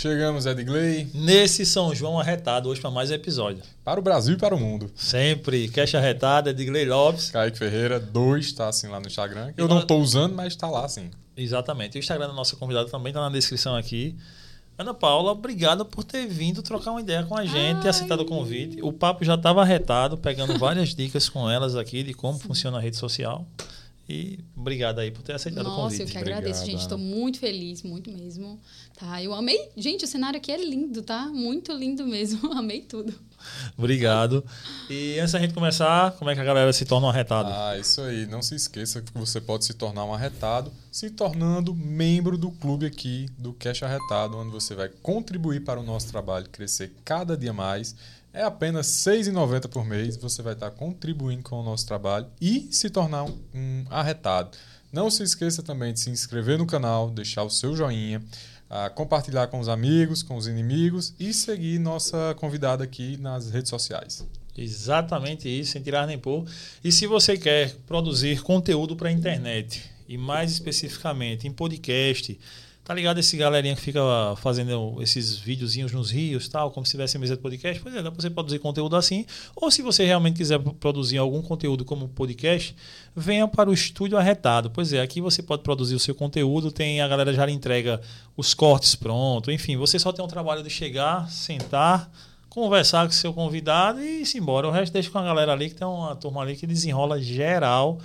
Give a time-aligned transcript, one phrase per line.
[0.00, 1.10] Chegamos, Edgley.
[1.12, 3.62] Nesse São João arretado, hoje para mais um episódio.
[3.84, 4.90] Para o Brasil e para o mundo.
[4.96, 5.68] Sempre.
[5.68, 7.28] Cash arretado, Edgley Lopes.
[7.28, 9.52] Kaique Ferreira, 2, tá assim lá no Instagram.
[9.58, 11.10] Eu não tô usando, mas tá lá sim.
[11.36, 11.98] Exatamente.
[11.98, 14.16] O Instagram da nossa convidada também tá na descrição aqui.
[14.78, 18.24] Ana Paula, obrigada por ter vindo trocar uma ideia com a gente e aceitado o
[18.24, 18.80] convite.
[18.80, 22.80] O papo já estava arretado, pegando várias dicas com elas aqui de como funciona a
[22.80, 23.46] rede social.
[24.10, 26.00] E obrigado aí por ter aceitado Nossa, o convite.
[26.00, 26.80] Nossa, eu que agradeço, Obrigado, gente.
[26.80, 28.60] Estou muito feliz, muito mesmo.
[28.98, 29.70] Tá, eu amei.
[29.76, 31.26] Gente, o cenário aqui é lindo, tá?
[31.26, 32.50] Muito lindo mesmo.
[32.58, 33.14] amei tudo.
[33.78, 34.44] Obrigado.
[34.90, 37.50] E antes da gente começar, como é que a galera se torna um arretado?
[37.52, 38.26] Ah, isso aí.
[38.26, 42.84] Não se esqueça que você pode se tornar um arretado se tornando membro do clube
[42.84, 47.52] aqui do Cash Arretado, onde você vai contribuir para o nosso trabalho crescer cada dia
[47.52, 47.94] mais.
[48.32, 50.16] É apenas R$ 6,90 por mês.
[50.16, 54.56] Você vai estar contribuindo com o nosso trabalho e se tornar um, um arretado.
[54.92, 58.20] Não se esqueça também de se inscrever no canal, deixar o seu joinha,
[58.70, 63.70] uh, compartilhar com os amigos, com os inimigos e seguir nossa convidada aqui nas redes
[63.70, 64.26] sociais.
[64.56, 66.44] Exatamente isso, sem tirar nem pôr.
[66.82, 72.38] E se você quer produzir conteúdo para a internet, e mais especificamente em podcast,
[72.82, 74.00] Tá ligado esse galerinha que fica
[74.38, 77.80] fazendo esses videozinhos nos rios tal, como se tivesse mesa de podcast?
[77.80, 79.26] Pois é, dá pra você produzir conteúdo assim.
[79.54, 82.74] Ou se você realmente quiser produzir algum conteúdo como podcast,
[83.14, 84.70] venha para o Estúdio Arretado.
[84.70, 88.00] Pois é, aqui você pode produzir o seu conteúdo, tem a galera já entrega
[88.36, 92.10] os cortes pronto, enfim, você só tem um trabalho de chegar, sentar,
[92.48, 94.66] conversar com seu convidado e ir embora.
[94.66, 97.98] O resto deixa com a galera ali, que tem uma turma ali que desenrola geral.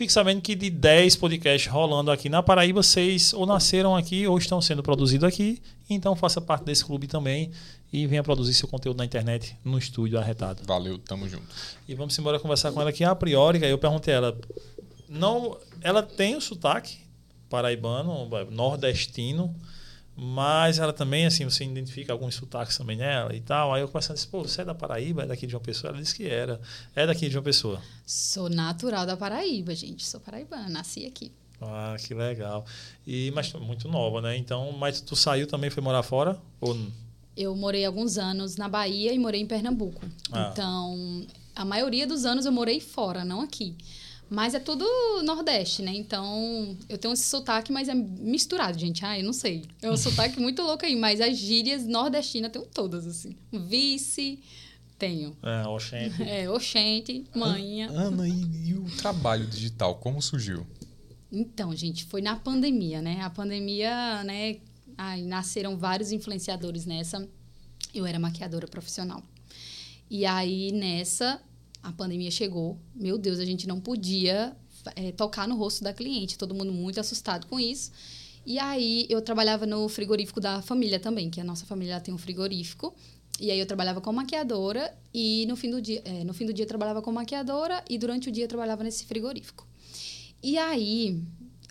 [0.00, 4.38] Fique sabendo que de 10 podcasts rolando aqui na Paraíba, seis ou nasceram aqui ou
[4.38, 5.60] estão sendo produzidos aqui.
[5.90, 7.50] Então faça parte desse clube também
[7.92, 10.62] e venha produzir seu conteúdo na internet no estúdio arretado.
[10.64, 11.44] Valeu, tamo junto.
[11.86, 13.62] E vamos embora conversar com ela aqui a priori.
[13.62, 14.40] Aí eu perguntei a ela,
[15.06, 16.96] não, ela tem o sotaque
[17.50, 19.54] paraibano, nordestino,
[20.22, 23.72] mas ela também, assim, você identifica alguns sotaques também nela e tal.
[23.72, 25.92] Aí eu conversando, disse, pô, você é da Paraíba, é daqui de uma pessoa?
[25.92, 26.60] Ela disse que era.
[26.94, 27.80] É daqui de uma pessoa.
[28.04, 30.04] Sou natural da Paraíba, gente.
[30.04, 31.32] Sou paraibana, nasci aqui.
[31.58, 32.66] Ah, que legal.
[33.06, 34.36] E, mas muito nova, né?
[34.36, 36.38] Então, mas tu saiu também, foi morar fora?
[36.60, 36.78] Ou...
[37.34, 40.04] Eu morei alguns anos na Bahia e morei em Pernambuco.
[40.30, 40.50] Ah.
[40.52, 43.74] Então, a maioria dos anos eu morei fora, não aqui.
[44.30, 44.86] Mas é tudo
[45.24, 45.92] Nordeste, né?
[45.92, 49.04] Então, eu tenho esse sotaque, mas é misturado, gente.
[49.04, 49.64] Ah, eu não sei.
[49.82, 53.36] É um sotaque muito louco aí, mas as gírias nordestinas tenho todas, assim.
[53.52, 54.38] Vice,
[54.96, 55.36] tenho.
[55.42, 56.22] É, Oxente.
[56.22, 57.90] É, Oxente, manha.
[57.90, 60.64] Ana, e, e o trabalho digital, como surgiu?
[61.32, 63.22] Então, gente, foi na pandemia, né?
[63.22, 64.58] A pandemia, né?
[64.96, 67.28] Aí nasceram vários influenciadores nessa.
[67.92, 69.24] Eu era maquiadora profissional.
[70.08, 71.40] E aí, nessa,
[71.82, 74.56] a pandemia chegou, meu Deus, a gente não podia
[74.96, 77.90] é, tocar no rosto da cliente, todo mundo muito assustado com isso.
[78.44, 82.18] E aí eu trabalhava no frigorífico da família também, que a nossa família tem um
[82.18, 82.94] frigorífico.
[83.38, 86.52] E aí eu trabalhava como maquiadora e no fim do dia, é, no fim do
[86.52, 89.66] dia trabalhava como maquiadora e durante o dia trabalhava nesse frigorífico.
[90.42, 91.22] E aí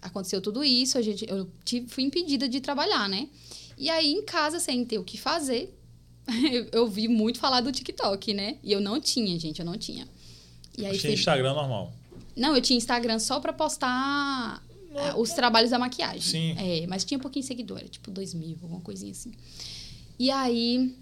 [0.01, 3.29] aconteceu tudo isso, a gente, eu tive, fui impedida de trabalhar, né?
[3.77, 5.77] E aí em casa sem ter o que fazer,
[6.71, 8.57] eu vi muito falar do TikTok, né?
[8.63, 10.07] E eu não tinha, gente, eu não tinha.
[10.77, 11.93] E aí tinha Instagram normal.
[12.35, 16.21] Não, eu tinha Instagram só pra postar não, os trabalhos da maquiagem.
[16.21, 16.55] Sim.
[16.57, 19.33] É, mas tinha um pouquinho de seguidor, tipo dois mil, alguma coisinha assim.
[20.17, 20.95] E aí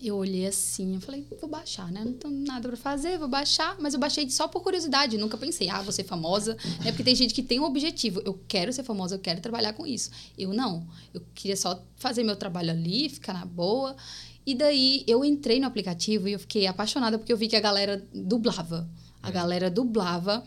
[0.00, 2.02] eu olhei assim, eu falei, vou baixar, né?
[2.04, 3.76] Não tenho nada para fazer, vou baixar.
[3.80, 6.56] Mas eu baixei só por curiosidade, nunca pensei, ah, vou ser famosa.
[6.84, 9.72] É porque tem gente que tem um objetivo, eu quero ser famosa, eu quero trabalhar
[9.72, 10.10] com isso.
[10.36, 13.96] Eu não, eu queria só fazer meu trabalho ali, ficar na boa.
[14.44, 17.60] E daí eu entrei no aplicativo e eu fiquei apaixonada porque eu vi que a
[17.60, 18.88] galera dublava.
[19.22, 20.44] A galera dublava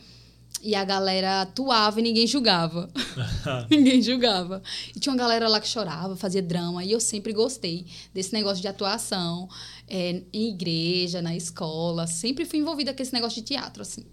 [0.62, 2.90] e a galera atuava e ninguém julgava.
[3.70, 4.62] ninguém julgava.
[4.96, 6.84] E tinha uma galera lá que chorava, fazia drama.
[6.84, 9.50] E eu sempre gostei desse negócio de atuação.
[9.88, 12.06] É, em igreja, na escola.
[12.06, 14.06] Sempre fui envolvida com esse negócio de teatro, assim.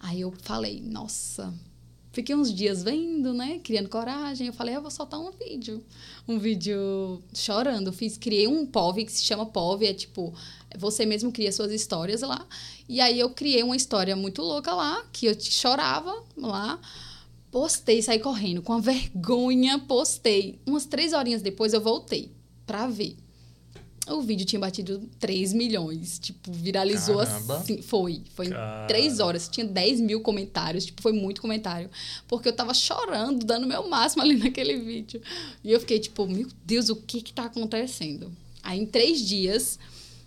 [0.00, 1.54] Aí eu falei, nossa.
[2.12, 3.58] Fiquei uns dias vendo, né?
[3.62, 4.48] Criando coragem.
[4.48, 5.82] Eu falei, eu vou soltar um vídeo.
[6.28, 7.92] Um vídeo chorando.
[7.92, 9.86] Fiz, criei um POV que se chama POV.
[9.86, 10.34] É tipo,
[10.78, 12.46] você mesmo cria suas histórias lá.
[12.88, 16.78] E aí eu criei uma história muito louca lá, que eu chorava lá.
[17.50, 20.58] Postei, saí correndo, com a vergonha, postei.
[20.66, 22.32] Umas três horinhas depois eu voltei
[22.66, 23.16] pra ver.
[24.08, 26.18] O vídeo tinha batido 3 milhões.
[26.18, 27.58] Tipo, viralizou Caramba.
[27.58, 27.80] assim.
[27.80, 28.22] Foi.
[28.34, 28.52] Foi em
[28.88, 29.48] 3 horas.
[29.48, 30.86] Tinha 10 mil comentários.
[30.86, 31.88] Tipo, foi muito comentário.
[32.26, 35.22] Porque eu tava chorando, dando meu máximo ali naquele vídeo.
[35.62, 38.32] E eu fiquei, tipo, meu Deus, o que que tá acontecendo?
[38.62, 39.78] Aí, em três dias,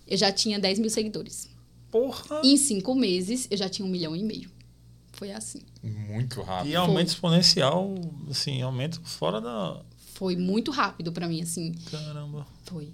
[0.08, 1.50] eu já tinha 10 mil seguidores.
[1.92, 2.42] Porra!
[2.44, 4.50] Em cinco meses, eu já tinha um milhão e meio.
[5.14, 5.62] Foi assim.
[5.82, 6.72] Muito rápido.
[6.72, 7.14] E aumento Foi.
[7.14, 7.96] exponencial,
[8.30, 9.82] assim, aumento fora da.
[10.14, 11.74] Foi muito rápido pra mim, assim.
[11.90, 12.46] Caramba.
[12.66, 12.90] Foi.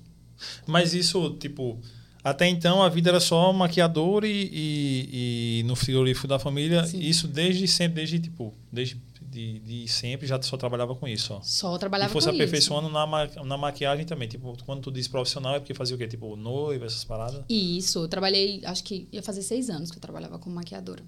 [0.68, 1.80] Mas isso, tipo,
[2.24, 6.86] até então a vida era só maquiador e, e, e no frigorífico da família.
[6.86, 7.00] Sim.
[7.00, 11.42] Isso desde sempre, desde tipo, desde de, de sempre já só trabalhava com isso, ó.
[11.42, 12.42] Só E trabalhava fosse com isso.
[12.44, 14.28] aperfeiçoando na, ma- na maquiagem também.
[14.28, 16.08] Tipo, quando tu diz profissional é porque fazia o quê?
[16.08, 17.44] Tipo, noiva, essas paradas?
[17.50, 21.04] Isso, eu trabalhei, acho que ia fazer seis anos que eu trabalhava como maquiadora.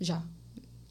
[0.00, 0.22] Já.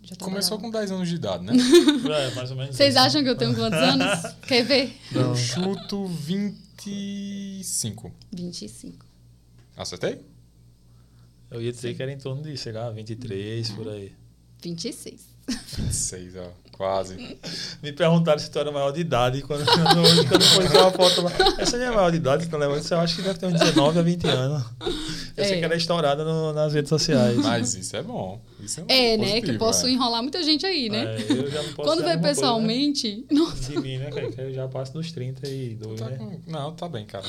[0.01, 1.53] Já Começou com 10 anos de idade, né?
[2.11, 2.75] É, mais ou menos.
[2.75, 3.03] Vocês isso.
[3.03, 4.33] acham que eu tenho quantos anos?
[4.45, 4.93] Quer ver?
[5.15, 8.11] Eu chuto 25.
[8.31, 9.05] 25.
[9.77, 10.19] Acertei?
[11.49, 14.11] Eu ia dizer que era em torno de, sei lá, 23, por aí.
[14.61, 15.25] 26.
[15.77, 16.51] 26, ó.
[16.73, 17.37] Quase.
[17.83, 21.21] Me perguntaram se tu era maior de idade quando, quando, quando foi uma foto.
[21.21, 21.31] lá.
[21.59, 23.59] Essa nem é maior de idade, então levando isso, eu acho que deve ter uns
[23.59, 24.63] 19 a 20 anos.
[25.37, 25.59] Eu sei É.
[25.59, 27.37] que ela é estourada no- nas redes sociais.
[27.37, 28.41] Mas isso é bom.
[28.59, 29.23] Isso é, É, né?
[29.25, 29.91] positivo, Que eu posso é.
[29.91, 31.15] enrolar muita gente aí, né?
[31.15, 33.23] É, eu já não posso Quando vê pessoalmente.
[33.29, 33.75] Coisa, né?
[33.75, 34.31] De mim, né, cara?
[34.31, 36.17] Que Eu já passo dos 32, Tá né?
[36.17, 37.25] com- Não, tá bem, cara.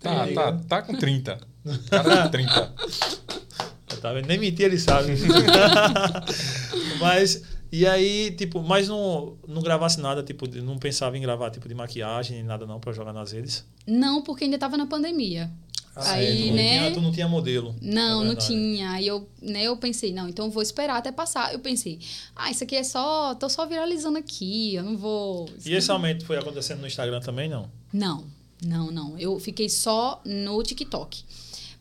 [0.00, 0.60] Tá, tá, né?
[0.68, 1.38] tá com 30.
[1.90, 2.72] Cara com 30.
[4.02, 4.26] Tá vendo?
[4.26, 5.14] Nem mentir, ele sabe.
[7.00, 7.42] mas,
[7.76, 11.74] e aí, tipo, mas não, não gravasse nada, tipo, não pensava em gravar tipo de
[11.74, 13.64] maquiagem, nem nada não, pra jogar nas redes?
[13.84, 15.50] Não, porque ainda tava na pandemia.
[15.96, 16.78] Aí, tu não né?
[16.78, 17.74] Tinha, tu não tinha modelo.
[17.82, 18.92] Não, na não tinha.
[18.92, 21.52] Aí eu, né, eu pensei, não, então eu vou esperar até passar.
[21.52, 21.98] Eu pensei,
[22.36, 23.34] ah, isso aqui é só.
[23.34, 25.48] tô só viralizando aqui, eu não vou.
[25.66, 27.68] E esse aumento foi acontecendo no Instagram também, não?
[27.92, 28.24] Não,
[28.64, 29.18] não, não.
[29.18, 31.24] Eu fiquei só no TikTok.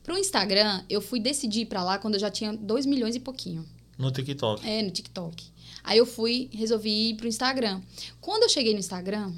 [0.03, 3.63] Pro Instagram, eu fui decidir pra lá quando eu já tinha 2 milhões e pouquinho.
[3.97, 4.67] No TikTok.
[4.67, 5.51] É, no TikTok.
[5.83, 7.81] Aí eu fui, resolvi ir pro Instagram.
[8.21, 9.33] Quando eu cheguei no Instagram,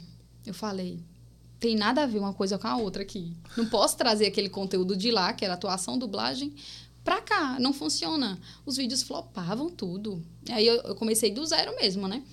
[0.46, 1.00] eu falei,
[1.60, 3.36] tem nada a ver uma coisa com a outra aqui.
[3.58, 6.54] Não posso trazer aquele conteúdo de lá, que era atuação, dublagem,
[7.04, 7.58] pra cá.
[7.60, 8.40] Não funciona.
[8.66, 10.24] Os vídeos flopavam tudo.
[10.50, 12.24] Aí eu, eu comecei do zero mesmo, né?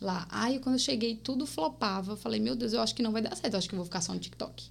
[0.00, 0.26] Lá.
[0.30, 2.12] Aí quando eu cheguei, tudo flopava.
[2.12, 3.54] Eu falei, meu Deus, eu acho que não vai dar certo.
[3.54, 4.64] Eu acho que eu vou ficar só no TikTok.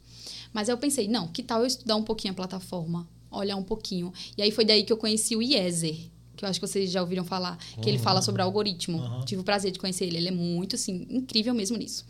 [0.54, 3.08] Mas aí eu pensei, não, que tal eu estudar um pouquinho a plataforma?
[3.32, 4.14] Olhar um pouquinho.
[4.38, 5.98] E aí foi daí que eu conheci o Iezer.
[6.42, 7.56] Que eu acho que vocês já ouviram falar.
[7.80, 8.98] Que ele fala sobre algoritmo.
[8.98, 9.26] Uhum.
[9.26, 10.18] Tive o prazer de conhecer ele.
[10.18, 12.04] Ele é muito, assim, incrível mesmo nisso.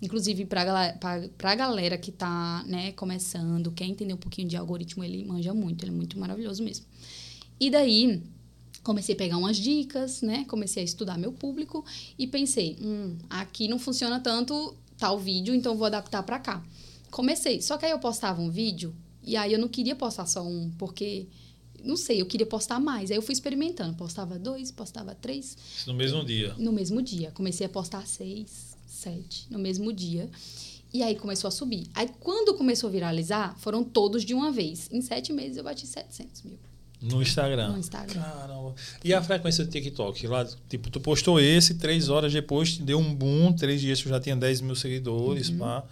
[0.00, 0.96] Inclusive, pra,
[1.36, 5.82] pra galera que tá, né, começando, quer entender um pouquinho de algoritmo, ele manja muito.
[5.84, 6.86] Ele é muito maravilhoso mesmo.
[7.58, 8.22] E daí,
[8.84, 10.44] comecei a pegar umas dicas, né?
[10.44, 11.84] Comecei a estudar meu público
[12.16, 16.62] e pensei, hum, aqui não funciona tanto tal vídeo, então vou adaptar pra cá.
[17.10, 17.60] Comecei.
[17.60, 18.94] Só que aí eu postava um vídeo
[19.24, 21.26] e aí eu não queria postar só um, porque
[21.84, 23.10] não sei, eu queria postar mais.
[23.10, 26.54] Aí eu fui experimentando, postava dois, postava três Isso no mesmo dia.
[26.58, 27.30] no mesmo dia.
[27.32, 30.28] Comecei a postar seis, sete no mesmo dia.
[30.94, 31.86] E aí começou a subir.
[31.94, 34.88] Aí quando começou a viralizar, foram todos de uma vez.
[34.92, 36.58] Em sete meses eu bati 700 mil
[37.00, 37.72] No Instagram.
[37.72, 38.20] no Instagram.
[38.20, 38.74] Caramba.
[39.02, 40.26] E a frequência do TikTok?
[40.26, 44.20] Lá, tipo, tu postou esse, três horas depois, deu um boom, três dias tu já
[44.20, 45.58] tinha 10 mil seguidores, Uhum.
[45.58, 45.84] pá.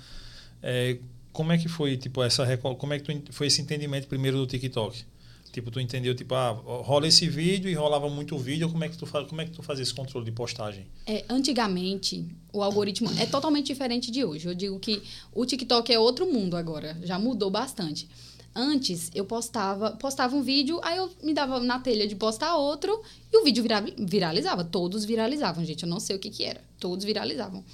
[0.62, 0.98] É,
[1.32, 4.46] como é que foi, tipo, essa como é que tu, foi esse entendimento primeiro do
[4.46, 5.02] TikTok?
[5.52, 8.96] Tipo, tu entendeu, tipo, ah, rola esse vídeo e rolava muito vídeo, como é que
[8.96, 10.86] tu, fa- como é que tu fazia esse controle de postagem?
[11.06, 14.46] É, antigamente, o algoritmo é totalmente diferente de hoje.
[14.46, 15.02] Eu digo que
[15.34, 16.96] o TikTok é outro mundo agora.
[17.02, 18.08] Já mudou bastante.
[18.54, 23.00] Antes, eu postava, postava um vídeo, aí eu me dava na telha de postar outro
[23.32, 24.64] e o vídeo vira- viralizava.
[24.64, 25.82] Todos viralizavam, gente.
[25.82, 26.60] Eu não sei o que que era.
[26.78, 27.64] Todos viralizavam.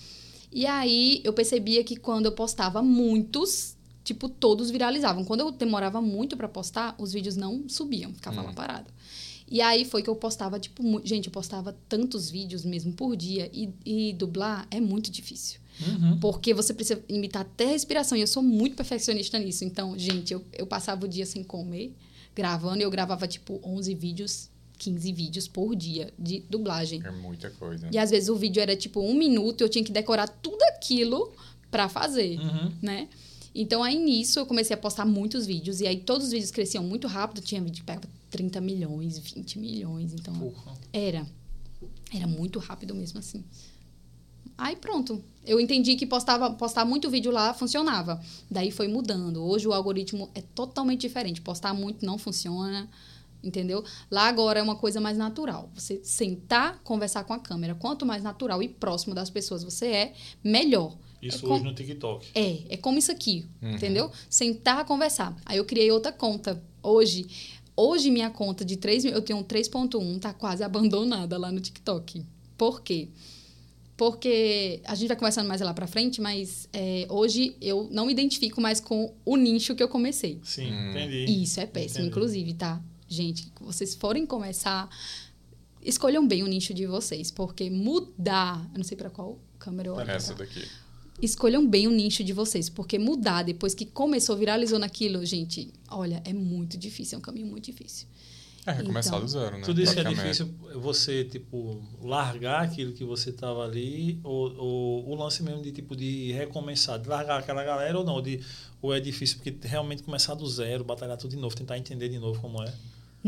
[0.52, 3.75] E aí, eu percebia que quando eu postava muitos,
[4.06, 5.24] tipo, todos viralizavam.
[5.24, 8.86] Quando eu demorava muito pra postar, os vídeos não subiam, ficava lá parado.
[9.48, 13.14] E aí foi que eu postava, tipo, mu- gente, eu postava tantos vídeos mesmo por
[13.16, 15.60] dia e, e dublar é muito difícil.
[16.20, 18.16] Porque você precisa imitar até a respiração.
[18.16, 19.62] E eu sou muito perfeccionista nisso.
[19.64, 21.94] Então, gente, eu, eu passava o dia sem comer,
[22.34, 24.48] gravando, e eu gravava, tipo, 11 vídeos,
[24.78, 27.02] 15 vídeos por dia de dublagem.
[27.04, 27.88] É muita coisa.
[27.92, 30.62] E às vezes o vídeo era, tipo, um minuto e eu tinha que decorar tudo
[30.64, 31.32] aquilo
[31.70, 32.72] pra fazer, Uhum.
[32.82, 33.08] né?
[33.58, 35.80] Então, aí nisso, eu comecei a postar muitos vídeos.
[35.80, 37.40] E aí, todos os vídeos cresciam muito rápido.
[37.40, 40.12] Tinha vídeo que pegava 30 milhões, 20 milhões.
[40.12, 40.74] Então, Porra.
[40.92, 41.26] era.
[42.14, 43.42] Era muito rápido mesmo assim.
[44.58, 45.22] Aí pronto.
[45.44, 48.20] Eu entendi que postava, postar muito vídeo lá funcionava.
[48.50, 49.42] Daí foi mudando.
[49.44, 51.40] Hoje o algoritmo é totalmente diferente.
[51.40, 52.88] Postar muito não funciona.
[53.42, 53.84] Entendeu?
[54.10, 55.70] Lá agora é uma coisa mais natural.
[55.74, 57.74] Você sentar, conversar com a câmera.
[57.74, 60.96] Quanto mais natural e próximo das pessoas você é, melhor.
[61.22, 62.26] Isso É com- hoje no TikTok.
[62.34, 64.10] é, é como isso aqui, entendeu?
[64.28, 65.36] Sentar, conversar.
[65.44, 66.62] Aí eu criei outra conta.
[66.82, 67.26] Hoje,
[67.76, 71.60] hoje minha conta de 3 mil, eu tenho um 3.1, tá quase abandonada lá no
[71.60, 72.24] TikTok.
[72.56, 73.08] Por quê?
[73.96, 78.12] Porque a gente vai conversando mais lá pra frente, mas é, hoje eu não me
[78.12, 80.38] identifico mais com o nicho que eu comecei.
[80.44, 80.90] Sim, Hum.
[80.90, 81.24] entendi.
[81.28, 82.08] E isso é péssimo, Entendi.
[82.08, 82.82] inclusive, tá?
[83.08, 84.90] Gente, que vocês forem começar,
[85.82, 89.94] escolham bem o nicho de vocês, porque mudar, eu não sei pra qual câmera eu
[89.94, 90.10] olho.
[90.10, 90.62] Essa daqui.
[91.20, 96.22] Escolham bem o nicho de vocês, porque mudar depois que começou, viralizou naquilo, gente, olha,
[96.24, 98.06] é muito difícil, é um caminho muito difícil.
[98.66, 99.64] É recomeçar Então, do zero, né?
[99.64, 105.08] Tu disse que é difícil você, tipo, largar aquilo que você tava ali, ou, ou
[105.08, 108.40] o lance mesmo de, tipo, de recomeçar, de largar aquela galera ou não, de,
[108.82, 112.18] ou é difícil porque realmente começar do zero, batalhar tudo de novo, tentar entender de
[112.18, 112.74] novo como é.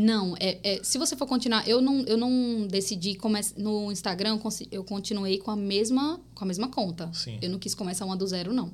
[0.01, 4.39] Não, é, é- se você for continuar, eu não, eu não decidi começar no Instagram,
[4.71, 7.11] eu continuei com a mesma com a mesma conta.
[7.13, 7.37] Sim.
[7.41, 8.71] Eu não quis começar uma do zero não.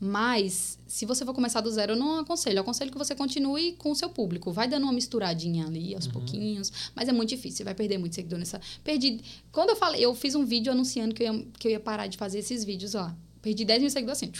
[0.00, 2.56] Mas se você for começar do zero, eu não aconselho.
[2.56, 4.52] Eu aconselho que você continue com o seu público.
[4.52, 8.14] Vai dando uma misturadinha ali aos pouquinhos, mas é muito difícil, você vai perder muito
[8.14, 8.58] seguidor nessa.
[8.82, 9.20] Perdi.
[9.52, 12.06] Quando eu falei, eu fiz um vídeo anunciando que eu ia, que eu ia parar
[12.06, 13.14] de fazer esses vídeos lá.
[13.42, 14.32] Perdi 10 mil seguidores assim.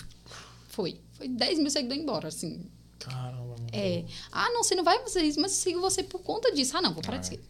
[0.68, 0.96] Foi.
[1.12, 2.62] Foi 10 mil seguidores embora, assim.
[2.98, 3.56] Caramba.
[3.72, 4.04] É.
[4.30, 6.76] Ah, não, você não vai fazer isso, mas eu sigo você por conta disso.
[6.76, 7.30] Ah, não, vou parar de É.
[7.30, 7.44] seguir.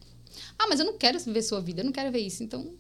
[0.59, 2.43] Ah, mas eu não quero ver sua vida, eu não quero ver isso.
[2.43, 2.73] Então,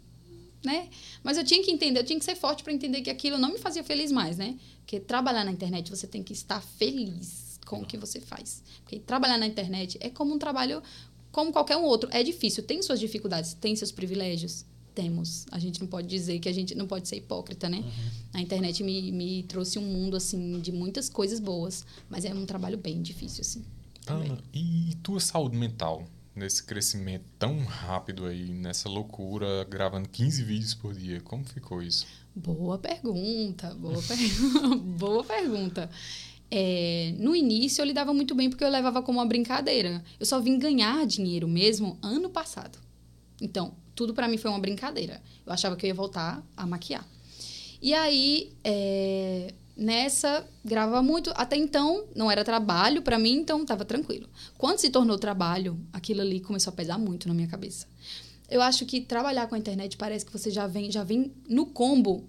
[0.65, 0.89] né?
[1.23, 3.53] Mas eu tinha que entender, eu tinha que ser forte para entender que aquilo não
[3.53, 4.57] me fazia feliz mais, né?
[4.79, 8.63] Porque trabalhar na internet você tem que estar feliz com o que você faz.
[8.83, 10.83] Porque trabalhar na internet é como um trabalho
[11.31, 12.09] como qualquer um outro.
[12.13, 14.65] É difícil, tem suas dificuldades, tem seus privilégios.
[14.95, 15.47] Temos.
[15.51, 17.83] A gente não pode dizer que a gente não pode ser hipócrita, né?
[18.33, 21.85] A internet me, me trouxe um mundo, assim, de muitas coisas boas.
[22.09, 23.65] Mas é um trabalho bem difícil, assim.
[24.05, 24.31] também.
[24.31, 30.43] Ana, e, e tua saúde mental nesse crescimento tão rápido aí, nessa loucura, gravando 15
[30.43, 31.21] vídeos por dia?
[31.21, 32.07] Como ficou isso?
[32.35, 34.19] Boa pergunta, boa, per...
[34.99, 35.89] boa pergunta.
[36.51, 40.05] É, no início eu lidava muito bem porque eu levava como uma brincadeira.
[40.19, 42.79] Eu só vim ganhar dinheiro mesmo ano passado.
[43.41, 45.21] Então, tudo pra mim foi uma brincadeira.
[45.47, 47.07] Eu achava que eu ia voltar a maquiar.
[47.81, 51.31] E aí, é, nessa, gravava muito.
[51.35, 54.29] Até então, não era trabalho pra mim, então tava tranquilo.
[54.57, 57.87] Quando se tornou trabalho, aquilo ali começou a pesar muito na minha cabeça.
[58.49, 61.67] Eu acho que trabalhar com a internet parece que você já vem, já vem no
[61.67, 62.25] combo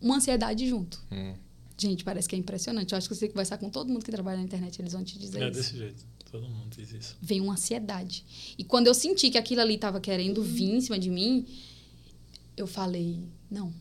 [0.00, 1.00] uma ansiedade junto.
[1.10, 1.34] Hum,
[1.78, 2.92] Gente, parece que é impressionante.
[2.92, 5.18] Eu acho que você conversar com todo mundo que trabalha na internet, eles vão te
[5.18, 5.52] dizer É isso.
[5.60, 6.06] desse jeito.
[6.30, 7.16] Todo mundo diz isso.
[7.20, 8.24] Vem uma ansiedade.
[8.58, 11.46] E quando eu senti que aquilo ali tava querendo vir em cima de mim,
[12.56, 13.72] eu falei, não.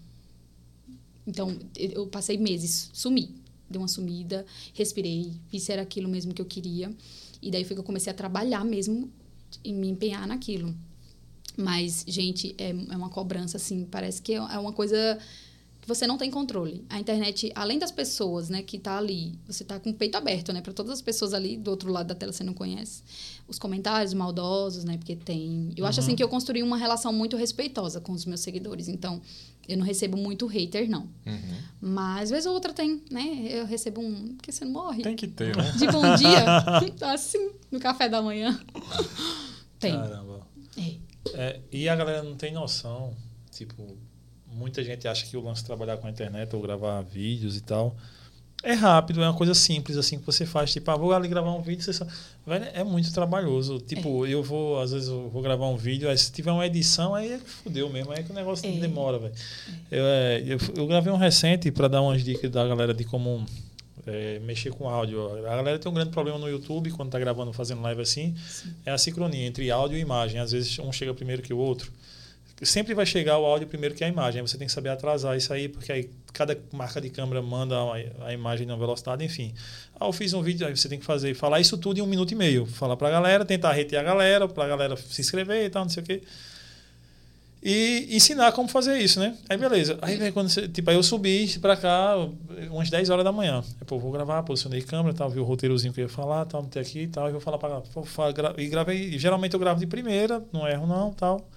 [1.25, 3.35] Então, eu passei meses, sumi.
[3.67, 6.95] Dei uma sumida, respirei, vi se era aquilo mesmo que eu queria.
[7.41, 9.11] E daí foi que eu comecei a trabalhar mesmo
[9.63, 10.75] em me empenhar naquilo.
[11.57, 15.17] Mas, gente, é, é uma cobrança, assim, parece que é é uma coisa
[15.85, 16.83] você não tem controle.
[16.89, 20.51] A internet, além das pessoas, né, que tá ali, você tá com o peito aberto,
[20.51, 23.03] né, para todas as pessoas ali do outro lado da tela você não conhece.
[23.47, 25.71] Os comentários maldosos, né, porque tem.
[25.77, 29.21] Eu acho assim que eu construí uma relação muito respeitosa com os meus seguidores, então
[29.67, 31.09] eu não recebo muito hater não.
[31.25, 31.57] uhum.
[31.81, 33.47] Mas vez ou outra tem, né?
[33.49, 35.03] Eu recebo um, porque você não morre.
[35.03, 35.71] Tem que ter, né?
[35.71, 36.45] De bom dia,
[37.13, 38.59] assim, no café da manhã.
[39.79, 39.93] Tem.
[39.93, 40.47] Caramba.
[40.77, 40.95] É.
[41.33, 43.13] É, e a galera não tem noção.
[43.51, 43.97] Tipo,
[44.55, 47.61] muita gente acha que o lance de trabalhar com a internet ou gravar vídeos e
[47.61, 47.95] tal
[48.65, 50.73] é rápido, é uma coisa simples assim que você faz.
[50.73, 52.05] Tipo, ah, vou ali gravar um vídeo, você só...
[52.47, 53.79] Velho, é muito trabalhoso.
[53.79, 57.13] Tipo, eu vou, às vezes, eu vou gravar um vídeo, aí se tiver uma edição,
[57.13, 58.71] aí é que fudeu mesmo, aí que o negócio É.
[58.79, 59.33] demora, velho.
[59.91, 63.45] Eu, é, eu, eu gravei um recente para dar umas dicas da galera de como
[64.07, 65.37] é, mexer com áudio.
[65.45, 68.33] A galera tem um grande problema no YouTube quando tá gravando, fazendo live assim,
[68.83, 70.39] é a sincronia entre áudio e imagem.
[70.39, 71.91] Às vezes um chega primeiro que o outro.
[72.61, 74.39] Sempre vai chegar o áudio primeiro que a imagem.
[74.41, 77.75] Aí você tem que saber atrasar isso aí, porque aí cada marca de câmera manda
[78.25, 79.53] a, imagem na velocidade, enfim.
[79.99, 82.07] Ah, eu fiz um vídeo, aí você tem que fazer, falar isso tudo em um
[82.07, 82.65] minuto e meio.
[82.65, 86.01] Falar pra galera, tentar reter a galera, pra galera se inscrever e tal, não sei
[86.01, 86.21] o quê.
[87.67, 89.35] E ensinar como fazer isso, né?
[89.49, 89.97] Aí beleza.
[90.01, 92.15] Aí vem quando você, tipo, aí eu subi pra cá
[92.69, 93.63] umas 10 horas da manhã.
[93.81, 96.63] Aí, pô, vou gravar, posicionei câmera, tal, vi o roteirozinho que eu ia falar, tal,
[96.65, 97.81] ter aqui e tal, e vou falar pra
[98.31, 101.49] gra- e gravei, e geralmente eu gravo de primeira, não erro não, tal.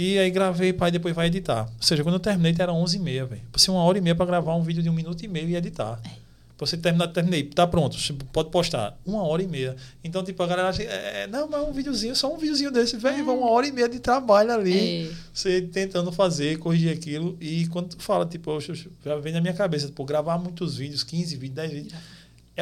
[0.00, 1.64] E aí gravei, pai, depois vai editar.
[1.64, 3.42] Ou seja, quando eu terminei, era 11h30, velho.
[3.52, 5.56] Passei uma hora e meia pra gravar um vídeo de um minuto e meio e
[5.56, 6.00] editar.
[6.56, 7.96] Pra você terminar, terminei, tá pronto,
[8.32, 8.94] pode postar.
[9.06, 9.76] Uma hora e meia.
[10.04, 13.24] Então, tipo, a galera acha, é, não, mas um videozinho, só um videozinho desse, velho,
[13.24, 15.08] vai uma hora e meia de trabalho ali.
[15.08, 15.10] É.
[15.32, 17.36] Você tentando fazer, corrigir aquilo.
[17.40, 20.76] E quando tu fala, tipo, eu- eu- já vem na minha cabeça, pô, gravar muitos
[20.76, 21.94] vídeos, 15 vídeos, 10 vídeos.
[21.94, 21.96] É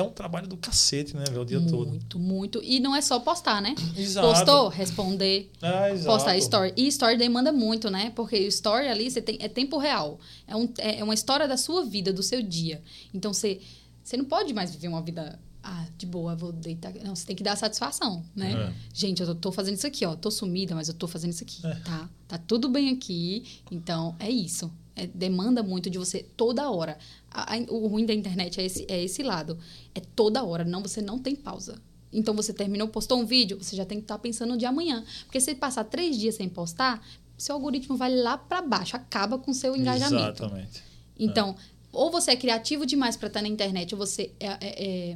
[0.03, 1.89] um trabalho do cacete, né, velho, o dia todo.
[1.91, 2.61] Muito, muito.
[2.65, 3.75] E não é só postar, né?
[3.97, 4.27] Exato.
[4.29, 6.07] Postou, responder, Ah, exato.
[6.17, 6.73] postar story.
[6.77, 8.11] E story demanda muito, né?
[8.15, 10.19] Porque story ali você tem, é tempo real.
[10.47, 12.83] É, um, é uma história da sua vida, do seu dia.
[13.13, 13.61] Então você,
[14.03, 15.39] você não pode mais viver uma vida.
[15.63, 16.95] Ah, de boa, vou deitar.
[17.05, 18.53] Não, você tem que dar satisfação, né?
[18.53, 18.73] É.
[18.95, 20.15] Gente, eu tô, tô fazendo isso aqui, ó.
[20.17, 21.75] Tô sumida, mas eu tô fazendo isso aqui, É.
[21.75, 22.09] tá?
[22.27, 23.45] Tá tudo bem aqui.
[23.71, 24.73] Então, é isso.
[24.97, 26.97] É, demanda muito de você toda hora.
[27.31, 29.59] A- a- o ruim da internet é esse, é esse lado.
[29.95, 30.65] É toda hora.
[30.65, 31.81] Não, você não tem pausa.
[32.13, 35.05] Então, você terminou, postou um vídeo, você já tem que estar pensando no de amanhã.
[35.25, 37.07] Porque se passar três dias sem postar,
[37.37, 40.43] seu algoritmo vai lá para baixo, acaba com o seu engajamento.
[40.43, 40.83] Exatamente.
[41.19, 41.55] Então,
[41.93, 45.15] ou você é criativo demais para estar na internet, ou você é, é,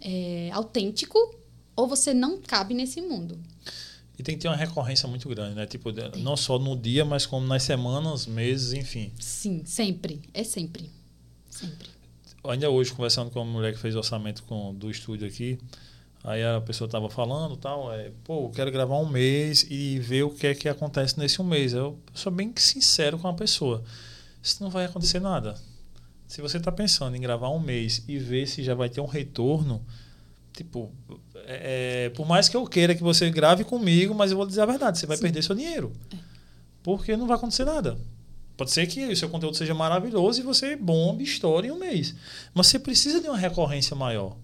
[0.00, 1.18] é, é autêntico,
[1.74, 3.38] ou você não cabe nesse mundo.
[4.18, 5.66] E tem que ter uma recorrência muito grande, né?
[5.66, 6.22] Tipo, tem.
[6.22, 9.10] não só no dia, mas como nas semanas, meses, enfim.
[9.18, 10.20] Sim, sempre.
[10.34, 10.90] É sempre.
[11.62, 11.88] Sempre.
[12.44, 15.58] Ainda hoje, conversando com uma mulher que fez orçamento com, do estúdio aqui,
[16.24, 20.24] aí a pessoa estava falando tal, é, pô, eu quero gravar um mês e ver
[20.24, 21.72] o que é que acontece nesse um mês.
[21.72, 23.84] Eu sou bem sincero com a pessoa.
[24.42, 25.54] Isso não vai acontecer nada.
[26.26, 29.06] Se você está pensando em gravar um mês e ver se já vai ter um
[29.06, 29.84] retorno,
[30.52, 30.90] tipo,
[31.46, 34.62] é, é, por mais que eu queira que você grave comigo, mas eu vou dizer
[34.62, 35.22] a verdade, você vai Sim.
[35.22, 35.92] perder seu dinheiro.
[36.12, 36.16] É.
[36.82, 37.96] Porque não vai acontecer nada.
[38.56, 42.14] Pode ser que o seu conteúdo seja maravilhoso e você bombe, estoure em um mês.
[42.54, 44.36] Mas você precisa de uma recorrência maior.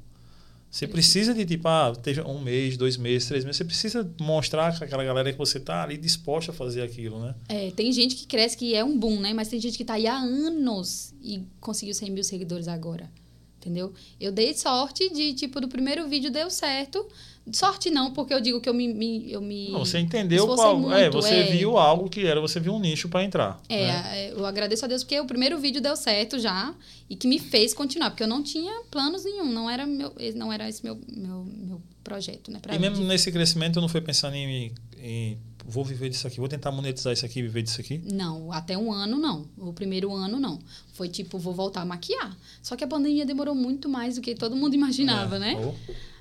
[0.70, 1.92] Você precisa de, tipo, ah,
[2.26, 3.56] um mês, dois meses, três meses.
[3.56, 7.34] Você precisa mostrar com aquela galera que você tá ali disposta a fazer aquilo, né?
[7.48, 9.32] É, tem gente que cresce que é um boom, né?
[9.32, 13.10] Mas tem gente que tá aí há anos e conseguiu 100 mil seguidores agora.
[13.56, 13.94] Entendeu?
[14.20, 17.06] Eu dei sorte de, tipo, do primeiro vídeo deu certo.
[17.52, 18.92] Sorte não, porque eu digo que eu me.
[18.92, 20.76] me eu me não, você entendeu qual.
[20.76, 21.44] É, muito, é, você é...
[21.44, 23.60] viu algo que era, você viu um nicho para entrar.
[23.68, 24.12] É, né?
[24.14, 26.74] É, eu agradeço a Deus porque o primeiro vídeo deu certo já
[27.08, 30.52] e que me fez continuar, porque eu não tinha planos nenhum, não era, meu, não
[30.52, 32.60] era esse meu, meu, meu projeto, né?
[32.72, 35.38] e mesmo nesse crescimento eu não fui pensando em, em
[35.68, 38.00] vou viver disso aqui, vou tentar monetizar isso aqui, viver disso aqui?
[38.10, 39.46] Não, até um ano não.
[39.58, 40.58] O primeiro ano não.
[40.94, 42.36] Foi tipo, vou voltar a maquiar.
[42.62, 45.38] Só que a pandemia demorou muito mais do que todo mundo imaginava, é.
[45.38, 45.56] né?
[45.62, 45.74] Oh.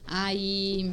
[0.06, 0.92] Aí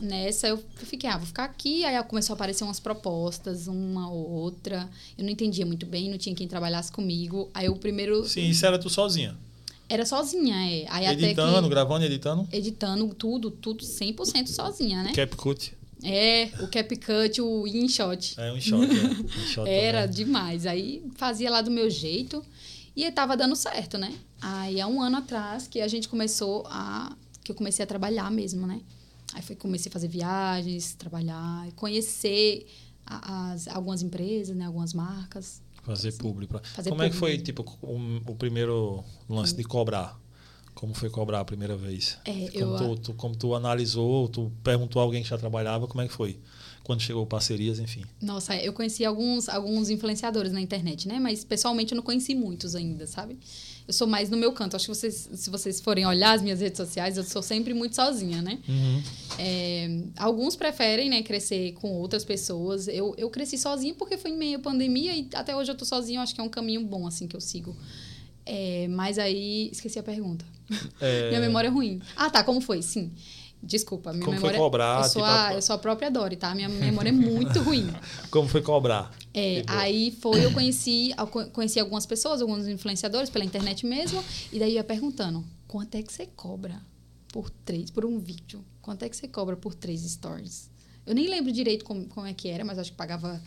[0.00, 1.84] nessa eu fiquei, ah, vou ficar aqui.
[1.84, 4.88] Aí começou a aparecer umas propostas, uma ou outra.
[5.16, 7.50] Eu não entendia muito bem, não tinha quem trabalhasse comigo.
[7.54, 8.24] Aí o primeiro.
[8.24, 9.36] Sim, isso era tu sozinha.
[9.88, 10.86] Era sozinha, é.
[10.88, 12.48] Aí editando, que, gravando e editando?
[12.50, 15.12] Editando tudo, tudo 100% sozinha, né?
[15.12, 15.74] CapCut.
[16.02, 18.34] É, o CapCut, o InShot.
[18.38, 19.40] É, o InShot, é.
[19.44, 20.16] InShot Era também.
[20.16, 20.66] demais.
[20.66, 22.44] Aí fazia lá do meu jeito
[22.96, 24.12] e estava dando certo, né?
[24.40, 27.14] Aí há um ano atrás que a gente começou a...
[27.42, 28.80] que eu comecei a trabalhar mesmo, né?
[29.32, 32.66] Aí foi comecei a fazer viagens, trabalhar, conhecer
[33.06, 35.62] as, algumas empresas, né, algumas marcas.
[35.82, 36.60] Fazer assim, público.
[36.74, 37.04] Fazer Como público.
[37.04, 40.18] é que foi tipo o, o primeiro lance de cobrar?
[40.74, 42.18] Como foi cobrar a primeira vez?
[42.24, 45.86] É, como, eu, tu, tu, como tu analisou, tu perguntou a alguém que já trabalhava,
[45.86, 46.40] como é que foi?
[46.82, 48.04] Quando chegou parcerias, enfim.
[48.20, 51.20] Nossa, eu conheci alguns, alguns influenciadores na internet, né?
[51.20, 53.38] Mas pessoalmente eu não conheci muitos ainda, sabe?
[53.86, 54.76] Eu sou mais no meu canto.
[54.76, 57.94] Acho que vocês, se vocês forem olhar as minhas redes sociais, eu sou sempre muito
[57.94, 58.58] sozinha, né?
[58.66, 59.02] Uhum.
[59.38, 62.88] É, alguns preferem, né, crescer com outras pessoas.
[62.88, 65.84] Eu, eu cresci sozinha porque foi em meio à pandemia e até hoje eu tô
[65.84, 66.18] sozinha.
[66.18, 67.76] Eu acho que é um caminho bom, assim, que eu sigo.
[68.46, 70.44] É, mas aí, esqueci a pergunta.
[71.00, 71.28] É...
[71.28, 72.00] Minha memória é ruim.
[72.16, 72.80] Ah, tá, como foi?
[72.80, 73.12] Sim.
[73.64, 74.58] Desculpa, minha Como memória.
[74.58, 74.98] foi cobrar?
[74.98, 76.54] Eu sou, tipo, a, eu sou a própria Dori, tá?
[76.54, 77.88] Minha memória é muito ruim.
[78.30, 79.10] Como foi cobrar?
[79.32, 81.12] É, aí foi, eu conheci,
[81.52, 84.22] conheci algumas pessoas, alguns influenciadores pela internet mesmo,
[84.52, 86.80] e daí ia perguntando: quanto é que você cobra
[87.32, 88.64] por três, por um vídeo?
[88.82, 90.70] Quanto é que você cobra por três stories?
[91.06, 93.42] Eu nem lembro direito como, como é que era, mas acho que pagava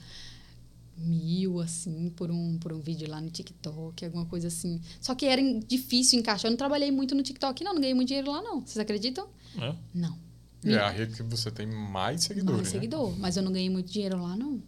[0.97, 4.81] mil, assim, por um, por um vídeo lá no TikTok, alguma coisa assim.
[4.99, 6.47] Só que era difícil encaixar.
[6.47, 7.73] Eu não trabalhei muito no TikTok, não.
[7.73, 8.61] Não ganhei muito dinheiro lá, não.
[8.61, 9.27] Vocês acreditam?
[9.57, 9.75] É?
[9.93, 10.17] Não.
[10.65, 12.79] É a rede que você tem mais seguidores, Mais né?
[12.79, 13.17] seguidor.
[13.17, 14.61] Mas eu não ganhei muito dinheiro lá, não.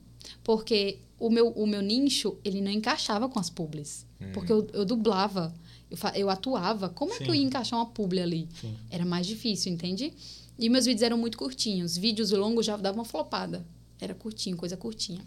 [0.43, 4.05] Porque o meu, o meu nicho, ele não encaixava com as publis.
[4.21, 4.31] Hum.
[4.33, 5.53] Porque eu, eu dublava,
[5.89, 6.89] eu, eu atuava.
[6.89, 7.17] Como Sim.
[7.21, 8.47] é que eu ia encaixar uma publi ali?
[8.61, 8.75] Sim.
[8.89, 10.13] Era mais difícil, entende?
[10.57, 11.97] E meus vídeos eram muito curtinhos.
[11.97, 13.65] Vídeos longos já davam uma flopada.
[13.99, 15.21] Era curtinho, coisa curtinha.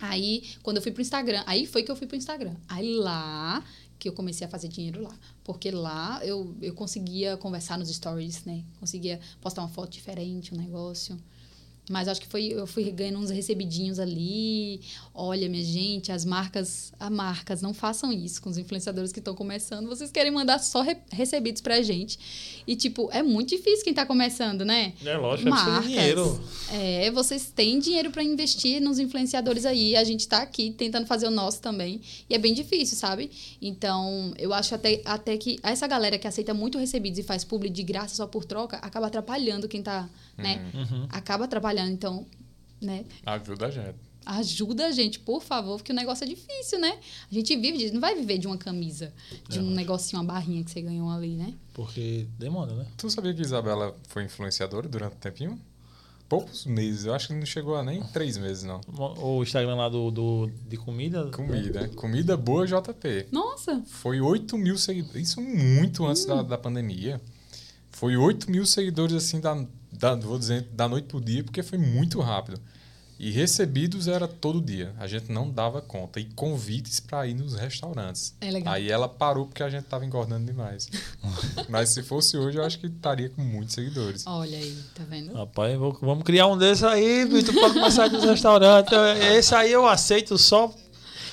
[0.00, 2.54] Aí, quando eu fui pro Instagram, aí foi que eu fui pro Instagram.
[2.68, 3.62] Aí lá
[3.98, 5.14] que eu comecei a fazer dinheiro lá.
[5.44, 8.64] Porque lá eu, eu conseguia conversar nos stories, né?
[8.80, 11.20] Conseguia postar uma foto diferente, um negócio.
[11.90, 14.80] Mas acho que foi, eu fui ganhando uns recebidinhos ali.
[15.12, 19.34] Olha, minha gente, as marcas, as marcas, não façam isso com os influenciadores que estão
[19.34, 19.88] começando.
[19.88, 22.16] Vocês querem mandar só re recebidos pra gente.
[22.64, 24.92] E, tipo, é muito difícil quem tá começando, né?
[25.04, 26.40] É lógico, marcas, dinheiro.
[26.72, 29.96] É, vocês têm dinheiro para investir nos influenciadores aí.
[29.96, 32.00] A gente tá aqui tentando fazer o nosso também.
[32.28, 33.32] E é bem difícil, sabe?
[33.60, 37.68] Então, eu acho até, até que essa galera que aceita muito recebidos e faz publi
[37.68, 40.08] de graça só por troca, acaba atrapalhando quem tá,
[40.40, 40.70] né?
[40.74, 41.06] Uhum.
[41.10, 42.26] Acaba atrapalhando então,
[42.80, 43.04] né?
[43.24, 44.10] Ajuda a gente.
[44.24, 46.98] Ajuda a gente, por favor, porque o negócio é difícil, né?
[47.30, 49.12] A gente vive disso, não vai viver de uma camisa,
[49.48, 51.54] de é, um negocinho, uma barrinha que você ganhou ali, né?
[51.72, 52.86] Porque demanda, né?
[52.96, 55.60] Tu sabia que Isabela foi influenciadora durante um tempinho?
[56.28, 58.80] Poucos meses, eu acho que não chegou a nem três meses, não.
[59.18, 61.28] O Instagram lá do, do de comida?
[61.30, 61.88] Comida.
[61.88, 63.26] Comida boa JP.
[63.32, 63.82] Nossa!
[63.86, 65.28] Foi 8 mil seguidores.
[65.28, 66.28] Isso muito antes hum.
[66.28, 67.20] da, da pandemia.
[67.90, 69.66] Foi 8 mil seguidores assim da
[70.00, 72.58] da, vou dizer, da noite pro dia, porque foi muito rápido.
[73.22, 74.94] E recebidos era todo dia.
[74.98, 76.18] A gente não dava conta.
[76.18, 78.34] E convites para ir nos restaurantes.
[78.40, 78.72] É legal.
[78.72, 80.88] Aí ela parou porque a gente tava engordando demais.
[81.68, 84.26] Mas se fosse hoje, eu acho que estaria com muitos seguidores.
[84.26, 85.34] Olha aí, tá vendo?
[85.34, 88.90] Rapaz, vou- vamos criar um desses aí, Vitor, pra começar nos restaurantes.
[89.36, 90.74] Esse aí eu aceito só.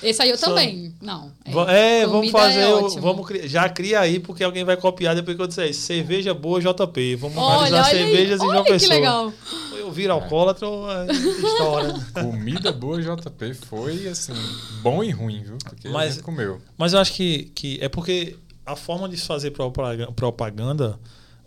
[0.02, 0.94] Esse aí eu também.
[1.00, 1.32] Não.
[1.50, 2.60] Va- É, vamos comida fazer.
[2.60, 5.82] é vamos já cria aí, porque alguém vai copiar depois que eu disser isso.
[5.82, 7.16] Cerveja boa JP.
[7.16, 8.46] Vamos Olha, analisar olha cervejas aí.
[8.46, 8.94] em João Olha que Pessoa.
[8.94, 9.32] legal.
[9.78, 11.94] Eu viro alcoólatra ou é história.
[12.22, 14.34] Comida boa JP foi, assim,
[14.82, 15.56] bom e ruim, viu?
[15.64, 16.60] Porque Mas- comeu.
[16.76, 20.98] Mas eu acho que, que é porque a forma de se fazer propaga- propaganda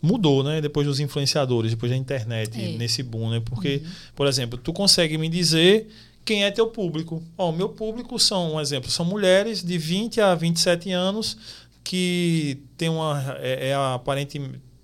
[0.02, 0.60] mudou, né?
[0.60, 2.78] Depois dos influenciadores, depois da internet, É.
[2.78, 3.40] nesse boom, né?
[3.46, 3.84] Porque,
[4.16, 5.88] por exemplo, tu consegue me dizer
[6.24, 7.24] quem é teu público.
[7.38, 11.38] O meu público são, um exemplo, são mulheres de 20 a 27 anos
[11.84, 14.40] que tem uma é, é aparente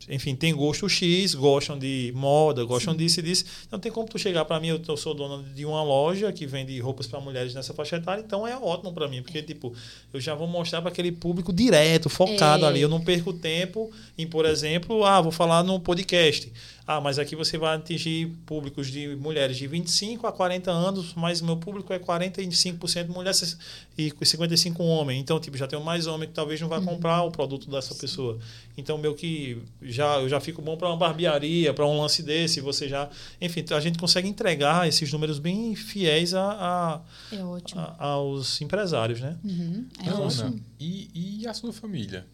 [0.10, 3.45] enfim, tem gosto X, gostam de moda, gostam disso e disso.
[3.69, 6.45] Não tem como tu chegar para mim, eu, eu sou dona de uma loja que
[6.45, 9.73] vende roupas para mulheres nessa faixa etária, então é ótimo para mim, porque tipo,
[10.13, 12.67] eu já vou mostrar para aquele público direto, focado É.
[12.69, 12.82] ali.
[12.82, 16.52] Eu não perco tempo em, por exemplo, ah, vou falar no podcast.
[16.89, 21.41] Ah, mas aqui você vai atingir públicos de mulheres de 25 a 40 anos, mas
[21.41, 23.58] meu público é 45% mulheres
[23.97, 25.19] e 55 homem.
[25.19, 28.39] Então, tipo, já tenho mais homem que talvez não vai comprar o produto dessa pessoa.
[28.78, 32.62] Então, meu que já eu já fico bom para uma barbearia, para um lance desse,
[32.62, 33.10] você já,
[33.41, 37.82] enfim, a gente consegue entregar esses números bem fiéis a, É ótimo.
[37.82, 39.36] a- a- aos empresários, né?
[39.43, 40.60] Uhum, é Ana, ótimo.
[40.80, 42.26] e, e a sua família?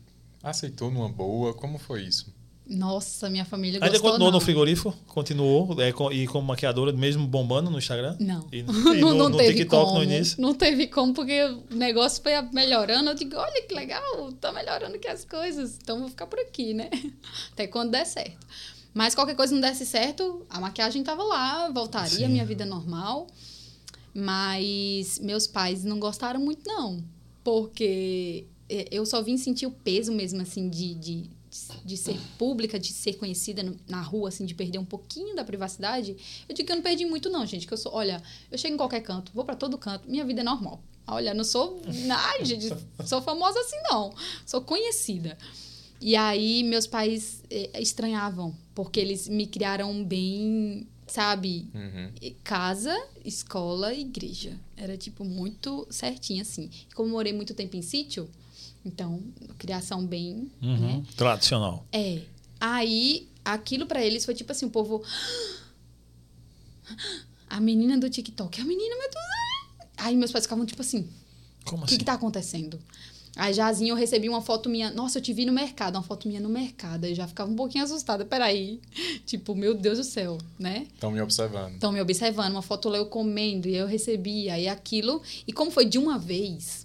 [0.42, 1.54] Aceitou numa boa?
[1.54, 2.33] Como foi isso?
[2.66, 4.40] Nossa, minha família Ainda gostou continuou não.
[4.40, 4.96] no frigorífico?
[5.08, 8.16] Continuou é, co- e como maquiadora, mesmo bombando no Instagram?
[8.20, 8.48] Não.
[8.52, 9.98] E, e não, no, não no teve TikTok como.
[9.98, 10.42] no início?
[10.42, 13.10] Não teve como, porque o negócio foi melhorando.
[13.10, 15.78] Eu digo, olha que legal, tá melhorando aqui as coisas.
[15.82, 16.90] Então vou ficar por aqui, né?
[17.52, 18.48] Até quando der certo.
[18.94, 22.26] Mas qualquer coisa não desse certo, a maquiagem tava lá, voltaria Sim.
[22.26, 23.28] à minha vida normal.
[24.14, 27.04] Mas meus pais não gostaram muito, não.
[27.44, 31.30] Porque eh, eu só vim sentir o peso mesmo, assim, de, de,
[31.86, 36.16] de ser pública, de ser conhecida na rua, assim, de perder um pouquinho da privacidade.
[36.48, 37.68] Eu digo que eu não perdi muito, não, gente.
[37.68, 40.42] Que eu sou, olha, eu chego em qualquer canto, vou pra todo canto, minha vida
[40.42, 40.82] é normal.
[41.06, 41.82] Olha, não sou.
[42.10, 42.70] Ai, gente,
[43.06, 44.14] sou famosa assim, não.
[44.46, 45.38] Sou conhecida.
[46.00, 52.12] E aí, meus pais eh, estranhavam, porque eles me criaram bem, sabe, Uhum.
[52.44, 54.58] casa, escola, igreja.
[54.76, 56.70] Era, tipo, muito certinho, assim.
[56.96, 58.30] Como morei muito tempo em sítio,
[58.86, 59.22] então,
[59.58, 60.78] criação bem, Uhum.
[60.78, 61.04] né?
[61.16, 61.86] Tradicional.
[61.92, 62.22] É.
[62.60, 65.04] Aí, aquilo pra eles foi tipo assim, o povo...
[67.50, 69.24] A menina do TikTok, a menina, meu Deus...
[69.98, 71.08] Aí meus pais ficavam tipo assim,
[71.66, 71.94] Como o assim?
[71.94, 72.80] que que tá acontecendo?
[73.36, 74.92] Aí, Jazinho, eu recebi uma foto minha.
[74.92, 77.06] Nossa, eu te vi no mercado, uma foto minha no mercado.
[77.06, 78.24] Aí já ficava um pouquinho assustada.
[78.24, 78.80] Peraí.
[79.26, 80.86] Tipo, meu Deus do céu, né?
[80.94, 81.74] Estão me observando.
[81.74, 85.20] Estão me observando, uma foto lá eu comendo e eu recebi, aí aquilo.
[85.48, 86.83] E como foi de uma vez,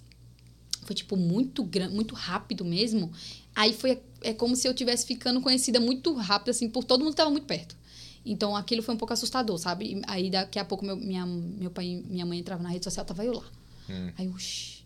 [0.88, 3.12] foi tipo muito grande, muito rápido mesmo.
[3.54, 7.10] Aí foi é como se eu tivesse ficando conhecida muito rápido assim por todo mundo
[7.10, 7.76] que estava muito perto.
[8.24, 10.00] Então aquilo foi um pouco assustador, sabe?
[10.06, 13.04] Aí daqui a pouco meu, minha, meu pai e minha mãe entravam na rede social,
[13.04, 13.44] tava eu lá.
[13.90, 14.10] Hum.
[14.16, 14.78] Aí, uxi.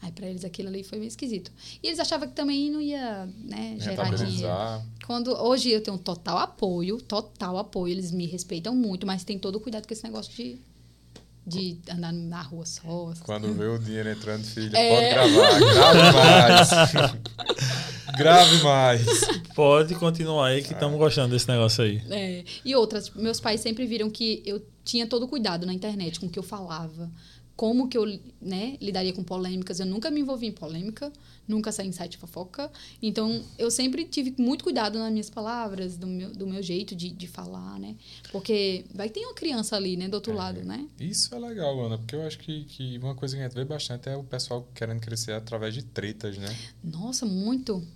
[0.00, 1.52] Aí pra eles aquilo ali foi meio esquisito.
[1.82, 4.48] E eles achavam que também não ia, né, gerar dinheiro.
[5.06, 9.56] Quando hoje eu tenho total apoio, total apoio, eles me respeitam muito, mas tem todo
[9.56, 10.58] o cuidado com esse negócio de,
[11.46, 13.12] de andar na rua só.
[13.24, 15.14] Quando vê o dinheiro entrando, filha, É.
[15.14, 15.58] pode gravar.
[15.58, 16.70] Grave mais.
[18.16, 19.06] Grave mais.
[19.54, 22.02] Pode continuar aí que estamos gostando desse negócio aí.
[22.10, 26.20] É, e outras, meus pais sempre viram que eu tinha todo o cuidado na internet
[26.20, 27.10] com o que eu falava,
[27.56, 28.06] como que eu
[28.40, 29.80] né, lidaria com polêmicas.
[29.80, 31.12] Eu nunca me envolvi em polêmica,
[31.46, 32.70] nunca saí em site fofoca.
[33.00, 37.10] Então, eu sempre tive muito cuidado nas minhas palavras, do meu, do meu jeito de,
[37.10, 37.96] de falar, né?
[38.30, 40.36] Porque vai ter uma criança ali, né, do outro É.
[40.36, 40.88] lado, né?
[41.00, 43.64] Isso é legal, Ana, porque eu acho que, que uma coisa que a gente vê
[43.64, 46.56] bastante é o pessoal querendo crescer através de tretas, né?
[46.82, 47.86] Nossa, muito,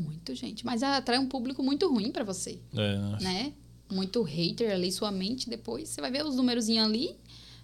[0.00, 0.64] muito, gente.
[0.64, 2.58] Mas atrai um público muito ruim pra você.
[2.74, 3.18] É, né?
[3.20, 3.52] né?
[3.90, 7.16] Muito hater ali, sua mente, depois você vai ver os numerozinhos ali,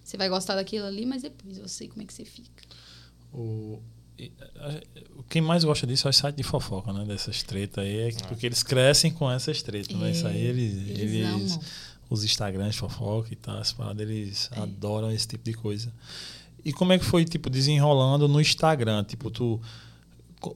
[0.04, 2.62] você vai gostar daquilo ali, mas depois eu sei como é que você fica.
[3.32, 3.78] O,
[5.28, 7.04] quem mais gosta disso é o site de fofoca, né?
[7.04, 8.00] Dessas tretas aí.
[8.08, 10.08] É que- porque eles crescem com essas tretas, né?
[10.08, 10.72] É, Isso aí eles.
[10.88, 11.60] eles eles amam.
[12.10, 15.92] os Instagrams de fofoca e tal, as paradas, eles adoram esse tipo de coisa.
[16.64, 19.04] E como é que foi, tipo, desenrolando no Instagram?
[19.04, 19.60] Tipo, tu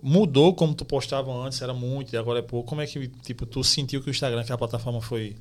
[0.03, 2.69] mudou como tu postava antes, era muito, e agora é pouco.
[2.69, 5.37] Como é que, tipo, tu sentiu que o Instagram, que a plataforma foi,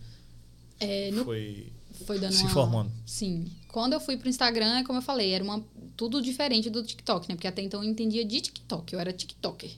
[0.79, 1.71] É, no, foi
[2.06, 2.91] foi dando se uma- formando?
[3.06, 3.45] Sim.
[3.69, 5.63] Quando eu fui pro Instagram, é como eu falei, era uma,
[5.97, 7.36] tudo diferente do TikTok, né?
[7.36, 9.71] Porque até então eu entendia de TikTok, eu era TikToker.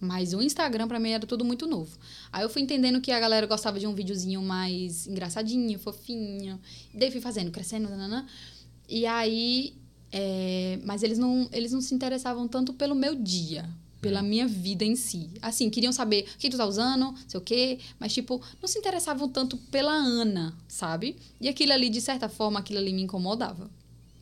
[0.00, 1.96] Mas o Instagram pra mim era tudo muito novo.
[2.32, 6.58] Aí eu fui entendendo que a galera gostava de um videozinho mais engraçadinho, fofinho.
[6.94, 8.26] E daí fui fazendo, crescendo, nananã.
[8.88, 9.74] E aí.
[10.10, 13.68] é, mas eles não, eles não se interessavam tanto pelo meu dia,
[14.02, 15.30] pela minha vida em si.
[15.40, 18.78] Assim, queriam saber o que tu tá usando, sei o quê, mas, tipo, não se
[18.78, 21.16] interessavam tanto pela Ana, sabe?
[21.40, 23.70] E aquilo ali, de certa forma, aquilo ali me incomodava.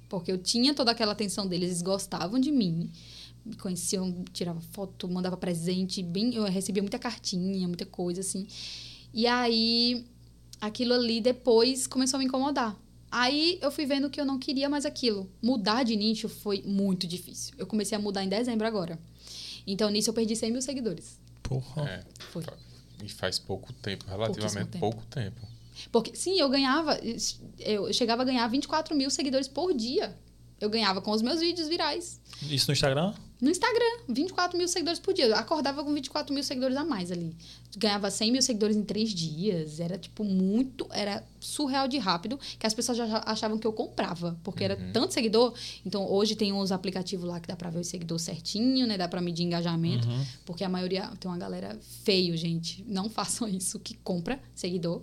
[0.08, 2.90] Porque eu tinha toda aquela atenção deles, eles gostavam de mim.
[3.44, 8.46] Me conheciam, tirava foto, mandava presente, bem, eu recebia muita cartinha, muita coisa assim.
[9.14, 10.04] E aí
[10.60, 12.78] aquilo ali depois começou a me incomodar.
[13.10, 15.28] Aí eu fui vendo que eu não queria mais aquilo.
[15.42, 17.54] Mudar de nicho foi muito difícil.
[17.56, 18.98] Eu comecei a mudar em dezembro agora.
[19.66, 21.18] Então nisso eu perdi 100 mil seguidores.
[21.42, 21.88] Porra.
[21.88, 22.44] É, Foi.
[23.02, 24.78] e faz pouco tempo, relativamente tempo.
[24.78, 25.40] pouco tempo.
[25.90, 26.98] Porque, sim, eu ganhava.
[27.58, 30.16] Eu chegava a ganhar 24 mil seguidores por dia.
[30.60, 32.20] Eu ganhava com os meus vídeos virais.
[32.42, 33.14] Isso no Instagram?
[33.40, 35.26] No Instagram, 24 mil seguidores por dia.
[35.26, 37.34] Eu acordava com 24 mil seguidores a mais ali.
[37.76, 39.80] Ganhava 100 mil seguidores em três dias.
[39.80, 40.86] Era, tipo, muito...
[40.90, 44.38] Era surreal de rápido, que as pessoas já achavam que eu comprava.
[44.44, 45.54] Porque era tanto seguidor.
[45.86, 48.98] Então, hoje tem uns aplicativos lá que dá pra ver o seguidor certinho, né?
[48.98, 50.06] Dá pra medir engajamento.
[50.06, 50.24] Uhum.
[50.44, 51.10] Porque a maioria...
[51.18, 52.84] Tem uma galera feio, gente.
[52.86, 55.00] Não façam isso, que compra seguidor.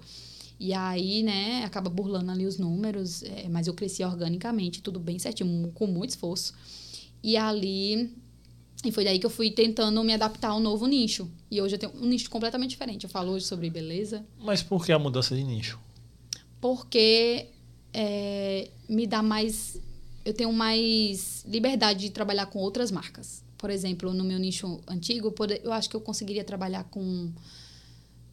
[0.60, 3.23] E aí, né, acaba burlando ali os números.
[3.23, 6.54] é, mas eu cresci organicamente, tudo bem certinho, com muito esforço.
[7.23, 8.13] E ali...
[8.85, 11.29] E foi daí que eu fui tentando me adaptar ao novo nicho.
[11.49, 13.03] E hoje eu tenho um nicho completamente diferente.
[13.05, 15.79] Eu falo hoje sobre beleza, Mas por que a mudança de nicho?
[16.61, 17.47] porque
[17.93, 19.79] é, me dá mais.
[20.25, 23.43] Eu tenho mais liberdade de trabalhar com outras marcas.
[23.57, 27.31] Por exemplo, no meu nicho antigo, eu acho que eu conseguiria trabalhar com.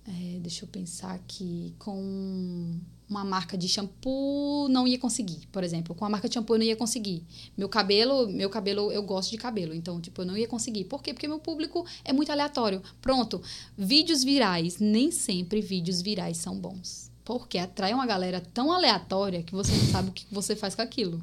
[0.06, 1.74] é, deixa eu pensar aqui.
[1.78, 2.78] Com
[3.14, 5.94] uma marca de shampoo, não ia conseguir, por exemplo.
[5.94, 7.24] Com a marca de shampoo, eu não ia conseguir.
[7.56, 10.84] Meu cabelo, meu cabelo, eu gosto de cabelo, então, tipo, eu não ia conseguir.
[10.84, 11.14] Por quê?
[11.14, 12.82] Porque meu público é muito aleatório.
[13.00, 13.40] Pronto.
[13.78, 17.10] Vídeos virais, nem sempre vídeos virais são bons.
[17.24, 20.82] Porque atrai uma galera tão aleatória que você não sabe o que você faz com
[20.82, 21.22] aquilo.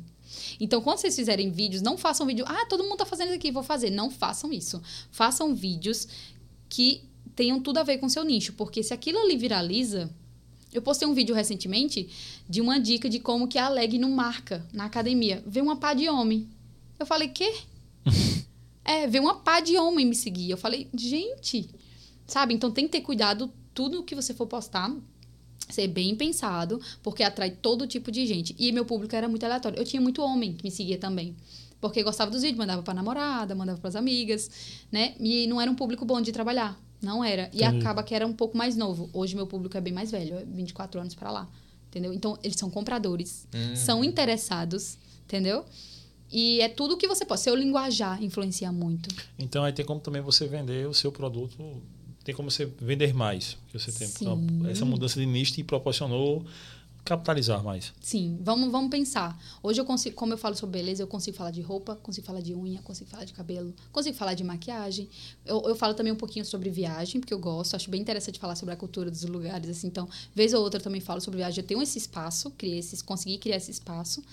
[0.60, 2.46] Então, quando vocês fizerem vídeos, não façam vídeo.
[2.48, 3.90] Ah, todo mundo tá fazendo isso aqui, vou fazer.
[3.90, 4.82] Não façam isso.
[5.12, 6.08] Façam vídeos
[6.70, 7.04] que
[7.36, 8.54] tenham tudo a ver com seu nicho.
[8.54, 10.10] Porque se aquilo ali viraliza.
[10.74, 12.10] Eu postei um vídeo recentemente
[12.48, 15.44] de uma dica de como que a leg não marca na academia.
[15.46, 16.48] Vê uma pá de homem.
[16.98, 17.54] Eu falei, quê?
[18.86, 20.50] é, vê uma pá de homem me seguir.
[20.50, 21.70] Eu falei, gente,
[22.26, 22.54] sabe?
[22.54, 24.96] Então tem que ter cuidado tudo que você for postar
[25.70, 28.56] ser bem pensado, porque atrai todo tipo de gente.
[28.58, 29.78] E meu público era muito aleatório.
[29.78, 31.36] Eu tinha muito homem que me seguia também.
[31.80, 34.50] Porque gostava dos vídeos, mandava pra namorada, mandava pras amigas,
[34.92, 35.16] né?
[35.20, 36.80] E não era um público bom de trabalhar.
[37.02, 37.50] Não era.
[37.54, 37.80] E Entendi.
[37.80, 39.10] acaba que era um pouco mais novo.
[39.14, 41.50] Hoje meu público é bem mais velho, é 24 anos pra lá.
[41.90, 42.14] Entendeu?
[42.14, 43.76] Então, eles são compradores, Hum.
[43.76, 45.66] são interessados, entendeu?
[46.32, 47.42] E é tudo que você pode.
[47.42, 49.14] Seu linguajar influencia muito.
[49.38, 51.82] Então aí tem como também você vender o seu produto,
[52.24, 53.58] tem como você vender mais.
[53.68, 56.46] Que você tem então, essa mudança de nicho te proporcionou
[57.04, 57.94] capitalizar mais.
[58.00, 59.38] Sim, vamos, vamos pensar.
[59.62, 62.42] Hoje eu consigo, como eu falo sobre beleza, eu consigo falar de roupa, consigo falar
[62.42, 65.10] de unha, consigo falar de cabelo, consigo falar de maquiagem.
[65.46, 68.56] Eu, eu falo também um pouquinho sobre viagem, porque eu gosto, acho bem interessante falar
[68.56, 69.88] sobre a cultura dos lugares, assim.
[69.88, 71.62] Então, vez ou outra eu também falo sobre viagem.
[71.62, 74.24] Eu tenho esse espaço, criei esse, consegui criar esse espaço.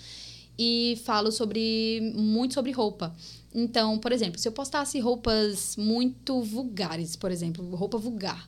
[0.61, 3.15] E falo sobre muito sobre roupa.
[3.55, 8.47] Então, por exemplo, se eu postasse roupas muito vulgares, por exemplo, roupa vulgar,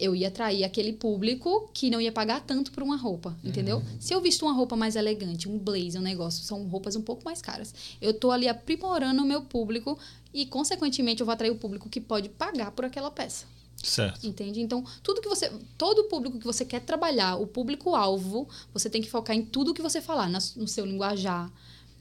[0.00, 3.82] eu ia atrair aquele público que não ia pagar tanto por uma roupa, entendeu?
[4.00, 7.24] Se eu visto uma roupa mais elegante, um blazer, um negócio, são roupas um pouco
[7.24, 7.74] mais caras.
[8.00, 9.98] Eu tô ali aprimorando o meu público
[10.32, 13.44] e, consequentemente, eu vou atrair o público que pode pagar por aquela peça.
[13.82, 14.26] Certo.
[14.26, 14.60] Entende?
[14.60, 15.50] Então, tudo que você.
[15.78, 19.72] Todo o público que você quer trabalhar, o público-alvo, você tem que focar em tudo
[19.74, 21.50] que você falar, no seu linguajar.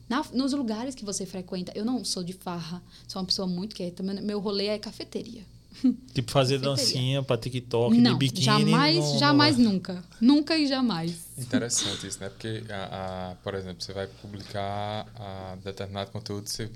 [0.10, 1.72] na- nos lugares que você frequenta.
[1.76, 4.02] Eu não sou de farra, sou uma pessoa muito quieta.
[4.02, 5.46] Meu, meu rolê é cafeteria.
[6.14, 8.46] Tipo fazer dancinha pra TikTok não, de biquíni.
[8.46, 10.04] jamais, não- jamais, nunca.
[10.20, 11.14] Nunca e jamais.
[11.38, 12.30] Interessante isso, né?
[12.30, 16.70] Porque, a, a- por exemplo, você vai publicar a determinado conteúdo, você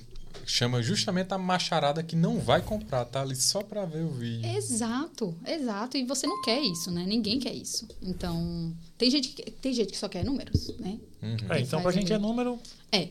[0.45, 4.49] chama justamente a macharada que não vai comprar, tá ali só pra ver o vídeo.
[4.55, 5.95] Exato, exato.
[5.97, 7.05] E você não quer isso, né?
[7.05, 7.87] Ninguém quer isso.
[8.01, 10.97] Então, tem gente que, tem gente que só quer números, né?
[11.21, 11.37] Uhum.
[11.49, 12.07] É, então pra ali.
[12.07, 12.59] quer número,
[12.91, 13.09] É,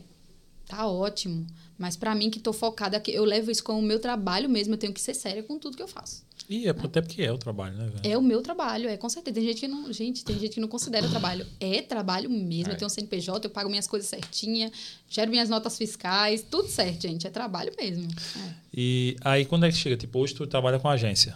[0.67, 1.47] tá ótimo.
[1.77, 4.73] Mas pra mim que tô focada, que eu levo isso como o meu trabalho mesmo,
[4.73, 6.23] eu tenho que ser séria com tudo que eu faço.
[6.49, 8.13] e é até porque é o trabalho, né, velho?
[8.13, 9.35] É o meu trabalho, é com certeza.
[9.35, 11.45] Tem gente que não, gente, tem gente que não considera trabalho.
[11.59, 12.71] É trabalho mesmo.
[12.71, 12.73] É.
[12.73, 14.71] Eu tenho um CNPJ, eu pago minhas coisas certinha,
[15.09, 17.25] gero minhas notas fiscais, tudo certo, gente.
[17.25, 18.07] É trabalho mesmo.
[18.07, 18.53] É.
[18.73, 19.97] E aí quando é que chega?
[19.97, 21.35] Tipo, hoje tu trabalha com agência.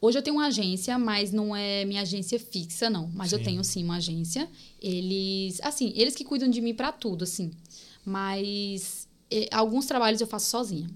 [0.00, 3.10] Hoje eu tenho uma agência, mas não é minha agência fixa, não.
[3.14, 3.44] Mas eu Sim.
[3.44, 4.48] tenho sim uma agência.
[4.80, 7.50] Eles, assim, eles que cuidam de mim pra tudo, assim.
[8.04, 9.07] Mas
[9.50, 10.88] alguns trabalhos eu faço sozinha.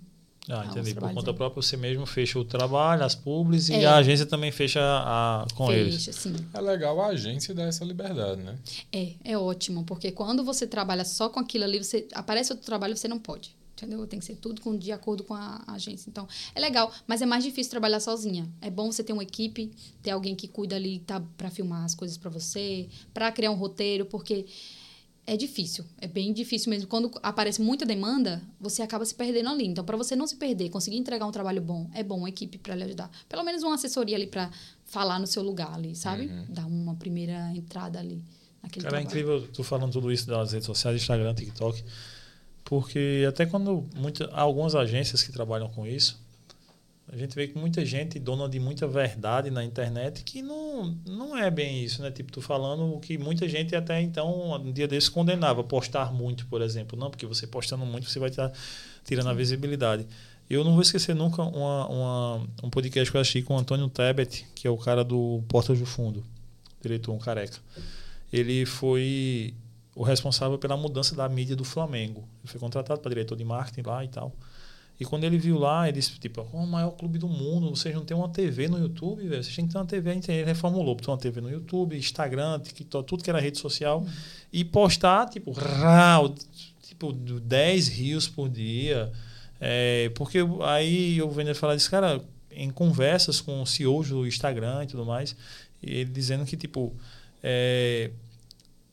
[0.49, 0.93] Ah, entendi.
[0.95, 1.37] Por conta aí.
[1.37, 3.87] própria, você mesmo fecha o trabalho, as publis e É.
[3.87, 6.05] a agência também fecha a, com eles.
[6.05, 6.35] Fecha, sim.
[6.53, 8.59] É legal a agência dar essa liberdade, né?
[8.93, 12.97] É, é ótimo, porque quando você trabalha só com aquilo ali, você aparece outro trabalho,
[12.97, 13.55] você não pode.
[13.77, 14.07] Entendeu?
[14.07, 16.09] Tem que ser tudo com, de acordo com a agência.
[16.09, 18.49] Então, é legal, mas é mais difícil trabalhar sozinha.
[18.61, 21.93] É bom você ter uma equipe, ter alguém que cuida ali, tá para filmar as
[21.95, 24.47] coisas para você, para criar um roteiro, porque
[25.25, 26.89] é difícil, é bem difícil mesmo.
[26.89, 29.67] Quando aparece muita demanda, você acaba se perdendo ali.
[29.67, 32.59] Então, para você não se perder, conseguir entregar um trabalho bom, é bom uma equipe
[32.59, 33.11] para lhe ajudar.
[33.29, 34.51] Pelo menos uma assessoria ali para
[34.85, 36.29] falar no seu lugar ali, sabe?
[36.49, 38.23] Dar uma primeira entrada ali
[38.63, 39.07] naquele Cara, é trabalho.
[39.07, 41.85] incrível tu falando tudo isso das redes sociais, Instagram, TikTok.
[42.65, 46.22] Porque até quando muita, há algumas agências que trabalham com isso,
[47.09, 51.37] a gente vê que muita gente dona de muita verdade na internet que não, não
[51.37, 52.11] é bem isso, né?
[52.11, 55.65] Tipo, tu falando o que muita gente até então, um dia desses, condenava.
[55.65, 56.99] Postar muito, por exemplo.
[56.99, 58.53] Não, porque você postando muito, você vai estar
[59.05, 60.07] tirando a visibilidade.
[60.49, 63.89] Eu não vou esquecer nunca uma, uma, um podcast que eu assisti com o Antônio
[63.89, 66.25] Tebet, que é o cara do Portas do Fundo,
[66.81, 67.59] diretor, um careca.
[68.33, 69.55] Ele foi
[69.95, 72.21] o responsável pela mudança da mídia do Flamengo.
[72.43, 74.35] Ele foi contratado para diretor de marketing lá e tal.
[75.03, 77.71] E quando ele viu lá, ele disse, tipo, "Qual é o maior clube do mundo,
[77.71, 79.43] vocês não têm uma TV no YouTube, velho.
[79.43, 80.11] Vocês têm que ter uma TV.
[80.11, 84.07] Aí Ele reformulou, botou uma TV no YouTube, Instagram, TikTok, tudo que era rede social.
[84.53, 86.33] E postar, tipo, rau,
[86.83, 89.13] tipo, 10 rios por dia.
[89.61, 94.85] É, porque aí eu vendo ele falar disso, cara, em conversas com CEOs do Instagram
[94.85, 95.35] e tudo mais,
[95.83, 96.95] ele dizendo que, tipo,
[97.43, 98.11] é,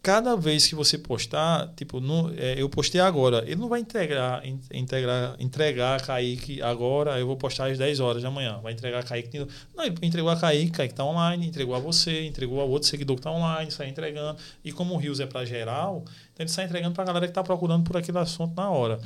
[0.10, 4.43] cada vez que você postar, tipo, no, é, eu postei agora, ele não vai integrar,
[4.43, 8.60] in- integrar, entregar a Kaique agora, eu vou postar às 10 horas da manhã.
[8.63, 9.38] Vai entregar a Kaique.
[9.76, 13.15] Não, ele entregou a Kaique, Kaique tá online, entregou a você, entregou a outro seguidor
[13.17, 14.39] que tá online, sai entregando.
[14.65, 17.34] E como o Rios é para geral, então ele sai entregando para a galera que
[17.34, 19.00] tá procurando por aquele assunto na hora.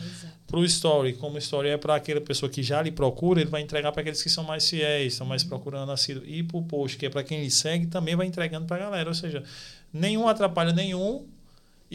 [0.47, 3.49] Para o Story, como o Story é para aquela pessoa que já lhe procura, ele
[3.49, 6.21] vai entregar para aqueles que são mais fiéis, estão mais procurando assim.
[6.25, 8.79] E para o post, que é para quem lhe segue, também vai entregando para a
[8.79, 9.09] galera.
[9.09, 9.43] Ou seja,
[9.93, 11.25] nenhum atrapalha nenhum.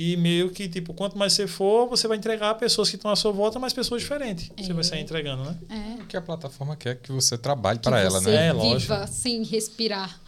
[0.01, 3.11] E meio que, tipo, quanto mais você for, você vai entregar a pessoas que estão
[3.11, 4.49] à sua volta, mais pessoas diferentes.
[4.57, 4.73] Você É.
[4.75, 5.57] vai sair entregando, né?
[5.69, 5.97] É.
[5.97, 8.47] Porque a plataforma quer que você trabalhe Que para ela, você né?
[8.47, 9.07] É, viva lógico.
[9.09, 10.21] sem respirar.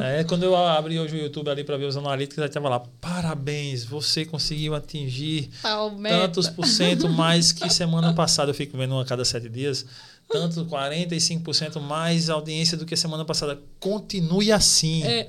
[0.00, 0.20] É.
[0.20, 2.80] É, quando eu abri hoje o YouTube ali para ver os analíticos, já estava lá,
[3.02, 6.16] parabéns, você conseguiu atingir Palmeta.
[6.16, 8.50] tantos por cento mais que semana passada.
[8.50, 9.84] Eu fico vendo uma a cada sete dias.
[10.26, 13.60] Tanto 45% mais audiência do que semana passada.
[13.78, 15.02] Continue assim.
[15.04, 15.26] É.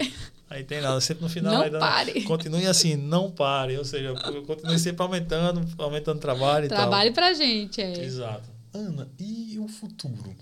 [0.54, 2.22] Aí tem nada, sempre no final Não pare.
[2.26, 3.76] Continue assim, não pare.
[3.76, 4.14] Ou seja,
[4.46, 7.86] continue sempre aumentando, aumentando trabalho e Trabalhe pra gente, tal.
[7.86, 8.06] é.
[8.06, 8.50] Exato.
[8.72, 10.36] Ana, e o futuro?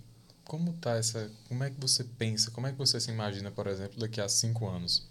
[0.43, 1.31] Como tá essa.
[1.47, 2.51] Como é que você pensa?
[2.51, 5.07] Como é que você se imagina, por exemplo, daqui a cinco anos?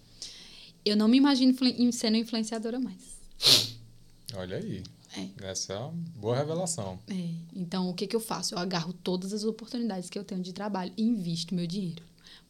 [0.85, 1.57] Eu não me imagino
[1.93, 3.19] sendo influenciadora mais.
[4.35, 4.83] Olha aí.
[5.17, 5.51] É.
[5.51, 6.99] Essa é uma boa revelação.
[7.09, 7.31] É.
[7.57, 8.55] Então, o que, que eu faço?
[8.55, 12.03] Eu agarro todas as oportunidades que eu tenho de trabalho e invisto meu dinheiro.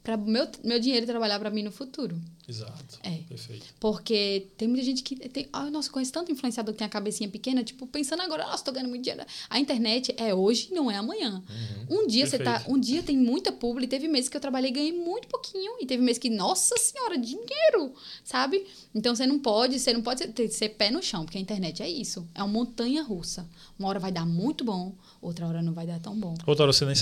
[0.02, 2.20] Para meu, meu dinheiro trabalhar para mim no futuro.
[2.50, 2.98] Exato.
[3.04, 3.18] É.
[3.28, 3.64] Perfeito.
[3.78, 5.48] Porque tem muita gente que tem.
[5.52, 8.72] Ai, nossa, conheço tanto influenciador que tem a cabecinha pequena, tipo, pensando agora, nossa, tô
[8.72, 9.24] ganhando muito dinheiro.
[9.48, 11.42] A internet é hoje, não é amanhã.
[11.88, 12.54] Um dia você tá.
[12.54, 12.74] Perfeito.
[12.76, 15.76] Um dia tem muita publi, teve meses que eu trabalhei e ganhei muito pouquinho.
[15.80, 17.94] E teve meses que, nossa senhora, dinheiro!
[18.24, 18.66] Sabe?
[18.94, 21.82] Então você não pode, você não pode ser, ser pé no chão, porque a internet
[21.82, 22.26] é isso.
[22.34, 23.48] É uma montanha russa.
[23.78, 26.34] Uma hora vai dar muito bom, outra hora não vai dar tão bom.
[26.46, 26.94] Outra hora você nem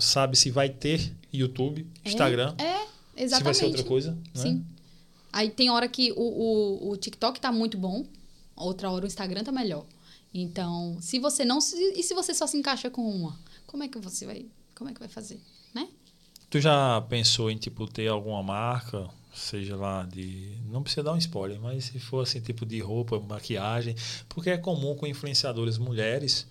[0.00, 2.78] sabe- se vai ter YouTube, É, Instagram, É,
[3.16, 3.44] se exatamente.
[3.44, 4.10] vai ser outra coisa.
[4.12, 4.18] Né?
[4.34, 4.64] Sim.
[5.32, 8.04] Aí tem hora que o, o, o TikTok tá muito bom,
[8.54, 9.84] outra hora o Instagram tá melhor.
[10.34, 13.88] Então, se você não se, e se você só se encaixa com uma, como é
[13.88, 15.40] que você vai, como é que vai fazer,
[15.74, 15.88] né?
[16.50, 21.18] Tu já pensou em tipo ter alguma marca, seja lá de, não precisa dar um
[21.18, 23.94] spoiler, mas se for assim tipo de roupa, maquiagem,
[24.28, 26.46] porque é comum com influenciadores mulheres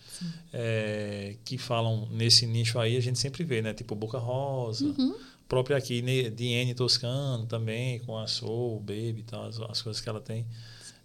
[0.52, 3.74] é, que falam nesse nicho aí a gente sempre vê, né?
[3.74, 5.15] Tipo Boca Rosa, Uhum.
[5.52, 10.02] Própria aqui ne- Diene Toscano também com a Soul, Baby e tal, as, as coisas
[10.02, 10.46] que ela tem.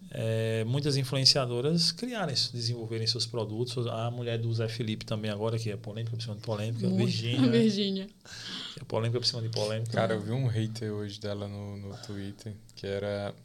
[0.09, 3.85] É, muitas influenciadoras criarem, desenvolverem seus produtos.
[3.87, 6.97] A mulher do Zé Felipe também agora, que é polêmica por cima de polêmica, Muito.
[7.07, 7.51] Virgínia?
[7.51, 8.07] Virgínia.
[8.79, 9.91] é polêmica por cima de polêmica.
[9.91, 13.35] Cara, eu vi um hater hoje dela no, no Twitter, que era.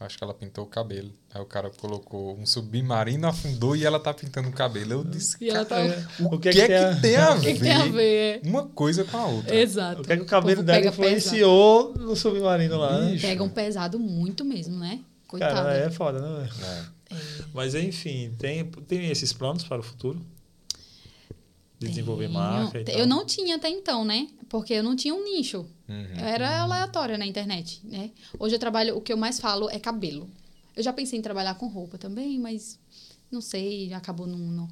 [0.00, 1.10] Acho que ela pintou o cabelo.
[1.34, 4.92] Aí o cara colocou um submarino, afundou e ela tá pintando o cabelo.
[4.92, 7.16] Eu disse, E ela cara, tá- o, O que, que é é que, que tem
[7.16, 8.40] a- O que, ver que tem a ver?
[8.44, 9.56] uma coisa com a outra?
[9.56, 10.02] Exato.
[10.02, 13.10] O que é que o cabelo povo dela pega influenciou no submarino lá, né?
[13.12, 13.26] Bicho.
[13.26, 15.00] Pegam pesado muito mesmo, né?
[15.26, 15.54] Coitada.
[15.54, 16.46] Cara, é foda, né?
[16.48, 16.64] velho?
[17.10, 17.24] É.
[17.52, 20.24] Mas enfim, tem, tem esses planos para o futuro?
[21.78, 22.38] De desenvolver Tenho.
[22.38, 22.94] marca e tal?
[22.94, 24.28] Eu não tinha até então, né?
[24.48, 25.66] Porque eu não tinha um nicho.
[25.88, 26.18] Uhum.
[26.18, 28.10] Era aleatória na internet, né?
[28.38, 30.28] Hoje eu trabalho, o que eu mais falo é cabelo.
[30.76, 32.78] Eu já pensei em trabalhar com roupa também, mas
[33.30, 34.68] não sei, acabou não, não.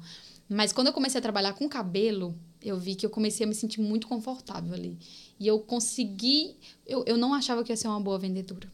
[0.49, 3.55] Mas quando eu comecei a trabalhar com cabelo, eu vi que eu comecei a me
[3.55, 4.97] sentir muito confortável ali.
[5.39, 6.55] E eu consegui.
[6.85, 8.69] Eu, eu não achava que ia ser uma boa vendedora.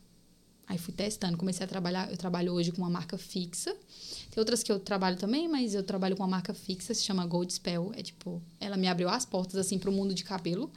[0.67, 2.09] Aí fui testando, comecei a trabalhar.
[2.09, 3.75] Eu trabalho hoje com uma marca fixa.
[4.29, 7.25] Tem outras que eu trabalho também, mas eu trabalho com uma marca fixa, se chama
[7.25, 7.91] Gold Spell.
[7.95, 10.71] É tipo, ela me abriu as portas assim para o mundo de cabelo.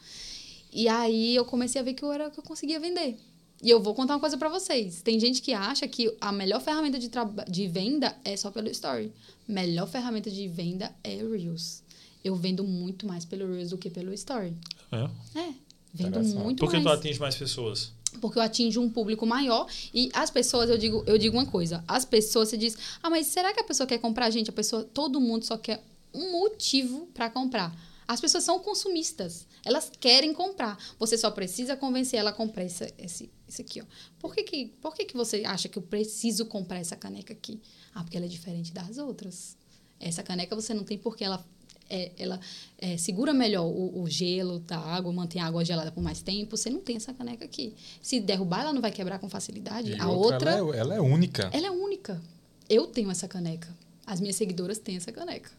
[0.73, 3.19] E aí eu comecei a ver que eu era que eu conseguia vender.
[3.63, 5.01] E eu vou contar uma coisa para vocês.
[5.03, 7.11] Tem gente que acha que a melhor ferramenta de,
[7.49, 9.13] de venda é só pelo story.
[9.49, 11.83] Melhor ferramenta de venda é Reels.
[12.23, 14.55] Eu vendo muito mais pelo Reels do que pelo story.
[14.93, 15.41] É?
[15.41, 15.55] É.
[15.95, 16.85] Vendo muito Por que mais.
[16.85, 17.93] tu atinge mais pessoas?
[18.21, 21.83] Porque eu atinjo um público maior e as pessoas, eu digo, eu digo uma coisa,
[21.89, 24.51] as pessoas se diz: "Ah, mas será que a pessoa quer comprar, gente?
[24.51, 27.75] A pessoa, todo mundo só quer um motivo para comprar.
[28.09, 29.47] As pessoas são consumistas.
[29.65, 30.79] Elas querem comprar.
[30.99, 33.85] Você só precisa convencer ela a comprar esse, esse, esse aqui, ó.
[34.19, 37.61] Por que que, por que que você acha que eu preciso comprar essa caneca aqui?
[37.95, 39.57] Ah, porque ela é diferente das outras.
[39.99, 41.45] Essa caneca você não tem porque ela
[41.89, 42.41] é, ela
[42.79, 46.57] é, segura melhor o, o, gelo da água, mantém a água gelada por mais tempo.
[46.57, 47.75] Você não tem essa caneca aqui.
[48.03, 49.93] Se derrubar, ela não vai quebrar com facilidade.
[49.93, 51.51] E a outra, ela, é, ela é única.
[51.53, 52.21] Ela é única.
[52.69, 53.73] Eu tenho essa caneca.
[54.05, 55.51] As minhas seguidoras têm essa caneca.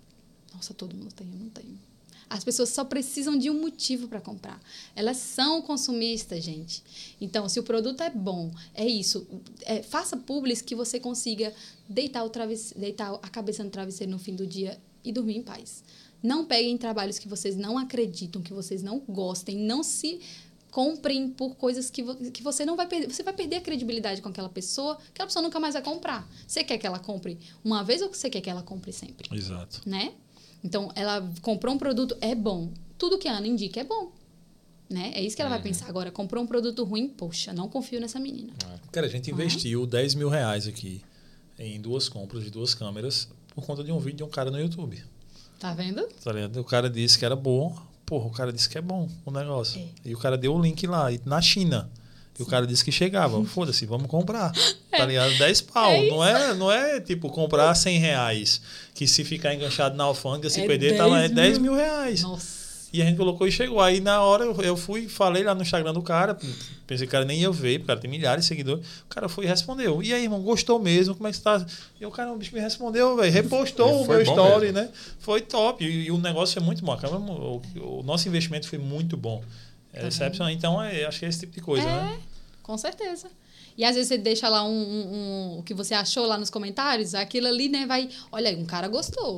[0.53, 1.77] Nossa, todo mundo tem, eu não tenho.
[2.29, 4.61] As pessoas só precisam de um motivo para comprar.
[4.95, 6.83] Elas são consumistas, gente.
[7.21, 9.27] Então, se o produto é bom, é isso.
[9.63, 11.53] É, faça publis que você consiga
[11.87, 12.31] deitar, o
[12.75, 15.83] deitar a cabeça no travesseiro no fim do dia e dormir em paz.
[16.21, 20.19] Não peguem trabalhos que vocês não acreditam, que vocês não gostem, não se
[20.71, 23.11] comprem por coisas que, que você não vai perder.
[23.11, 26.29] Você vai perder a credibilidade com aquela pessoa, aquela pessoa nunca mais vai comprar.
[26.47, 29.29] Você quer que ela compre uma vez ou você quer que ela compre sempre?
[29.35, 29.81] Exato.
[29.85, 30.13] Né?
[30.67, 32.69] Então, ela comprou um produto, é bom.
[32.97, 34.11] Tudo que a Ana indica é bom.
[34.89, 35.13] Né?
[35.15, 35.55] É isso que ela uhum.
[35.55, 35.87] vai pensar.
[35.87, 38.51] Agora, comprou um produto ruim, poxa, não confio nessa menina.
[38.91, 39.87] Cara, a gente investiu uhum.
[39.87, 41.01] 10 mil reais aqui
[41.57, 44.59] em duas compras de duas câmeras por conta de um vídeo de um cara no
[44.59, 45.01] YouTube.
[45.57, 46.05] Tá vendo?
[46.21, 46.59] Tá vendo?
[46.59, 47.73] O cara disse que era bom.
[48.05, 49.79] Porra, o cara disse que é bom o negócio.
[49.79, 50.09] É.
[50.09, 51.89] E o cara deu o link lá, na China.
[52.39, 53.43] E o cara disse que chegava.
[53.45, 54.51] Foda-se, vamos comprar.
[54.89, 54.99] É.
[54.99, 55.37] Tá ligado?
[55.37, 55.91] 10 pau.
[55.91, 58.61] É não, é, não é tipo comprar 100 reais.
[58.95, 62.23] Que se ficar enganchado na alfândega, se é perder, tá lá, é 10 mil reais.
[62.23, 62.57] Nossa.
[62.91, 63.81] E a gente colocou e chegou.
[63.81, 66.37] Aí na hora eu fui, falei lá no Instagram do cara,
[66.85, 68.85] pensei que o cara nem ia ver, porque o cara tem milhares de seguidores.
[69.03, 70.01] O cara foi e respondeu.
[70.01, 71.13] E aí, irmão, gostou mesmo?
[71.13, 71.65] Como é que você tá?
[71.99, 73.31] E o cara, o bicho me respondeu, velho.
[73.31, 74.81] Repostou o meu story, mesmo.
[74.81, 74.89] né?
[75.19, 75.85] Foi top.
[75.85, 76.95] E, e, o negócio foi muito bom.
[76.95, 79.43] O, o, nosso investimento foi muito bom.
[79.97, 80.51] É tá excepcional.
[80.51, 82.19] Então, é, acho que é esse tipo de coisa, é, né?
[82.63, 83.27] Com certeza.
[83.77, 86.49] E às vezes você deixa lá um, um, um, o que você achou lá nos
[86.49, 88.09] comentários, aquilo ali, né, vai.
[88.31, 89.37] Olha, um cara gostou.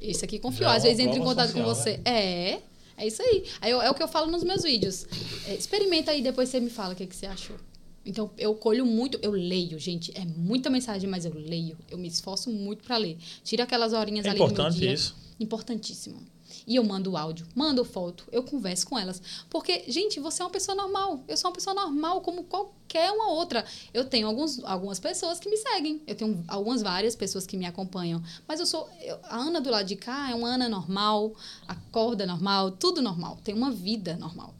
[0.00, 0.68] Esse aqui confiou.
[0.68, 1.96] Já às vezes entra em contato social, com você.
[1.98, 2.02] Né?
[2.04, 2.60] É.
[2.98, 3.44] É isso aí.
[3.60, 5.06] aí eu, é o que eu falo nos meus vídeos.
[5.46, 7.56] É, experimenta aí, depois você me fala o que, que você achou.
[8.04, 10.12] Então, eu colho muito, eu leio, gente.
[10.16, 11.76] É muita mensagem, mas eu leio.
[11.90, 13.16] Eu me esforço muito para ler.
[13.44, 14.62] Tira aquelas horinhas é ali no meu dia.
[14.64, 15.16] Importante isso.
[15.38, 16.22] Importantíssimo.
[16.68, 19.22] E eu mando áudio, mando foto, eu converso com elas.
[19.48, 21.24] Porque, gente, você é uma pessoa normal.
[21.26, 23.64] Eu sou uma pessoa normal, como qualquer uma outra.
[23.94, 26.02] Eu tenho alguns, algumas pessoas que me seguem.
[26.06, 28.22] Eu tenho algumas várias pessoas que me acompanham.
[28.46, 28.86] Mas eu sou.
[29.00, 31.34] Eu, a Ana do lado de cá é uma Ana normal,
[31.66, 33.38] acorda normal, tudo normal.
[33.42, 34.54] Tem uma vida normal.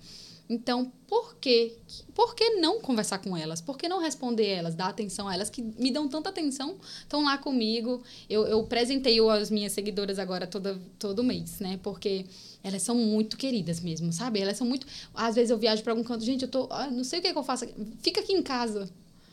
[0.48, 1.76] Então, por quê?
[2.14, 3.60] Por que não conversar com elas?
[3.60, 7.22] Por que não responder elas, dar atenção a elas que me dão tanta atenção, estão
[7.22, 8.02] lá comigo?
[8.30, 11.78] Eu, eu presenteio as minhas seguidoras agora toda, todo mês, né?
[11.82, 12.24] Porque
[12.62, 14.40] elas são muito queridas mesmo, sabe?
[14.40, 14.86] Elas são muito.
[15.14, 16.66] Às vezes eu viajo para algum canto, gente, eu tô.
[16.70, 17.66] Ah, não sei o que, é que eu faço.
[18.00, 18.88] Fica aqui em casa.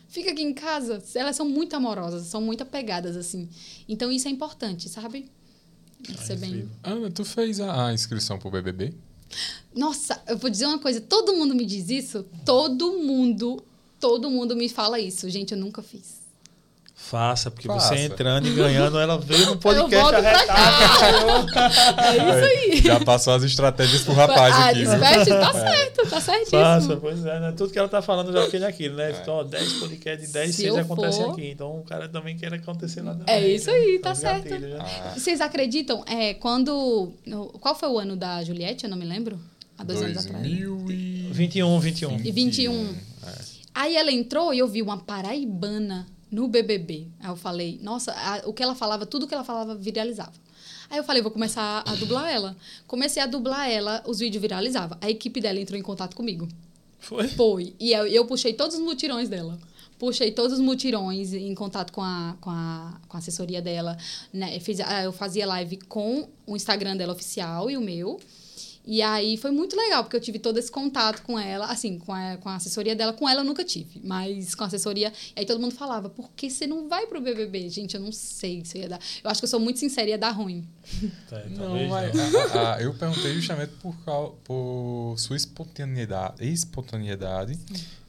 [0.10, 1.02] Fica aqui em casa.
[1.16, 3.50] Elas são muito amorosas, são muito apegadas, assim.
[3.88, 5.32] Então isso é importante, sabe?
[6.10, 6.70] Isso é, é bem.
[6.84, 8.94] Ana, tu fez a, a inscrição pro BBB?
[9.74, 13.64] Nossa, eu vou dizer uma coisa, todo mundo me diz isso, todo mundo,
[14.00, 15.30] todo mundo me fala isso.
[15.30, 16.25] Gente, eu nunca fiz.
[17.10, 17.90] Faça, porque Faça.
[17.90, 21.52] você entrando e ganhando, ela veio no podcast arretado.
[22.02, 22.82] é isso aí.
[22.82, 24.80] Já passou as estratégias pro rapaz ah, aqui.
[24.80, 26.62] Desperte, tá certo, tá certíssimo.
[26.62, 27.54] Faça, pois é, né?
[27.56, 29.12] Tudo que ela tá falando já fiquei naquilo, né?
[29.12, 29.22] É.
[29.22, 31.48] Então, 10 podcasts de 10 6 acontecem aqui.
[31.52, 33.36] Então, o cara também quer acontecer lá também.
[33.36, 34.00] É isso aí, né?
[34.00, 34.48] tá certo.
[34.80, 35.14] Ah.
[35.16, 36.04] Vocês acreditam?
[36.08, 37.14] É, quando.
[37.62, 38.86] Qual foi o ano da Juliette?
[38.86, 39.40] Eu não me lembro.
[39.78, 40.90] Há dois 2000 anos atrás.
[40.90, 41.30] E...
[41.32, 42.20] 21, 21.
[42.24, 42.96] E 21.
[43.28, 43.32] É.
[43.76, 47.08] Aí ela entrou e eu vi uma paraibana no BBB.
[47.20, 50.34] Aí eu falei, nossa, a, o que ela falava, tudo que ela falava viralizava.
[50.90, 52.56] Aí eu falei, vou começar a dublar ela.
[52.88, 54.98] Comecei a dublar ela, os vídeos viralizavam.
[55.02, 56.48] A equipe dela entrou em contato comigo.
[57.00, 57.28] Foi?
[57.30, 57.76] Foi.
[57.80, 59.60] E eu, eu puxei todos os mutirões dela.
[59.98, 63.98] Puxei todos os mutirões em contato com a, com a, com a assessoria dela.
[64.34, 64.58] Né?
[64.58, 68.20] Eu, fiz, eu fazia live com o Instagram dela oficial e o meu.
[68.88, 72.14] E aí foi muito legal, porque eu tive todo esse contato com ela, assim, com
[72.14, 73.14] a, com a assessoria dela.
[73.14, 75.12] Com ela eu nunca tive, mas com a assessoria.
[75.36, 77.70] E aí todo mundo falava, por que você não vai pro BBB?
[77.70, 79.00] Gente, eu não sei se ia dar.
[79.24, 80.64] Eu acho que eu sou muito sincera, ia dar ruim.
[81.30, 82.40] Tá, Não, talvez mas não.
[82.62, 83.96] a- a- eu perguntei justamente por,
[84.44, 87.58] por sua espontaneidade, espontaneidade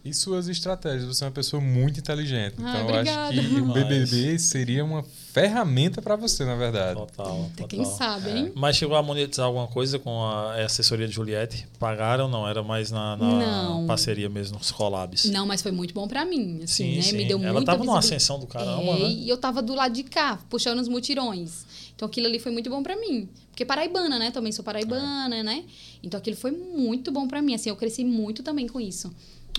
[0.08, 1.04] e suas estratégias.
[1.04, 2.54] Você é uma pessoa muito inteligente.
[2.62, 3.62] Ah, Então, eu acho que obrigada.
[3.62, 5.02] o BBB seria uma
[5.32, 6.94] ferramenta para você, na verdade.
[6.98, 7.68] Total, Até total.
[7.68, 8.52] quem sabe, hein?
[8.54, 11.66] Mas chegou a monetizar alguma coisa com a assessoria de Juliette?
[11.78, 12.48] Pagaram ou não?
[12.48, 15.26] Era mais na, na parceria mesmo, nos collabs?
[15.26, 17.02] Não, mas foi muito bom pra mim, assim, Sim, né?
[17.02, 17.16] sim.
[17.16, 19.08] Me deu Ela tava numa ascensão do caramba, É, né?
[19.10, 21.66] E eu tava do lado de cá, puxando os mutirões.
[21.94, 23.28] Então aquilo ali foi muito bom pra mim.
[23.50, 24.30] Porque paraibana, né?
[24.30, 25.64] Também sou paraibana, né?
[26.02, 27.54] Então aquilo foi muito bom pra mim.
[27.54, 29.10] Assim, eu cresci muito também com isso.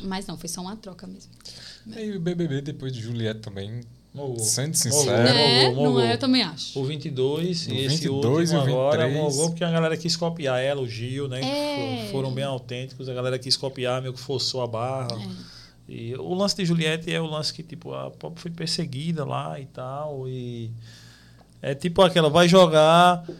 [0.03, 1.31] Mas não, foi só uma troca mesmo.
[1.95, 3.81] E o BBB, depois de Juliette também,
[4.13, 4.39] Mogou.
[4.39, 5.69] sendo Mogou, sincero, né?
[5.69, 6.13] mogou, Não é?
[6.13, 6.79] Eu também acho.
[6.79, 9.15] O 22 O e esse 22 último e o agora 23.
[9.35, 11.41] mogou porque a galera quis copiar ela, o Gil, né?
[11.41, 12.05] É.
[12.05, 15.09] fo- Foram bem autênticos, a galera quis copiar, meio que forçou a barra.
[15.21, 15.57] É.
[15.89, 19.57] E o lance de Juliette é o lance que, tipo, a Pop foi perseguida lá
[19.59, 20.27] e tal.
[20.27, 20.69] E
[21.61, 23.31] é tipo aquela, vai jogar é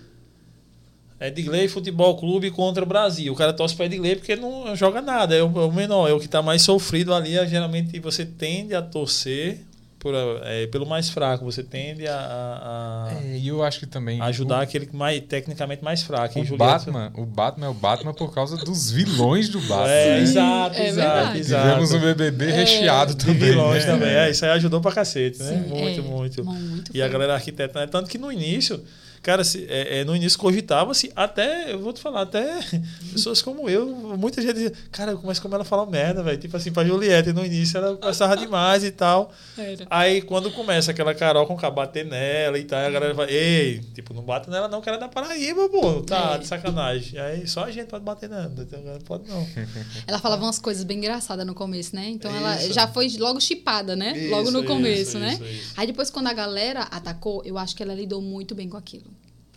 [1.20, 3.34] Edgley Futebol Clube contra o Brasil.
[3.34, 6.20] O cara torce para Edgley porque não joga nada, é o, é menor, é o
[6.20, 7.38] que está mais sofrido ali.
[7.38, 9.59] é, geralmente você tende a torcer
[9.99, 10.13] por,
[10.43, 14.22] é, pelo mais fraco, você tende a, a- É, e eu acho que também.
[14.22, 16.39] ajudar o, aquele que mais, tecnicamente mais fraco.
[16.39, 19.88] o Batman, o Batman é o Batman por causa dos vilões do Batman.
[19.89, 20.22] É, né?
[20.22, 21.63] exato, é exato, exato.
[21.68, 23.39] Tivemos um BBB recheado de também.
[23.39, 23.91] vilões né?
[23.91, 24.09] também.
[24.09, 25.49] É, isso aí ajudou pra cacete, né?
[25.49, 26.03] Sim, muito, é.
[26.03, 26.45] muito.
[26.45, 27.88] Muito E a galera arquiteta, né?
[27.88, 28.84] Tanto que no início,
[29.22, 32.59] cara, se, é, é, no início cogitava-se, até, eu vou te falar, até
[33.11, 33.88] pessoas como eu,
[34.18, 36.38] muita gente dizia, cara, mas como ela fala merda, velho.
[36.38, 39.32] Tipo assim, pra Juliette, no início ela conversava demais e tal.
[39.57, 39.86] Era.
[39.89, 43.82] Aí quando começa aquela Carol com o bater nela e tal, a galera vai, ei,
[43.93, 46.38] tipo, não bate nela não, que ela é da Paraíba, pô, tá, É.
[46.39, 47.20] de sacanagem.
[47.20, 49.47] Aí só a gente pode bater nela, então, não pode não.
[50.07, 52.07] Ela falava umas coisas bem engraçadas no começo, né?
[52.09, 52.74] Então ela Isso.
[52.74, 54.18] já foi logo chipada, né?
[54.18, 55.34] Isso, logo no isso, começo, né?
[55.34, 55.74] isso, isso.
[55.78, 59.05] Aí depois, quando a galera atacou, eu acho que ela lidou muito bem com aquilo.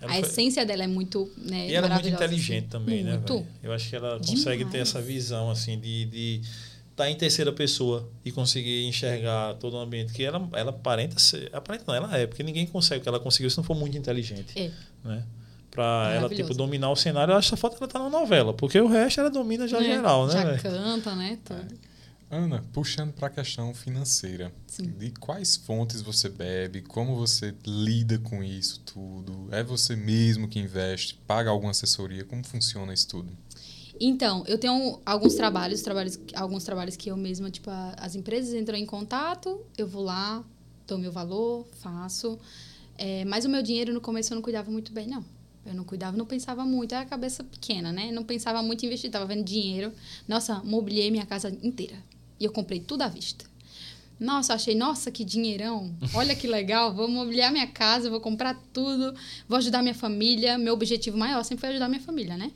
[0.00, 2.68] Ela a foi- essência dela é muito, né, E ela é muito maravilhosa, inteligente assim.
[2.68, 3.12] também, né?
[3.12, 3.34] Muito.
[3.34, 3.46] velho?
[3.62, 6.40] Eu acho que ela consegue ter essa visão, assim, de de
[6.90, 10.12] estar em terceira pessoa e conseguir enxergar todo o ambiente.
[10.12, 11.48] Que ela, ela aparenta ser.
[11.52, 13.96] Aparenta não, ela é, porque ninguém consegue o que ela conseguiu se não for muito
[13.96, 14.52] inteligente.
[14.58, 14.70] É.
[15.04, 15.22] Né?
[15.70, 18.52] Pra ela, tipo, dominar o cenário, eu acho que só falta ela estar na novela.
[18.52, 19.84] Porque o resto ela domina já Né?
[19.86, 20.32] geral, né?
[20.32, 20.60] Já velho?
[20.62, 21.38] canta, né?
[21.44, 21.78] Tudo.
[22.30, 24.92] Ana, puxando para a questão financeira, Sim.
[24.96, 29.48] de quais fontes você bebe, como você lida com isso tudo?
[29.50, 32.24] É você mesmo que investe, paga alguma assessoria?
[32.24, 33.36] Como funciona isso tudo?
[33.98, 38.54] Então, eu tenho alguns trabalhos, trabalhos, alguns trabalhos que eu mesma, tipo, a- as empresas
[38.54, 40.44] entram em contato, eu vou lá,
[40.86, 42.38] dou meu valor, faço.
[42.96, 45.24] É, mas o meu dinheiro no começo eu não cuidava muito bem, não.
[45.66, 48.12] Eu não cuidava, não pensava muito, era a cabeça pequena, né?
[48.12, 49.92] Não pensava muito em investir, tava vendo dinheiro.
[50.28, 51.96] Nossa, mobiliei minha casa inteira.
[52.40, 53.44] E eu comprei tudo à vista.
[54.18, 55.94] Nossa, achei, nossa, que dinheirão.
[56.14, 59.14] Olha que legal, vou mobiliar minha casa, vou comprar tudo,
[59.48, 60.58] vou ajudar minha família.
[60.58, 62.50] Meu objetivo maior sempre foi ajudar minha família, né?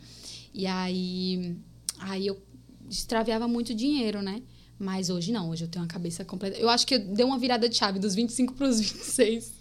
[0.52, 1.56] E aí,
[1.98, 2.42] aí eu
[2.90, 4.42] extraviava muito dinheiro, né?
[4.78, 6.58] Mas hoje não, hoje eu tenho uma cabeça completa.
[6.58, 9.52] Eu acho que eu dei uma virada de chave dos 25 para os 26.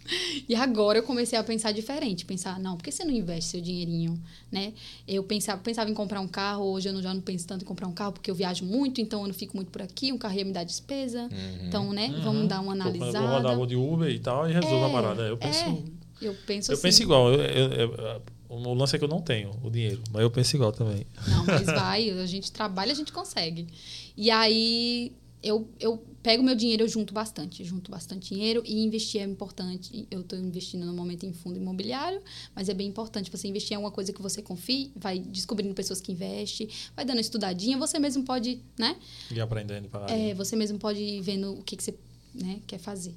[0.50, 2.26] E agora eu comecei a pensar diferente.
[2.26, 4.20] Pensar, não, por que você não investe seu dinheirinho,
[4.52, 4.74] né?
[5.08, 7.66] Eu pensava, pensava em comprar um carro, hoje eu não- já não penso tanto em
[7.68, 10.12] comprar um carro, porque eu viajo muito, então eu não fico muito por aqui.
[10.12, 11.30] Um carro ia me dar despesa.
[11.66, 13.50] Então, né, vamos dar uma quando eu vou analisada.
[13.52, 15.22] rodar, de Uber e tal, e resolvo a É, parada.
[15.24, 15.60] Eu penso.
[15.60, 16.04] é.
[16.22, 16.82] Eu penso Eu assim.
[16.82, 17.32] penso igual.
[17.34, 18.22] Eu, eu- eu-
[18.56, 21.06] o lance é que eu não tenho o dinheiro, mas eu penso igual também.
[21.28, 23.68] Não, mas vai, a gente trabalha, a gente consegue.
[24.16, 29.22] E aí eu, eu pego meu dinheiro, eu junto bastante, junto bastante dinheiro e investir
[29.22, 30.08] é importante.
[30.10, 32.22] Eu estou investindo no momento em fundo imobiliário,
[32.56, 36.00] mas é bem importante você investir em alguma coisa que você confie, vai descobrindo pessoas
[36.00, 38.96] que investem, vai dando uma estudadinha, você mesmo pode, né?
[39.30, 41.94] E aprendendo para É, você mesmo pode ir vendo o que, que você
[42.34, 43.14] né, quer fazer.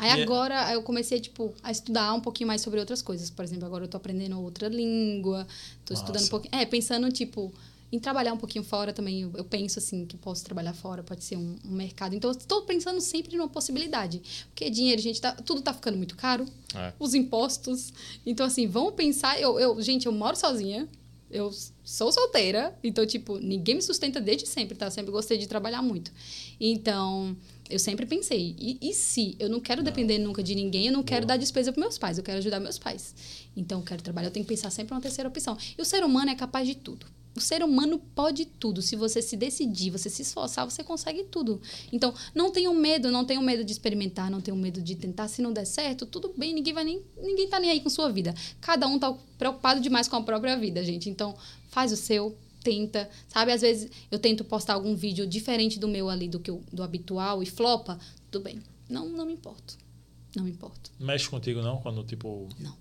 [0.00, 3.28] Aí é- agora eu comecei tipo, a estudar um pouquinho mais sobre outras coisas.
[3.30, 5.46] Por exemplo, agora eu tô aprendendo outra língua,
[5.84, 6.54] tô estudando um pouquinho.
[6.54, 7.52] É, pensando, tipo,
[7.92, 9.22] em trabalhar um pouquinho fora também.
[9.22, 12.14] Eu, eu penso assim que posso trabalhar fora, pode ser um, um mercado.
[12.14, 14.22] Então, estou pensando sempre numa possibilidade.
[14.48, 16.46] Porque dinheiro, gente, tá, tudo tá ficando muito caro.
[16.74, 16.92] É.
[16.98, 17.92] Os impostos.
[18.24, 19.40] Então, assim, vamos pensar.
[19.40, 20.88] Eu, eu, gente, eu moro sozinha.
[21.32, 21.52] Eu
[21.84, 24.86] sou solteira, então, tipo, ninguém me sustenta desde sempre, tá?
[24.86, 26.10] Eu sempre gostei de trabalhar muito.
[26.60, 27.36] Então,
[27.70, 31.02] eu sempre pensei, e, e se eu não quero depender nunca de ninguém, eu não
[31.02, 33.14] quero dar despesa para meus pais, eu quero ajudar meus pais.
[33.56, 35.56] Então, eu quero trabalhar, eu tenho que pensar sempre uma terceira opção.
[35.78, 37.06] E o ser humano é capaz de tudo.
[37.36, 38.82] o ser humano pode tudo.
[38.82, 41.60] Se você se decidir, você se esforçar, você consegue tudo.
[41.92, 45.28] Então, não tenham medo, não tenham medo de experimentar, não tenham medo de tentar.
[45.28, 48.10] Se não der certo, tudo bem, ninguém vai nem ninguém tá nem aí com sua
[48.10, 48.34] vida.
[48.60, 51.08] Cada um tá preocupado demais com a própria vida, gente.
[51.08, 51.34] Então,
[51.70, 53.52] faz o seu, tenta, sabe?
[53.52, 56.82] Às vezes eu tento postar algum vídeo diferente do meu ali do que o, do
[56.82, 57.98] habitual e flopa,
[58.30, 58.60] tudo bem.
[58.88, 59.78] Não, não me importo.
[60.36, 60.90] Não me importo.
[60.98, 62.74] Mexe contigo não quando tipo Não.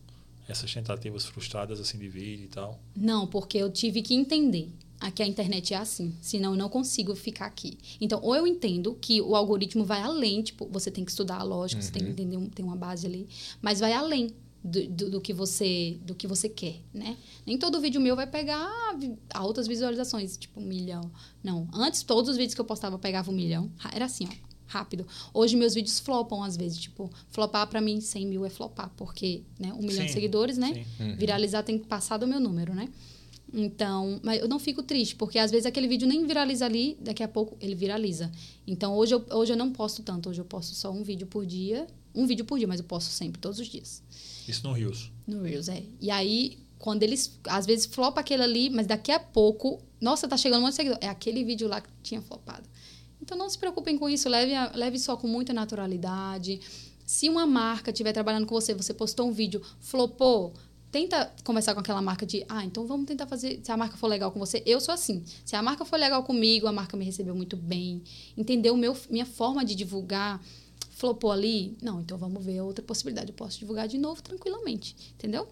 [0.47, 2.79] essas tentativas frustradas assim de vídeo e tal.
[2.95, 4.69] Não, porque eu tive que entender
[4.99, 7.77] a que a internet é assim, senão eu não consigo ficar aqui.
[8.01, 11.43] Então, ou eu entendo que o algoritmo vai além, tipo, você tem que estudar a
[11.43, 13.27] lógica, você tem que entender, um- tem uma base ali,
[13.61, 14.31] mas vai além
[14.63, 17.15] do, do, do que você do que você quer, né?
[17.45, 18.69] Nem todo vídeo meu vai pegar
[19.33, 21.09] altas visualizações, tipo um milhão.
[21.43, 24.49] Não, antes todos os vídeos que eu postava pegavam um milhão, Ra- era assim, ó,
[24.67, 25.07] rápido.
[25.33, 29.43] Hoje meus vídeos flopam às vezes, tipo, flopar pra mim 100 mil é flopar, porque,
[29.59, 30.85] né, um milhão de Sim, seguidores, né?
[30.97, 31.15] sim.
[31.15, 32.87] Viralizar tem que passar do meu número, né?
[33.51, 37.23] Então, mas eu não fico triste, porque às vezes aquele vídeo nem viraliza ali, daqui
[37.23, 38.31] a pouco ele viraliza.
[38.67, 41.45] Então, hoje eu, hoje eu não posto tanto, hoje eu posto só um vídeo por
[41.47, 41.87] dia.
[42.13, 44.01] Um vídeo por dia, mas eu posto sempre, todos os dias.
[44.47, 45.11] Isso no Rios.
[45.27, 45.83] No Reels, é.
[46.01, 50.35] E aí, quando eles, às vezes, flopa aquele ali, mas daqui a pouco, nossa, tá
[50.37, 50.97] chegando um monte de seguidor.
[51.01, 52.67] É aquele vídeo lá que tinha flopado.
[53.21, 56.59] Então, não se preocupem com isso, leve, a- leve só com muita naturalidade.
[57.05, 60.53] Se uma marca estiver trabalhando com você, você postou um vídeo, flopou,
[60.91, 64.07] tenta conversar com aquela marca de, ah, então vamos tentar fazer, se a marca for
[64.07, 65.23] legal com você, eu sou assim.
[65.45, 68.01] Se a marca for legal comigo, a marca me recebeu muito bem,
[68.37, 70.41] entendeu meu, minha forma de divulgar,
[70.99, 75.47] flopou ali, não, então vamos ver outra possibilidade, eu posso divulgar de novo tranquilamente, entendeu?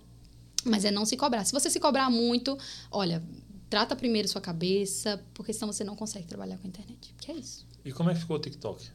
[0.65, 1.45] Mas é não se cobrar.
[1.45, 2.57] Se você se cobrar muito,
[2.91, 3.23] olha,
[3.69, 7.15] trata primeiro sua cabeça, porque senão você não consegue trabalhar com a internet.
[7.17, 7.65] Que é isso.
[7.85, 8.89] E como é que ficou o TikTok?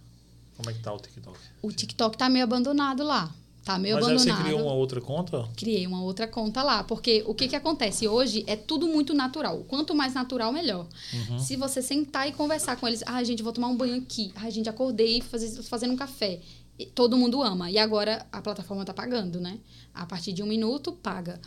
[0.54, 1.38] Como é que tá o TikTok?
[1.62, 3.34] O TikTok tá meio abandonado lá.
[3.64, 4.44] Tá meio Mas aí você abandonado.
[4.44, 5.48] criou uma outra conta?
[5.56, 9.64] Criei uma outra conta lá, porque o que que acontece hoje é tudo muito natural.
[9.68, 10.86] Quanto mais natural, melhor.
[11.12, 11.38] Uhum.
[11.38, 14.32] Se você sentar e conversar com eles, ah, gente, vou tomar um banho aqui.
[14.34, 16.40] Ah, gente, acordei fazer, fazendo um café.
[16.76, 17.70] E todo mundo ama.
[17.70, 19.58] E agora a plataforma tá pagando, né?
[19.94, 21.40] A partir de um minuto, paga.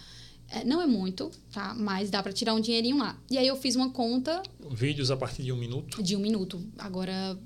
[0.47, 1.73] É, não é muito, tá?
[1.73, 3.17] Mas dá para tirar um dinheirinho lá.
[3.29, 4.41] E aí eu fiz uma conta
[4.71, 6.01] Vídeos a partir de um minuto?
[6.01, 6.63] de um minuto.
[6.77, 7.37] Agora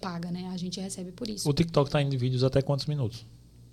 [0.00, 0.48] paga, né?
[0.52, 1.48] A gente recebe por isso.
[1.48, 3.24] O TikTok tá indo em vídeos até quantos minutos?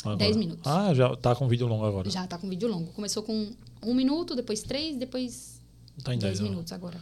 [0.03, 0.17] Agora?
[0.17, 0.65] 10 minutos.
[0.65, 2.09] Ah, já tá com vídeo longo agora.
[2.09, 2.91] Já tá com vídeo longo.
[2.93, 3.51] Começou com
[3.81, 5.61] um minuto, depois três, depois
[6.03, 6.49] Tá em 10 10 agora.
[6.51, 6.99] minutos agora.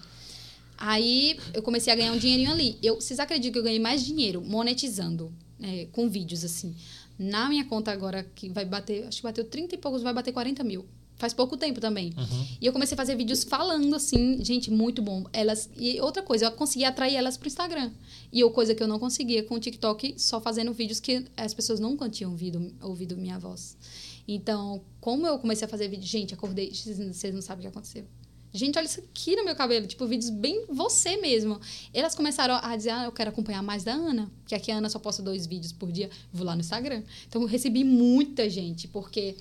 [0.77, 2.77] Aí eu comecei a ganhar um dinheirinho ali.
[2.81, 6.75] Eu, vocês acreditam que eu ganhei mais dinheiro monetizando né, com vídeos assim?
[7.17, 10.31] Na minha conta agora, que vai bater, acho que bateu 30 e poucos, vai bater
[10.31, 10.85] 40 mil.
[11.21, 12.15] Faz pouco tempo também.
[12.17, 12.47] Uhum.
[12.59, 15.23] E eu comecei a fazer vídeos falando assim, gente, muito bom.
[15.31, 17.91] Elas e outra coisa, eu consegui atrair elas pro Instagram.
[18.33, 21.53] E eu coisa que eu não conseguia com o TikTok, só fazendo vídeos que as
[21.53, 23.77] pessoas nunca tinham ouvido, ouvido minha voz.
[24.27, 28.03] Então, como eu comecei a fazer vídeo, gente, acordei, vocês não sabem o que aconteceu.
[28.51, 31.61] Gente, olha isso aqui no meu cabelo, tipo, vídeos bem você mesmo.
[31.93, 34.89] Elas começaram a dizer, ah, eu quero acompanhar mais da Ana, que aqui a Ana
[34.89, 37.03] só posta dois vídeos por dia, vou lá no Instagram.
[37.27, 39.35] Então, eu recebi muita gente, porque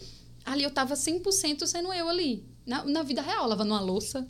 [0.45, 4.27] ali eu tava 100% sendo eu ali, na, na vida real, lavando uma louça,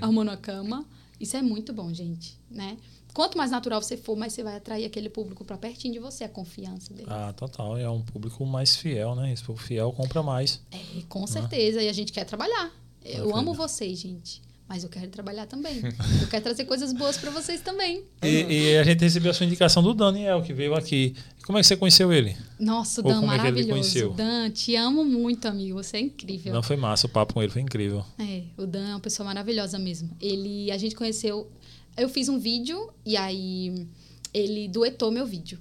[0.00, 0.84] arrumando a cama.
[1.20, 2.76] Isso é muito bom, gente, né?
[3.14, 6.24] Quanto mais natural você for, mais você vai atrair aquele público pra pertinho de você,
[6.24, 7.06] a confiança dele.
[7.08, 7.76] Ah, total.
[7.78, 9.32] É um público mais fiel, né?
[9.32, 10.60] Esse público fiel compra mais.
[10.72, 11.80] É, com certeza.
[11.80, 12.72] E a gente quer trabalhar.
[13.04, 13.38] Eu Bacana.
[13.38, 14.42] amo vocês, gente.
[14.66, 15.82] Mas eu quero trabalhar também.
[16.22, 18.02] eu quero trazer coisas boas pra vocês também.
[18.22, 18.28] E,
[18.72, 21.14] e a gente recebeu a sua indicação do Daniel, que veio aqui.
[21.44, 22.34] Como é que você conheceu ele?
[22.58, 23.70] Nossa, o Dan como é que ele maravilhoso.
[23.70, 24.12] conheceu?
[24.14, 25.74] Dan, te amo muito, amigo.
[25.82, 26.52] Você é incrível.
[26.54, 28.04] Não foi massa, o papo com ele foi incrível.
[28.18, 30.10] É, o Dan é uma pessoa maravilhosa mesmo.
[30.20, 31.50] Ele, a gente conheceu.
[31.96, 33.86] Eu fiz um vídeo e aí
[34.32, 35.58] ele duetou meu vídeo.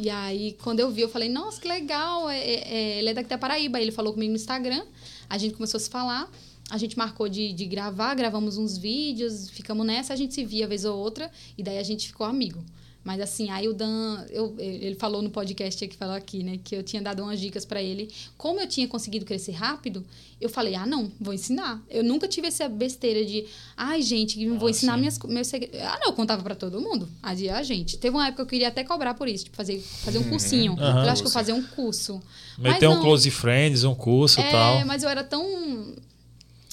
[0.00, 2.30] E aí, quando eu vi, eu falei, nossa, que legal.
[2.30, 3.76] é- é- é, ele é daqui da Paraíba.
[3.76, 4.84] Aí ele falou comigo no Instagram.
[5.28, 6.30] A gente começou a se falar.
[6.70, 10.66] A gente marcou de, de gravar, gravamos uns vídeos, ficamos nessa, a gente se via
[10.66, 12.62] vez ou outra, e daí a gente ficou amigo.
[13.04, 16.74] Mas assim, aí o Dan, eu, ele falou no podcast que falou aqui, né, que
[16.76, 18.10] eu tinha dado umas dicas pra ele.
[18.36, 20.04] Como eu tinha conseguido crescer rápido,
[20.38, 21.82] eu falei: "Ah, não, vou ensinar".
[21.88, 24.98] Eu nunca tive essa besteira de: "Ai, gente, vou Ah, ensinar sim.
[24.98, 25.80] minhas meus segredos".
[25.80, 27.08] Ah, não, eu contava pra todo mundo.
[27.22, 27.96] A de- a gente.
[27.96, 30.72] Teve uma época que eu queria até cobrar por isso, tipo fazer fazer um cursinho.
[30.78, 31.04] Aham.
[31.06, 32.20] Eu acho que eu fazia um curso.
[32.58, 33.02] Meteu um não.
[33.02, 34.84] Close Friends, um curso e É, tal.
[34.84, 35.94] mas eu era tão.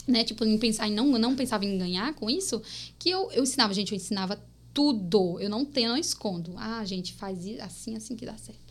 [0.07, 2.61] Né, tipo, em pensar em não, não pensava em ganhar com isso,
[2.99, 4.39] que eu, eu ensinava, gente, eu ensinava
[4.71, 5.39] tudo.
[5.39, 6.53] Eu não tenho, não escondo.
[6.57, 8.65] Ah, gente, faz assim, assim que dá certo.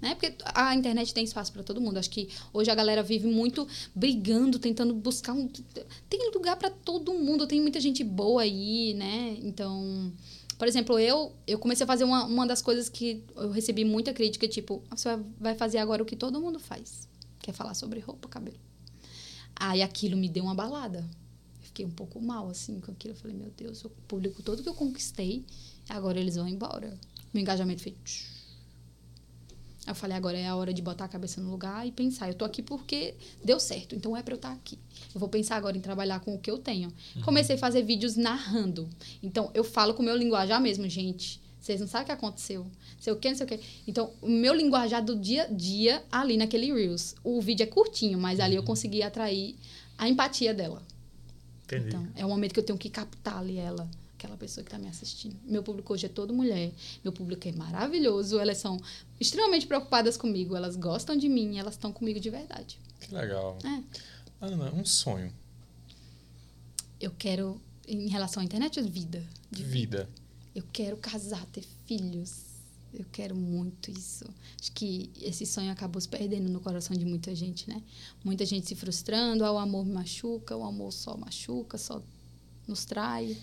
[0.00, 0.14] Né?
[0.14, 1.98] Porque a internet tem espaço para todo mundo.
[1.98, 5.48] Acho que hoje a galera vive muito brigando, tentando buscar um.
[6.08, 9.36] Tem lugar para todo mundo, tem muita gente boa aí, né?
[9.42, 10.12] Então,
[10.58, 14.12] por exemplo, eu, eu comecei a fazer uma, uma das coisas que eu recebi muita
[14.12, 17.08] crítica, tipo, você vai- fazer agora o que todo mundo faz.
[17.40, 18.58] Que é falar sobre roupa, cabelo.
[19.56, 21.04] Aí aquilo me deu uma balada.
[21.62, 23.14] fiquei um pouco mal, assim, com aquilo.
[23.14, 25.44] Eu falei, meu Deus, eu publico tudo que eu conquistei,
[25.88, 26.96] agora eles vão embora.
[27.32, 28.26] Meu engajamento fez.
[29.86, 32.28] eu falei, agora é a hora de botar a cabeça no lugar e pensar.
[32.28, 34.78] Eu tô aqui porque deu certo, então é pra eu estar aqui.
[35.14, 36.92] Eu vou pensar agora em trabalhar com o que eu tenho.
[37.24, 38.88] Comecei a fazer vídeos narrando.
[39.22, 41.40] Então, eu falo com o meu linguajar mesmo, gente.
[41.64, 42.66] Vocês não sabem o que aconteceu.
[43.00, 43.60] Sei o que, não sei o que.
[43.86, 47.14] Então, o meu linguajar do dia a dia ali naquele Reels.
[47.24, 49.56] O vídeo é curtinho, mas ali eu consegui atrair
[49.96, 50.82] a empatia dela.
[51.64, 51.86] Entendi.
[51.86, 53.88] Então, é o momento que eu tenho que captar ali ela,
[54.18, 55.36] aquela pessoa que está me assistindo.
[55.42, 56.70] Meu público hoje é todo mulher.
[57.02, 58.38] Meu público é maravilhoso.
[58.38, 58.78] Elas são
[59.18, 60.54] extremamente preocupadas comigo.
[60.54, 61.56] Elas gostam de mim.
[61.56, 62.78] Elas estão comigo de verdade.
[63.00, 63.56] Que legal.
[63.64, 63.82] É.
[64.38, 65.32] Ana, um sonho.
[67.00, 67.58] Eu quero,
[67.88, 69.26] em relação à internet, vida.
[69.50, 70.06] De vida.
[70.54, 72.44] Eu quero casar, ter filhos.
[72.92, 74.24] Eu quero muito isso.
[74.60, 77.82] Acho que esse sonho acabou se perdendo no coração de muita gente, né?
[78.24, 82.00] Muita gente se frustrando, ah, o amor me machuca, o amor só machuca, só
[82.68, 83.36] nos trai.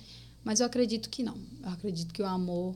[0.43, 1.37] Mas eu acredito que não.
[1.61, 2.75] Eu acredito que o amor.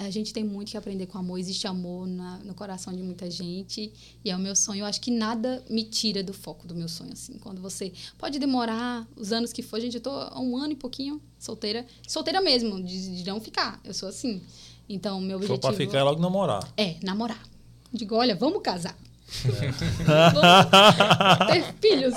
[0.00, 1.38] A gente tem muito que aprender com amor.
[1.38, 3.92] Existe amor na, no coração de muita gente.
[4.24, 4.80] E é o meu sonho.
[4.80, 7.34] Eu acho que nada me tira do foco do meu sonho, assim.
[7.34, 7.92] Quando você.
[8.16, 9.78] Pode demorar os anos que for.
[9.78, 11.86] Gente, eu tô há um ano e pouquinho solteira.
[12.08, 13.78] Solteira mesmo, de, de não ficar.
[13.84, 14.40] Eu sou assim.
[14.88, 15.60] Então, meu objetivo.
[15.60, 16.66] pra ficar, é logo namorar.
[16.78, 17.42] É, namorar.
[17.92, 18.96] Digo, olha, vamos casar.
[21.48, 22.14] ter filhos.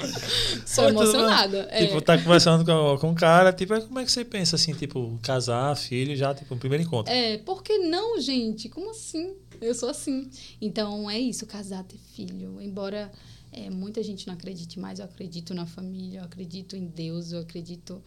[0.66, 1.68] Sou tu- emocionada.
[1.70, 1.86] é.
[1.86, 4.74] Tipo, tá conversando com, com um cara, tipo, aí como é que você pensa assim,
[4.74, 7.12] tipo, casar, filho, já, tipo, no primeiro encontro?
[7.12, 8.68] É, por que não, gente?
[8.68, 9.34] Como assim?
[9.60, 10.28] Eu sou assim.
[10.60, 12.60] Então, é isso, casar, ter filho.
[12.60, 13.10] Embora
[13.52, 17.40] é, muita gente não acredite mais, eu acredito na família, eu acredito em Deus, eu
[17.40, 18.02] acredito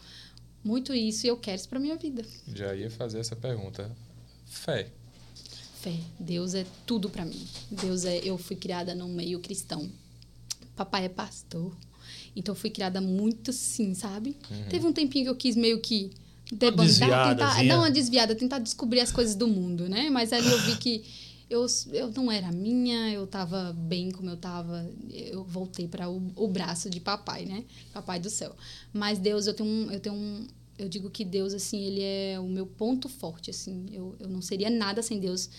[0.64, 2.24] muito isso e eu quero isso pra minha vida.
[2.54, 3.92] Já ia fazer essa pergunta.
[4.46, 4.88] Fé.
[5.84, 6.00] Fé.
[6.18, 7.46] Deus é tudo pra mim.
[7.70, 8.20] Deus é.
[8.20, 9.92] Eu fui criada num meio cristão.
[10.78, 11.76] Papai é pastor.
[12.34, 14.38] Então fui criada muito assim, sabe?
[14.70, 16.12] Teve um tempinho que eu quis meio que
[16.50, 17.68] debandar, tentar, desviadazinha.
[17.68, 20.10] dar uma desviada, tentar descobrir as coisas do mundo, né?
[20.10, 21.04] Mas ali eu vi que
[21.50, 24.90] eu, eu não era minha, eu tava bem como eu tava.
[25.12, 27.66] Eu voltei para o, o braço de papai, né?
[27.92, 28.56] Papai do céu.
[28.94, 30.48] Mas Deus, eu tenho um, eu tenho um,
[30.78, 33.86] eu digo que Deus assim, ele é o meu ponto forte, assim.
[33.92, 35.50] Eu, eu não seria nada sem Deus.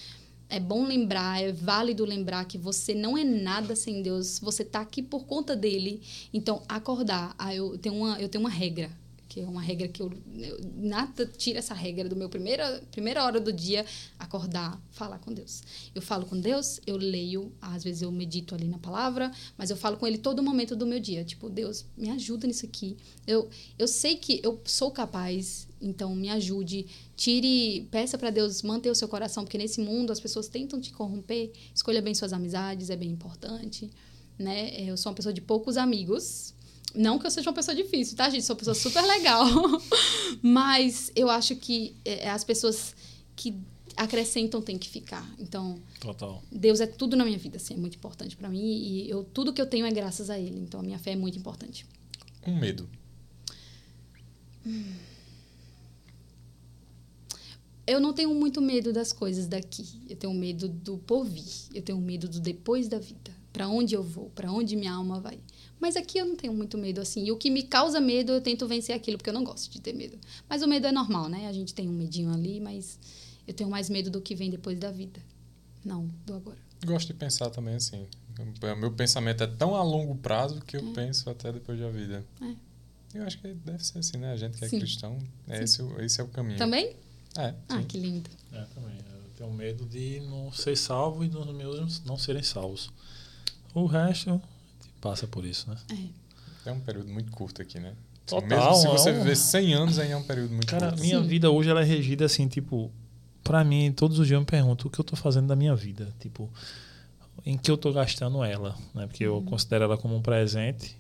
[0.49, 4.39] É bom lembrar, é válido lembrar que você não é nada sem Deus.
[4.39, 6.03] Você tá aqui por conta dele.
[6.33, 7.35] Então, acordar.
[7.39, 8.91] Ah, eu tenho uma, eu tenho uma regra,
[9.35, 13.25] que é uma regra que eu, eu nada tira essa regra do meu primeira primeira
[13.25, 13.85] hora do dia,
[14.17, 15.65] acordar, falar com Deus.
[15.93, 19.77] Eu falo com Deus, eu leio, às vezes eu medito ali na palavra, mas eu
[19.77, 22.97] falo com ele todo momento do meu dia, tipo, Deus, me ajuda nisso aqui.
[23.27, 28.89] Eu eu sei que eu sou capaz, então me ajude, tire, peça para Deus manter
[28.89, 31.51] o seu coração, porque nesse mundo as pessoas tentam te corromper.
[31.75, 33.91] Escolha bem suas amizades, é bem importante,
[34.39, 34.81] né?
[34.81, 36.55] Eu sou uma pessoa de poucos amigos.
[36.95, 38.45] Não que eu seja uma pessoa difícil, tá, gente?
[38.45, 39.47] Sou uma pessoa super legal.
[40.41, 42.95] Mas eu acho que é, as pessoas
[43.35, 43.55] que
[43.97, 45.29] acrescentam têm que ficar.
[45.39, 46.43] Então, Total.
[46.51, 49.53] Deus é tudo na minha vida, assim, é muito importante para mim e eu tudo
[49.53, 50.59] que eu tenho é graças a ele.
[50.59, 51.87] Então, a minha fé é muito importante.
[52.47, 52.89] Um medo.
[57.87, 59.87] Eu não tenho muito medo das coisas daqui.
[60.09, 61.45] Eu tenho medo do porvir.
[61.73, 63.31] Eu tenho medo do depois da vida.
[63.53, 64.31] Para onde eu vou?
[64.31, 65.39] Para onde minha alma vai?
[65.85, 67.27] Mas aqui eu não tenho muito medo assim.
[67.27, 69.79] E o que me causa medo, eu tento vencer aquilo, porque eu não gosto de
[69.83, 70.19] ter medo.
[70.49, 71.47] Mas o medo é normal, né?
[71.47, 72.99] A gente tem um medinho ali, mas
[73.47, 75.21] eu tenho mais medo do que vem depois da vida.
[75.85, 76.57] Não, do agora.
[76.87, 78.07] Gosto de pensar também assim.
[78.63, 80.93] O meu pensamento é tão a longo prazo que eu É.
[80.95, 82.25] penso até depois da vida.
[82.41, 83.19] É.
[83.19, 84.33] Eu acho que deve ser assim, né?
[84.33, 84.79] A gente que é Sim.
[84.79, 86.57] cristão, é esse, esse é o caminho.
[86.57, 86.97] Também?
[87.37, 87.53] É.
[87.69, 87.85] Ah, sim.
[87.85, 88.31] que lindo.
[88.55, 88.97] É, também.
[88.97, 92.91] Eu tenho medo de não ser salvo e dos meus não serem salvos.
[93.75, 94.41] O resto,
[95.05, 95.77] passa por isso, né?
[96.67, 96.71] É.
[96.71, 97.93] É um período muito curto aqui, né?
[98.27, 99.19] Total, Mesmo se você não.
[99.19, 101.03] viver 100 anos, ainda é um período muito Cara, curto.
[101.03, 101.27] minha Sim.
[101.29, 102.91] vida hoje ela é regida assim, tipo,
[103.43, 105.77] pra mim, todos os dias eu me pergunto o que eu tô fazendo da minha
[105.77, 106.49] vida, tipo,
[107.45, 109.07] em que eu tô gastando ela, né?
[109.07, 110.97] Porque eu considero ela como um presente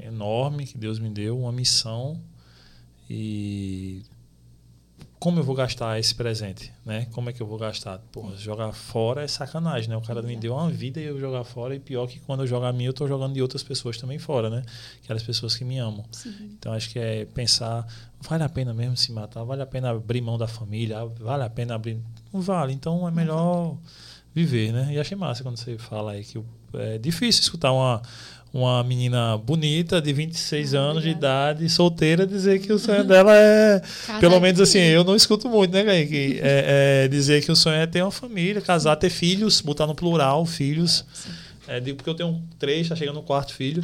[0.00, 2.20] enorme que Deus me deu, uma missão
[3.08, 4.02] e
[5.20, 7.06] como eu vou gastar esse presente, né?
[7.12, 7.98] Como é que eu vou gastar?
[8.10, 9.96] Porra, jogar fora é sacanagem, né?
[9.96, 10.40] O cara me Exato.
[10.40, 12.88] deu uma vida e eu jogar fora e pior que quando eu jogo a minha,
[12.88, 14.62] eu tô jogando de outras pessoas também fora, né?
[15.04, 16.06] Aquelas pessoas que me amam.
[16.10, 16.56] Sim.
[16.58, 17.86] Então acho que é pensar,
[18.18, 19.44] vale a pena mesmo se matar?
[19.44, 21.04] Vale a pena abrir mão da família?
[21.04, 22.00] Vale a pena abrir.
[22.32, 23.76] Não vale, então é melhor
[24.34, 24.88] viver, né?
[24.90, 26.42] E achei massa quando você fala aí que
[26.72, 28.00] é difícil escutar uma,
[28.52, 31.52] uma menina bonita de 26 Ah, anos de obrigada.
[31.60, 33.80] idade, solteira, dizer que o sonho dela é.
[34.06, 36.38] Casa Pelo menos assim, eu não escuto muito, né, Kaique?
[36.42, 39.94] É, é dizer que o sonho é ter uma família, casar, ter filhos, botar no
[39.94, 41.04] plural, filhos.
[41.68, 43.82] É, digo porque eu tenho três, tá chegando no quarto filho.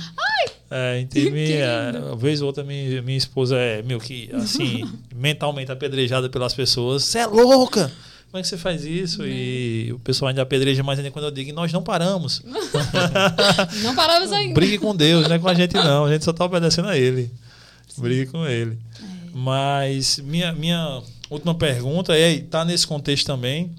[0.68, 4.82] É, entre minha, vez ou outra, minha, minha esposa é meio que, assim,
[5.14, 7.04] mentalmente apedrejada pelas pessoas.
[7.04, 7.92] Você é louca!
[8.36, 9.22] Como é que você faz isso?
[9.22, 9.30] Né?
[9.30, 12.42] E o pessoal ainda apedreja mais ainda quando eu digo, nós não paramos.
[13.82, 14.52] não paramos ainda.
[14.52, 16.04] Brigue com Deus, não é com a gente não.
[16.04, 17.32] A gente só está obedecendo a Ele.
[17.96, 18.78] Brigue com Ele.
[19.00, 19.30] É.
[19.32, 23.74] Mas minha, minha última pergunta é, está nesse contexto também,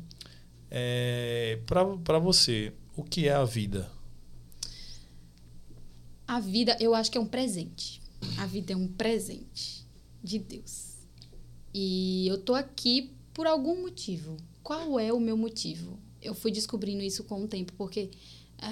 [0.72, 3.88] é, para você, o que é a vida?
[6.28, 8.02] A vida, eu acho que é um presente.
[8.40, 9.86] A vida é um presente
[10.24, 10.96] de Deus.
[11.72, 14.36] E eu tô aqui por algum motivo.
[14.68, 15.98] Qual é o meu motivo?
[16.22, 18.12] Eu fui descobrindo isso com o tempo, porque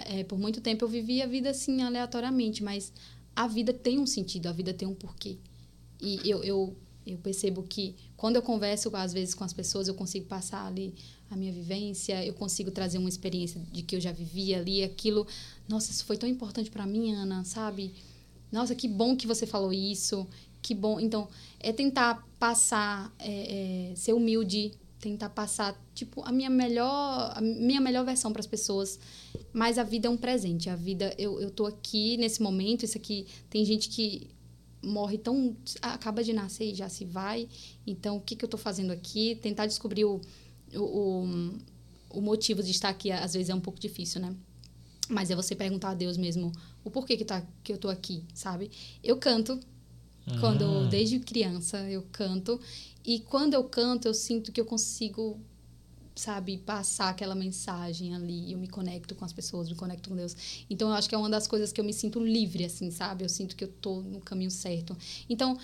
[0.08, 2.92] é, por muito tempo eu vivi a vida assim aleatoriamente, mas
[3.34, 5.38] a vida tem um sentido, a vida tem um porquê.
[6.02, 6.76] E eu, eu,
[7.08, 10.94] eu percebo que quando eu converso às vezes com as pessoas, eu consigo passar ali
[11.32, 15.26] a minha vivência, eu consigo trazer uma experiência de que eu já vivi ali, aquilo.
[15.66, 17.94] Nossa, isso foi tão importante para mim, Ana, sabe?
[18.52, 20.28] Nossa, que bom que você falou isso,
[20.62, 21.00] que bom.
[21.00, 27.42] Então, é tentar passar, é, é, ser humilde, tentar passar, tipo, a minha melhor, a
[27.42, 29.00] minha melhor versão para as pessoas.
[29.52, 30.70] Mas a vida é um presente.
[30.70, 34.30] A vida, eu, eu tô aqui nesse momento, isso aqui, tem gente que
[34.84, 35.56] morre tão.
[35.82, 37.48] acaba de nascer e já se vai.
[37.88, 39.40] Então, o que, que eu tô fazendo aqui?
[39.42, 40.22] Tentar descobrir o
[40.74, 41.28] o,
[42.10, 44.36] o, motivo de estar aqui às vezes é um pouco difícil, né?
[45.08, 46.52] Mas é você perguntar a Deus mesmo
[46.84, 48.72] o porquê que, tá, que eu tô aqui, sabe?
[49.04, 50.40] Eu canto, uhum.
[50.40, 52.60] quando desde criança eu canto,
[53.04, 55.40] e quando eu canto eu sinto que eu consigo
[56.16, 58.52] sabe, passar aquela mensagem ali.
[58.52, 60.66] Eu me conecto com as pessoas, me conecto com Deus.
[60.70, 63.24] Então, eu acho que é uma das coisas que eu me sinto livre, assim, sabe?
[63.24, 64.98] Eu sinto que eu tô no caminho certo.
[65.30, 65.58] Então,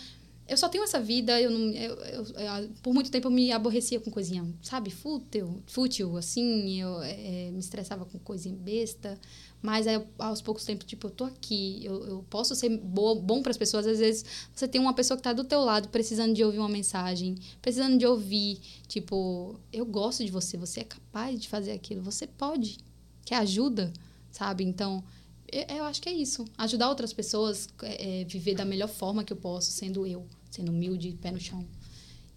[0.47, 1.71] eu só tenho essa vida, eu não.
[1.71, 6.81] Eu, eu, eu, por muito tempo eu me aborrecia com coisinha, sabe, fútil, fútil assim,
[6.81, 9.19] eu é, me estressava com coisinha besta.
[9.61, 13.43] Mas aí, aos poucos tempos, tipo, eu tô aqui, eu, eu posso ser boa, bom
[13.43, 13.85] para as pessoas.
[13.85, 16.67] Às vezes você tem uma pessoa que tá do teu lado precisando de ouvir uma
[16.67, 22.01] mensagem, precisando de ouvir, tipo, eu gosto de você, você é capaz de fazer aquilo,
[22.01, 22.79] você pode.
[23.23, 23.93] Quer ajuda,
[24.31, 24.63] sabe?
[24.63, 25.03] Então,
[25.51, 26.45] eu acho que é isso.
[26.57, 30.71] Ajudar outras pessoas é, é, viver da melhor forma que eu posso, sendo eu sendo
[30.71, 31.65] humilde, pé no chão.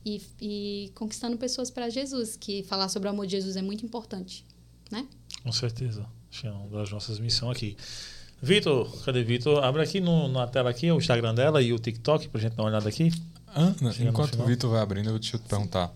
[0.04, 3.84] E, e conquistando pessoas para Jesus, que falar sobre o amor de Jesus é muito
[3.84, 4.44] importante,
[4.90, 5.06] né?
[5.42, 6.06] Com certeza.
[6.30, 7.76] Acho é uma das nossas missões aqui.
[8.42, 9.64] Vitor, cadê Vitor?
[9.64, 12.62] Abre aqui no, na tela aqui o Instagram dela e o TikTok pra gente dar
[12.62, 13.10] uma olhada aqui.
[13.54, 15.94] Ana, enquanto o Vitor vai abrindo, eu te perguntar.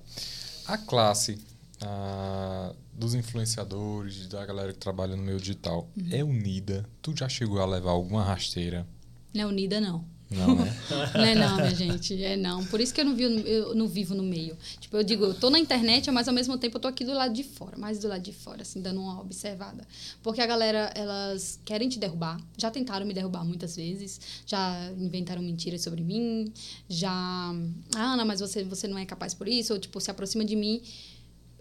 [0.66, 1.38] A classe
[1.82, 6.08] a, dos influenciadores, da galera que trabalha no meio digital, uhum.
[6.10, 6.88] é unida?
[7.00, 8.86] Tu já chegou a levar alguma rasteira?
[9.34, 10.04] Não é unida, não.
[10.30, 10.76] Não, né?
[11.14, 12.22] não é não, minha gente.
[12.22, 12.64] É não.
[12.66, 14.56] Por isso que eu não, vi, eu não vivo no meio.
[14.78, 17.12] Tipo, eu digo, eu tô na internet, mas ao mesmo tempo eu tô aqui do
[17.12, 19.86] lado de fora, mais do lado de fora, assim, dando uma observada.
[20.22, 22.38] Porque a galera, elas querem te derrubar.
[22.58, 24.20] Já tentaram me derrubar muitas vezes.
[24.44, 26.52] Já inventaram mentiras sobre mim.
[26.88, 27.10] Já.
[27.96, 29.72] Ah, Ana, mas você, você não é capaz por isso.
[29.72, 30.82] Ou, tipo, se aproxima de mim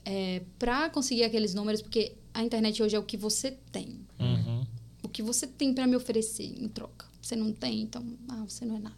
[0.09, 3.99] é, pra conseguir aqueles números, porque a internet hoje é o que você tem.
[4.17, 4.65] Uhum.
[5.03, 8.63] O que você tem para me oferecer em troca você não tem, então ah, você
[8.63, 8.95] não é nada.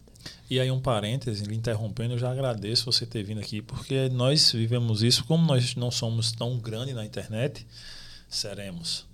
[0.48, 5.02] E aí um parêntese, interrompendo, eu já agradeço você ter vindo aqui, porque nós vivemos
[5.02, 7.66] isso, como nós não somos tão grandes na internet,
[8.28, 9.06] seremos.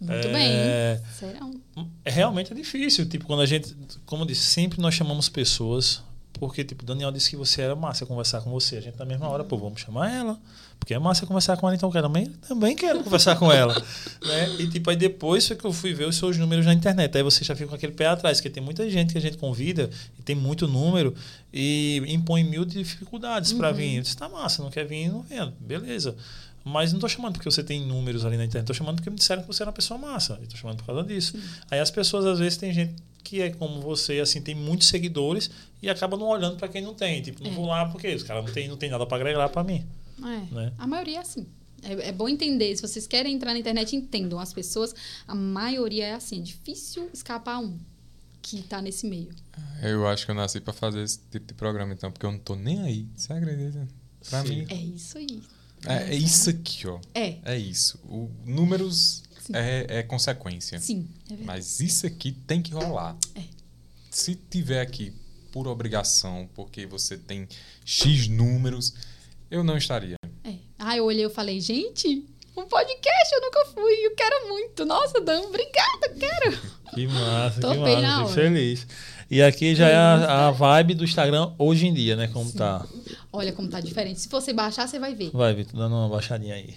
[0.00, 1.60] Muito é, bem, serão.
[2.04, 3.74] É, realmente é difícil, tipo, quando a gente,
[4.06, 6.02] como eu disse, sempre nós chamamos pessoas,
[6.40, 9.28] porque, tipo, Daniel disse que você era massa conversar com você, a gente na mesma
[9.28, 10.40] hora, pô, vamos chamar ela,
[10.78, 13.74] porque é massa conversar com ela, então eu também, também quero conversar com ela.
[14.22, 14.56] Né?
[14.58, 17.16] E tipo, aí depois foi que eu fui ver os seus números na internet.
[17.16, 19.38] Aí você já fica com aquele pé atrás, porque tem muita gente que a gente
[19.38, 19.88] convida,
[20.18, 21.14] e tem muito número,
[21.52, 23.58] e impõe mil dificuldades uhum.
[23.58, 23.96] para vir.
[23.96, 25.52] Eu disse, tá massa, não quer vir, não vem.
[25.58, 26.16] Beleza.
[26.70, 29.16] Mas não estou chamando porque você tem números ali na internet, estou chamando porque me
[29.16, 30.38] disseram que você era uma pessoa massa.
[30.42, 31.36] Estou chamando por causa disso.
[31.36, 31.42] Uhum.
[31.70, 35.50] Aí as pessoas, às vezes, tem gente que é como você, assim, tem muitos seguidores
[35.82, 37.20] e acaba não olhando para quem não tem.
[37.22, 37.54] Tipo, não é.
[37.54, 39.84] vou lá porque os caras não tem, não tem nada para agregar para mim.
[40.22, 40.54] É.
[40.54, 40.72] Né?
[40.78, 41.46] A maioria é assim.
[41.82, 42.74] É, é, bom entender.
[42.76, 44.38] Se vocês querem entrar na internet, entendam.
[44.38, 44.94] As pessoas,
[45.26, 46.40] a maioria é assim.
[46.40, 47.78] É difícil escapar um
[48.42, 49.30] que está nesse meio.
[49.82, 52.38] Eu acho que eu nasci para fazer esse tipo de programa, então, porque eu não
[52.38, 53.06] tô nem aí.
[53.14, 53.86] Você acredita?
[54.28, 54.48] Pra Sim.
[54.48, 54.66] mim.
[54.68, 55.42] É isso aí.
[55.86, 56.98] É, é, isso aqui, ó.
[57.14, 57.38] É.
[57.44, 57.98] É isso.
[58.04, 59.22] O, números
[59.52, 60.78] é, é, consequência.
[60.78, 61.08] Sim.
[61.30, 63.16] É Mas isso aqui tem que rolar.
[63.34, 63.42] É.
[64.10, 65.12] Se tiver aqui
[65.52, 67.48] por obrigação, porque você tem
[67.84, 68.94] X números
[69.50, 70.14] eu não estaria.
[70.44, 70.54] É.
[70.78, 72.24] Ah, eu olhei e falei, gente,
[72.56, 74.84] um podcast eu nunca fui, eu quero muito.
[74.84, 76.80] Nossa, Dan, obrigada, quero.
[76.94, 78.86] Que massa, que massa, feliz.
[79.30, 82.26] E aqui já é a, a, vibe do Instagram hoje em dia, né?
[82.26, 82.58] Como Sim.
[82.58, 82.84] tá.
[83.32, 84.18] Olha como tá diferente.
[84.18, 85.30] Se você baixar, você vai ver.
[85.30, 86.74] Vai, Vitor, dando uma baixadinha aí.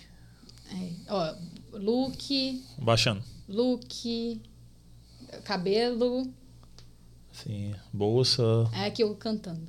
[0.71, 0.89] É.
[1.09, 1.33] Ó,
[1.71, 2.63] look.
[2.77, 3.23] Baixando.
[3.49, 4.39] Look.
[5.43, 6.31] Cabelo.
[7.31, 7.73] Sim.
[7.91, 8.69] Bolsa.
[8.73, 9.67] É aqui eu cantando.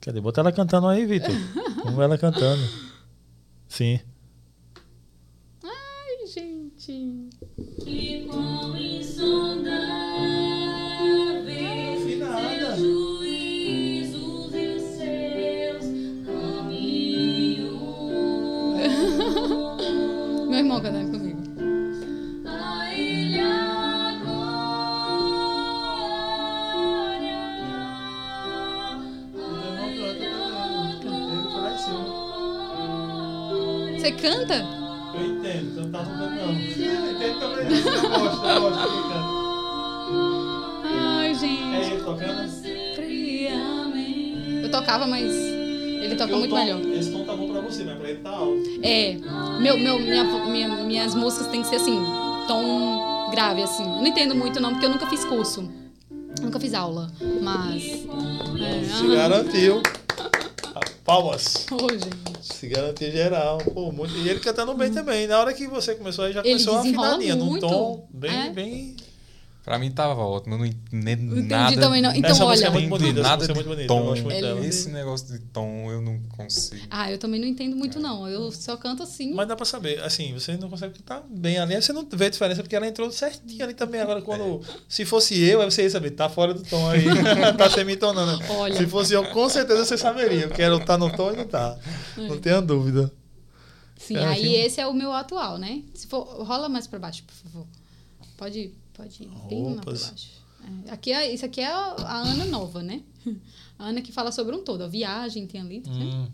[0.00, 0.20] Cadê?
[0.20, 1.30] Bota ela cantando aí, Vitor.
[1.84, 2.68] Vamos ver ela cantando.
[3.68, 4.00] Sim.
[20.54, 21.42] Meu irmão cantando comigo.
[33.96, 34.66] Você canta?
[35.14, 36.48] Eu entendo, então tá tocando não.
[36.48, 37.66] Eu entendo também.
[37.78, 37.82] Eu
[38.20, 38.94] gosto, eu gosto de.
[40.98, 41.92] Ai, É gente.
[41.92, 42.44] ele tocando?
[44.62, 46.80] Eu tocava, mas ele toca Porque muito tom- melhor.
[46.98, 48.62] Esse tom tá bom pra você, mas pra ele tá alto.
[48.82, 49.16] É,
[49.60, 51.98] meu, meu, minha, minha- minhas músicas têm que ser assim,
[52.48, 53.82] tom grave, assim.
[53.84, 55.68] Eu não entendo muito não, porque eu nunca fiz curso.
[56.40, 57.10] Nunca fiz aula,
[57.42, 57.82] mas...
[57.84, 59.82] É, Se garantiu.
[61.04, 61.66] Palmas.
[61.70, 62.08] Ô, gente.
[62.40, 63.58] Se garantiu geral.
[63.58, 64.14] Pô, muito...
[64.16, 65.26] E ele cantando bem também.
[65.26, 67.66] Na hora que você começou, aí já Ele começou desenrola afinadinha, num muito.
[67.66, 68.50] tom bem, É.
[68.50, 68.96] bem.
[69.64, 71.80] Pra mim tava ótimo, eu não entendi Entendi nada.
[71.80, 72.14] também não.
[72.14, 73.88] Então, essa música é olha- muito bonita, nada é de muito bonita.
[73.88, 73.98] tom.
[74.00, 74.54] Eu gosto muito É dela.
[74.60, 74.68] lindo.
[74.68, 76.86] Esse negócio de tom eu não consigo.
[76.90, 78.28] Ah, eu também não entendo muito não.
[78.28, 79.32] Eu só canto assim.
[79.32, 82.26] Mas dá pra saber, assim, você não consegue cantar bem ali, aí você não vê
[82.26, 84.02] a diferença, porque ela entrou certinho ali também.
[84.02, 84.60] Agora, quando.
[84.86, 87.02] Se fosse eu, aí você ia saber, tá fora do tom aí,
[87.56, 88.44] tá semitonando.
[88.50, 88.76] Olha.
[88.76, 91.78] Se fosse eu, com certeza você saberia, porque ela tá no tom e não tá.
[92.18, 93.10] Não tenha dúvida.
[93.96, 95.80] Sim, É, aí esse é o meu atual, né?
[95.94, 97.66] Se for, rola mais pra baixo, por favor.
[98.36, 100.44] Pode, pode ir bem lá pra baixo.
[100.86, 103.02] É, aqui é, isso aqui é a, a Ana nova, né?
[103.76, 104.84] A Ana que fala sobre um todo.
[104.84, 105.90] A viagem tem ali, tá?
[105.90, 106.28] Hum,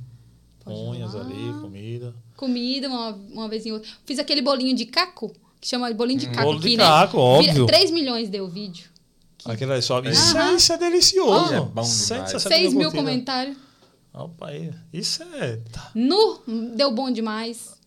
[0.62, 1.20] rolar.
[1.22, 2.14] ali, comida.
[2.36, 3.90] Comida, uma, uma vez em outra.
[4.04, 7.22] Fiz aquele bolinho de caco, que chama bolinho de caco Bolo de aqui, caco, né?
[7.22, 7.66] óbvio.
[7.66, 8.90] 3 milhões deu o vídeo.
[9.46, 10.08] Aquele aí sobe.
[10.08, 10.12] É.
[10.12, 11.54] Isso, é, isso é delicioso.
[11.54, 11.88] É bom demais.
[11.88, 13.56] 160 6 mil comentários.
[14.12, 14.70] Opa, aí.
[14.92, 15.56] Isso é.
[15.72, 15.90] tá.
[15.94, 16.42] Nu,
[16.76, 17.79] deu bom demais.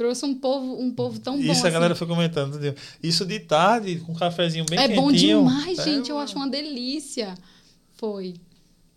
[0.00, 1.42] Trouxe um povo, um povo tão bom.
[1.42, 1.72] Isso a assim.
[1.72, 2.54] galera foi comentando.
[2.54, 2.74] entendeu?
[3.02, 5.02] Isso de tarde, com um cafezinho bem é quentinho.
[5.02, 6.08] bom demais, É, gente.
[6.08, 7.34] Eu acho uma delícia.
[7.98, 8.36] Foi.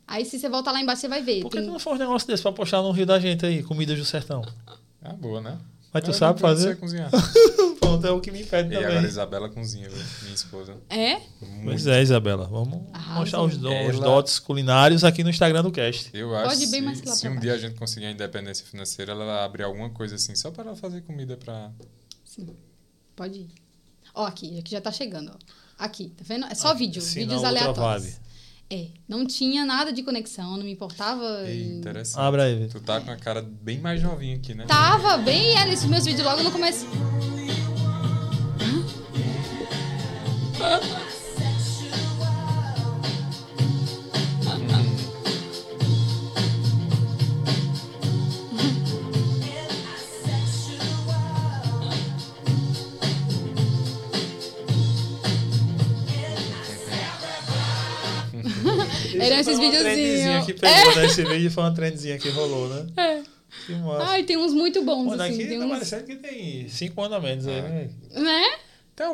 [0.08, 1.42] Aí, se você voltar lá embaixo, você vai ver.
[1.42, 3.46] Por que Tem- tu não faz um negócio desse pra postar no Rio da gente
[3.46, 3.62] aí?
[3.64, 4.46] Comidas do sertão.
[5.04, 5.58] É boa, né?
[5.94, 6.76] Mas tu Eu sabe não sei fazer?
[6.78, 7.12] cozinhar.
[7.80, 9.10] Pronto, é o que me impede E agora a também.
[9.10, 10.04] Isabela cozinha, viu?
[10.24, 10.76] minha esposa.
[10.90, 11.22] É?
[11.64, 12.48] Pois é, Isabela.
[12.48, 12.82] Vamos
[13.16, 16.10] mostrar os, do- os Ela- dotes culinários aqui no Instagram do Cast.
[16.14, 17.42] Eu acho Pode ir bem que mais se, lá se um baixo.
[17.42, 20.76] dia a gente conseguir a independência financeira, ela abrir alguma coisa assim, só para ela
[20.76, 21.72] fazer comida pra.
[22.26, 22.56] Sim.
[23.16, 23.50] Pode ir.
[24.16, 25.54] Ó, aqui, aqui já tá chegando, ó.
[25.78, 26.46] Aqui, tá vendo?
[26.46, 28.04] É só vídeo, Sim, vídeos aleatórios.
[28.06, 28.16] vibe.
[28.76, 31.44] É, não tinha nada de conexão, não me importava.
[31.48, 32.20] Ei, em- interessante.
[32.24, 32.82] Abra aí, Vitor.
[32.82, 34.66] Tu tá com a cara bem mais novinha aqui, né?
[34.66, 36.88] Tava bem, era esses meus vídeos logo no começo.
[59.48, 60.46] Esses videozinhos.
[60.46, 61.06] que pegou, né?
[61.06, 62.88] Esse vídeo foi uma trendzinha que rolou, né?
[62.98, 63.22] É.
[63.66, 64.04] Que massa.
[64.06, 65.48] Ai, tem uns muito bons, daqui assim.
[65.48, 65.70] Tem tá uns...
[65.70, 67.90] parecendo que tem 5 anos a menos aí, né?
[68.16, 68.44] Né?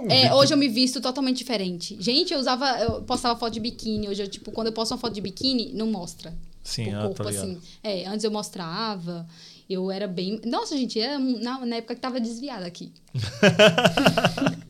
[0.09, 1.95] É, hoje eu me visto totalmente diferente.
[1.99, 4.09] Gente, eu usava, eu postava foto de biquíni.
[4.09, 7.01] Hoje eu, tipo, quando eu posto uma foto de biquíni, não mostra Sim, o ah,
[7.03, 7.57] corpo, tá assim.
[7.81, 9.25] É, antes eu mostrava.
[9.69, 10.41] Eu era bem.
[10.45, 12.91] Nossa, gente, era na, na época que tava desviada aqui.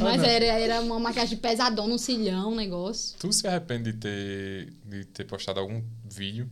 [0.00, 3.16] Mas era, era uma maquiagem pesadona, um cilhão, um negócio.
[3.18, 6.48] Tu se arrepende de ter, de ter postado algum vídeo?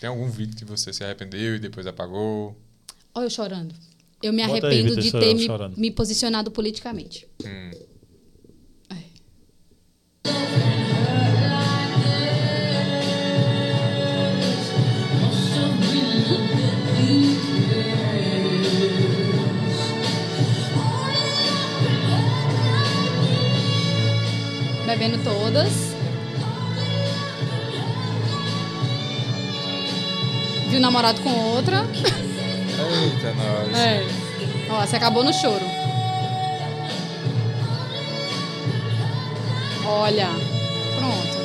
[0.00, 2.56] Tem algum vídeo que você se arrependeu e depois apagou?
[3.14, 3.74] Olha eu chorando.
[4.22, 7.26] Eu me Bota aí, arrependo Vitor, de ter me, me posicionado politicamente.
[7.44, 7.70] Hum.
[10.24, 10.89] É.
[24.90, 25.72] Bebendo todas.
[30.68, 31.86] Viu o namorado com outra.
[31.94, 33.78] Eita, nós.
[33.78, 34.04] É.
[34.68, 35.64] Ó, você acabou no choro.
[39.86, 40.28] Olha.
[40.98, 41.38] Pronto.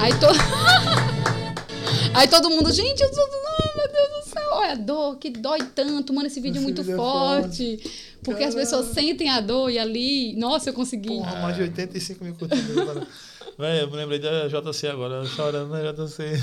[0.00, 0.26] Aí, to...
[2.12, 3.24] Aí todo mundo, gente, eu sou.
[3.24, 4.29] Ai, meu Deus do céu.
[4.50, 6.12] Olha a dor, que dói tanto.
[6.12, 7.78] Mano, esse vídeo é Esse muito vídeo é forte.
[8.22, 8.70] Porque as Caralho.
[8.70, 10.34] pessoas sentem a dor e ali.
[10.36, 11.08] Nossa, eu consegui.
[11.08, 13.06] Porra, mais de 85 mil curtidas.
[13.58, 16.40] Véi, eu me lembrei da JC agora, chorando na JC.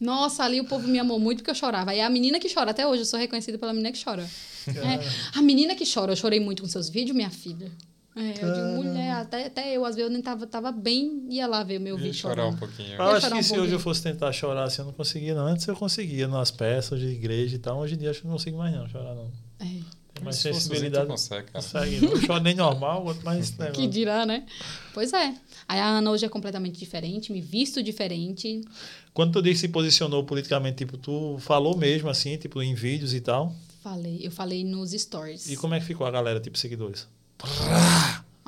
[0.00, 1.90] Nossa, ali o povo me amou muito porque eu chorava.
[1.90, 4.28] Aí a menina que chora, até hoje eu sou reconhecida pela menina que chora.
[4.68, 7.70] É, a menina que chora, eu chorei muito com seus vídeos, minha filha.
[8.18, 11.46] É, eu digo, mulher, até, até eu, às vezes, eu nem tava, tava bem, ia
[11.46, 12.54] lá ver meu Ia vídeo chorar chorando.
[12.54, 12.94] um pouquinho.
[12.94, 15.34] Eu acho chorar que um se hoje eu fosse tentar chorar assim, eu não conseguia,
[15.34, 15.46] não.
[15.46, 17.78] Antes eu conseguia nas peças de igreja e tal.
[17.78, 19.30] Hoje em dia acho que não consigo mais não chorar, não.
[19.60, 21.06] É, Tem mais Se fosse tu sensibilidade.
[21.06, 21.64] consegue, cara.
[21.64, 23.56] Consegue, não choro nem normal, quanto mais.
[23.56, 24.44] Né, que dirá, né?
[24.92, 25.34] Pois é.
[25.68, 28.62] Aí a Ana hoje é completamente diferente, me visto diferente.
[29.14, 33.14] Quando tu disse que se posicionou politicamente, tipo, tu falou mesmo assim, tipo, em vídeos
[33.14, 33.54] e tal.
[33.82, 35.48] Falei, eu falei nos stories.
[35.50, 37.06] E como é que ficou a galera, tipo, seguidores?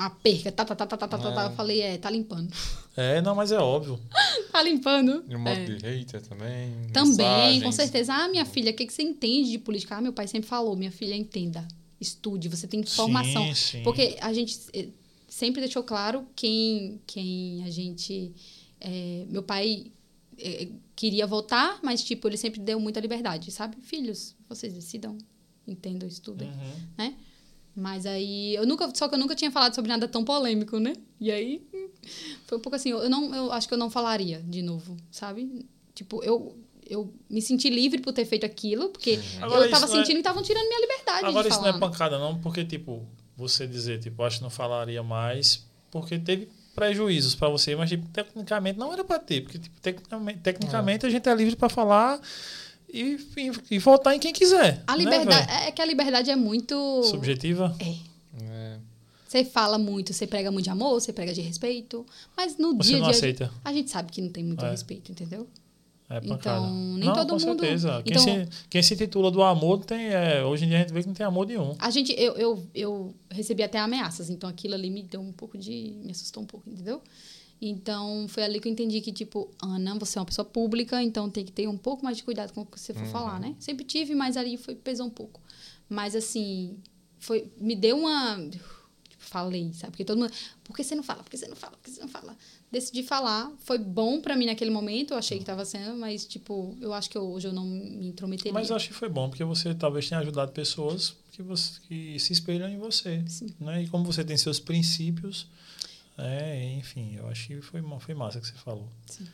[0.00, 1.30] uma perca, tá, tá, tá, tá, tá, tá, tá, tá.
[1.30, 1.34] é.
[1.34, 1.44] tá.
[1.50, 2.50] Eu falei, é, tá limpando.
[2.96, 4.00] É, não, mas é óbvio.
[4.50, 5.24] tá limpando.
[5.28, 5.64] E o modo é.
[5.64, 6.72] de hater também.
[6.92, 7.62] Também, mensagens.
[7.62, 8.14] com certeza.
[8.14, 9.96] Ah, minha filha, o que, que você entende de política?
[9.96, 11.66] Ah, meu pai sempre falou, minha filha, entenda.
[12.00, 13.46] Estude, você tem formação.
[13.48, 13.82] Sim, sim.
[13.82, 14.88] Porque a gente eh,
[15.28, 18.32] sempre deixou claro quem, quem a gente.
[18.80, 19.92] É, meu pai
[20.38, 23.76] é, queria votar, mas tipo, ele sempre deu muita liberdade, sabe?
[23.82, 25.18] Filhos, vocês decidam,
[25.68, 26.72] entendam, estudem, uhum.
[26.96, 27.14] né?
[27.74, 30.92] Mas aí, eu nunca, só que eu nunca tinha falado sobre nada tão polêmico, né?
[31.20, 31.62] E aí,
[32.46, 35.64] foi um pouco assim, eu, não, eu acho que eu não falaria de novo, sabe?
[35.94, 36.56] Tipo, eu,
[36.88, 40.18] eu me senti livre por ter feito aquilo, porque Agora, eu tava é- sentindo que
[40.18, 41.70] estavam tirando minha liberdade Agora de isso falar.
[41.72, 43.06] não é pancada, não, porque, tipo,
[43.36, 48.08] você dizer, tipo, acho que não falaria mais, porque teve prejuízos pra você, mas, tipo,
[48.08, 52.20] tecnicamente não era pra ter, porque, tipo, tecnicamente, tecnicamente a gente é livre pra falar
[52.92, 54.82] e, e, e votar em quem quiser.
[54.86, 55.62] A né, liberdade, velho?
[55.68, 57.02] é que a liberdade é muito...
[57.04, 57.74] Subjetiva?
[57.78, 58.44] É.
[58.44, 58.78] É.
[59.26, 62.04] Você fala muito, você prega muito de amor, você prega de respeito,
[62.36, 63.52] mas no Você dia não a dia aceita.
[63.64, 64.70] a gente sabe que não tem muito É.
[64.70, 65.46] respeito, entendeu?
[66.12, 68.02] É Então, nem não, todo com mundo- certeza.
[68.04, 70.08] Quem, Então- se, quem se titula do amor tem.
[70.08, 71.76] É, hoje em dia a gente vê que não tem amor nenhum.
[71.78, 75.56] A gente, eu, eu, eu recebi até ameaças, então aquilo ali me deu um pouco
[75.56, 75.94] de.
[76.02, 77.00] me assustou um pouco, entendeu?
[77.60, 81.28] Então foi ali que eu entendi que, tipo, Ana, você é uma pessoa pública, então
[81.28, 83.54] tem que ter um pouco mais de cuidado com o que você for falar, né?
[83.58, 85.40] Sempre tive, mas ali foi, pesou um pouco.
[85.88, 86.78] Mas assim,
[87.18, 88.38] foi, me deu uma.
[88.48, 88.64] Tipo,
[89.18, 89.90] falei, sabe?
[89.92, 90.32] Porque todo mundo.
[90.64, 91.22] Por que você não fala?
[91.22, 91.72] Por que você não fala?
[91.76, 92.36] Por que você não fala?
[92.72, 93.52] Decidi falar.
[93.58, 97.10] Foi bom pra mim naquele momento, eu achei que tava sendo, mas, tipo, eu acho
[97.10, 98.52] que eu- hoje eu não me intrometeria.
[98.52, 102.18] Mas eu acho que foi bom, porque você talvez tenha ajudado pessoas que, você, que
[102.20, 103.22] se espelham em você.
[103.26, 103.48] Sim.
[103.60, 103.82] Né?
[103.82, 105.48] E como você tem seus princípios,
[106.22, 108.88] é, enfim, eu acho que foi, foi massa que você falou.
[109.06, 109.26] Sim.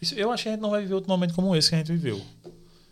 [0.00, 1.78] Isso, eu acho que a gente não vai viver outro momento como esse que a
[1.78, 2.20] gente viveu.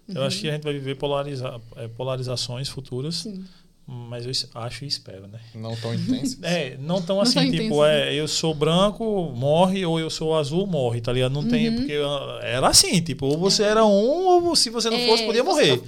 [0.08, 3.44] Eu acho que a gente vai viver polariza, é, polarizações futuras, Sim.
[3.86, 5.38] Mas eu acho e espero, né?
[5.54, 6.38] Não tão intenso.
[6.42, 10.08] É, não tão Não assim, tão tipo, intenso, é, eu sou branco, morre, ou eu
[10.08, 11.32] sou azul, morre, tá ligado?
[11.32, 11.76] Não tem, Uhum.
[11.76, 13.90] porque ah, era assim, tipo, ou você era um,
[14.46, 15.82] ou se você não fosse, É, podia se você morrer,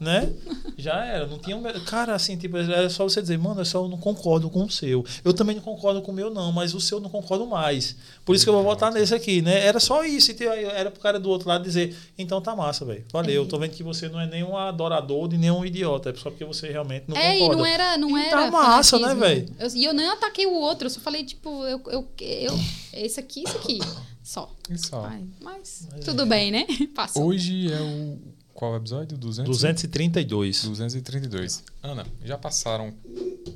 [0.00, 0.32] não né?
[0.78, 3.86] Já era, não tinha, um- cara, assim, tipo, era só você dizer, mano, eu só
[3.86, 5.04] não concordo com o seu.
[5.24, 7.96] Eu também não concordo com o meu não, mas o seu eu não concordo mais.
[8.24, 9.64] Por isso que eu vou votar nesse aqui, né?
[9.64, 13.04] Era só isso, e era pro cara do outro lado dizer, então tá massa, velho.
[13.12, 13.46] Valeu, É.
[13.46, 16.68] tô vendo que você não é nenhum adorador de nenhum idiota, é só porque você
[16.70, 17.41] realmente não é, concorda.
[17.46, 18.30] E não era, não E era.
[18.44, 19.48] tá massa, né, velho?
[19.58, 22.58] Eu- E eu nem ataquei o outro, eu só falei, tipo, eu, eu, eu
[22.92, 23.78] esse aqui, esse aqui.
[24.22, 24.54] Só.
[24.70, 25.04] Isso, ó.
[25.06, 26.64] Ai, mas Mas tudo bem, né?
[26.94, 27.24] Passou.
[27.26, 28.18] Hoje é o.
[28.54, 29.16] Qual episódio?
[29.18, 29.50] 200?
[29.50, 30.64] 232.
[30.64, 31.64] 232.
[31.82, 32.94] Ana, já passaram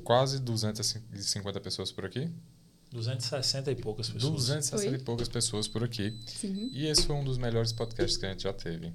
[0.03, 2.28] quase 250 pessoas por aqui?
[2.93, 4.32] 260 e poucas pessoas.
[4.32, 4.99] 260 Foi.
[5.01, 6.14] e poucas pessoas por aqui.
[6.26, 6.70] Sim.
[6.72, 8.93] E esse foi um dos melhores podcasts que a gente já teve.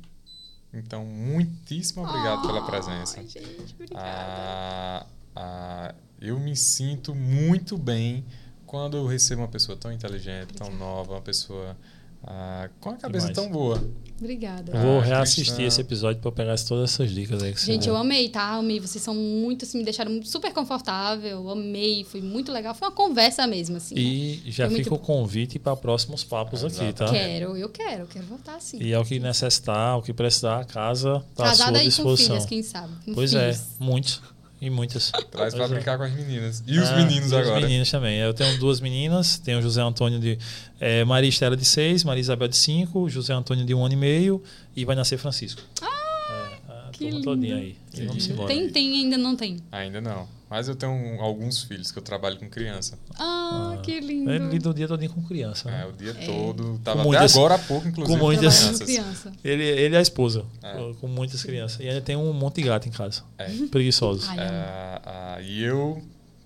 [0.74, 3.22] Então, muitíssimo obrigado pela presença.
[3.22, 4.02] Gente, obrigada.
[4.06, 5.06] Ah,
[5.36, 8.26] ah, eu me sinto muito bem
[8.66, 11.76] quando eu recebo uma pessoa tão inteligente, tão nova, uma pessoa
[12.24, 13.36] ah, com a cabeça Demais.
[13.36, 13.84] tão boa.
[14.20, 14.72] Obrigada.
[14.78, 17.96] Vou Ah, reassistir esse episódio pra pegar todas essas dicas aí que você Gente, eu
[17.98, 18.52] amei, tá?
[18.52, 18.80] Amei.
[18.80, 21.50] Vocês são muito, assim, me deixaram super confortável.
[21.50, 22.76] Amei, foi muito legal.
[22.76, 23.96] Foi uma conversa mesmo, assim.
[23.98, 27.10] E já Foi muito fica o convite para próximos papos aqui, tá?
[27.10, 28.78] Quero, eu quero, eu quero voltar assim.
[28.80, 31.84] E é o que necessitar, o que precisar, a casa tá à Casada sua aí
[31.86, 32.28] com disposição.
[32.36, 32.94] filhas, quem sabe?
[33.04, 33.58] Com pois filhos.
[33.60, 34.22] é, muitos
[34.62, 35.12] e muitas.
[35.32, 35.68] Traz pra é.
[35.68, 36.64] brincar com as meninas.
[36.68, 37.58] E os Ah, meninos e agora?
[37.58, 38.20] Os meninos também.
[38.20, 40.38] Eu tenho duas meninas, tenho o José Antônio de.
[40.80, 43.98] eh, Maria Estela de seis, Maria Isabel de cinco, José Antônio de um ano e
[43.98, 44.42] meio
[44.76, 45.62] e vai nascer Francisco.
[45.82, 47.24] Ah, a que turma lindo.
[47.24, 47.76] todinha aí.
[47.98, 48.48] E vamos embora.
[48.48, 49.58] Tem, tem, ainda não tem.
[49.72, 50.28] Ainda não.
[50.52, 53.00] Mas eu tenho alguns filhos que eu trabalho com criança.
[53.18, 54.30] Ah, que lindo.
[54.30, 55.70] Ele lida o dia todinho com criança.
[55.70, 55.86] É, Né?
[55.86, 56.78] o dia todo.
[56.84, 58.20] Tava Com até muitas- agora há pouco, inclusive.
[58.20, 58.82] com muitas- crianças.
[58.86, 59.32] criança.
[59.46, 60.94] Ele, ele e a esposa, É.
[61.00, 61.80] com muitas crianças.
[61.80, 63.24] E ainda tem um monte de gato em casa.
[63.38, 63.46] É.
[63.68, 64.28] Preguiçosos.
[64.28, 64.36] Amo.
[64.42, 65.02] Ah,
[65.38, 66.04] ah, e eu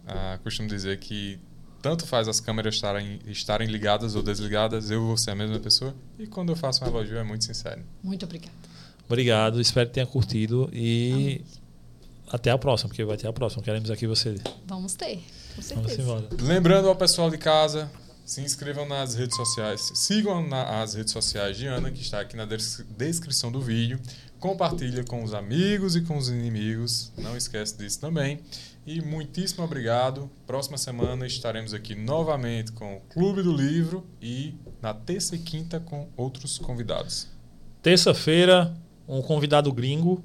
[0.08, 1.40] ah, costumo dizer que
[1.82, 5.96] tanto faz as câmeras estarem, estarem ligadas ou desligadas, eu vou ser a mesma pessoa.
[6.20, 7.82] E quando eu faço um elogio é muito sincero.
[8.04, 8.54] Muito obrigada.
[9.08, 11.42] Obrigado, espero que tenha curtido e
[12.36, 13.64] até a próxima, porque vai ter a próxima.
[13.64, 14.36] Queremos aqui você.
[14.68, 15.22] Vamos ter, com
[15.62, 16.02] Vamos certeza.
[16.02, 16.28] embora.
[16.42, 17.90] Lembrando ao pessoal de casa,
[18.28, 22.36] Se inscrevam nas redes sociais, sigam na- as redes sociais de Ana, que está aqui
[22.36, 24.00] na des- descrição do vídeo.
[24.40, 27.12] Compartilha com os amigos e com os inimigos.
[27.16, 28.40] Não esquece disso também.
[28.84, 30.28] E muitíssimo obrigado.
[30.48, 35.80] Próxima semana estaremos aqui novamente com o Clube do Livro e na terça e quinta
[35.80, 37.28] com outros convidados.
[37.84, 38.76] Terça-feira,
[39.08, 40.24] um convidado gringo.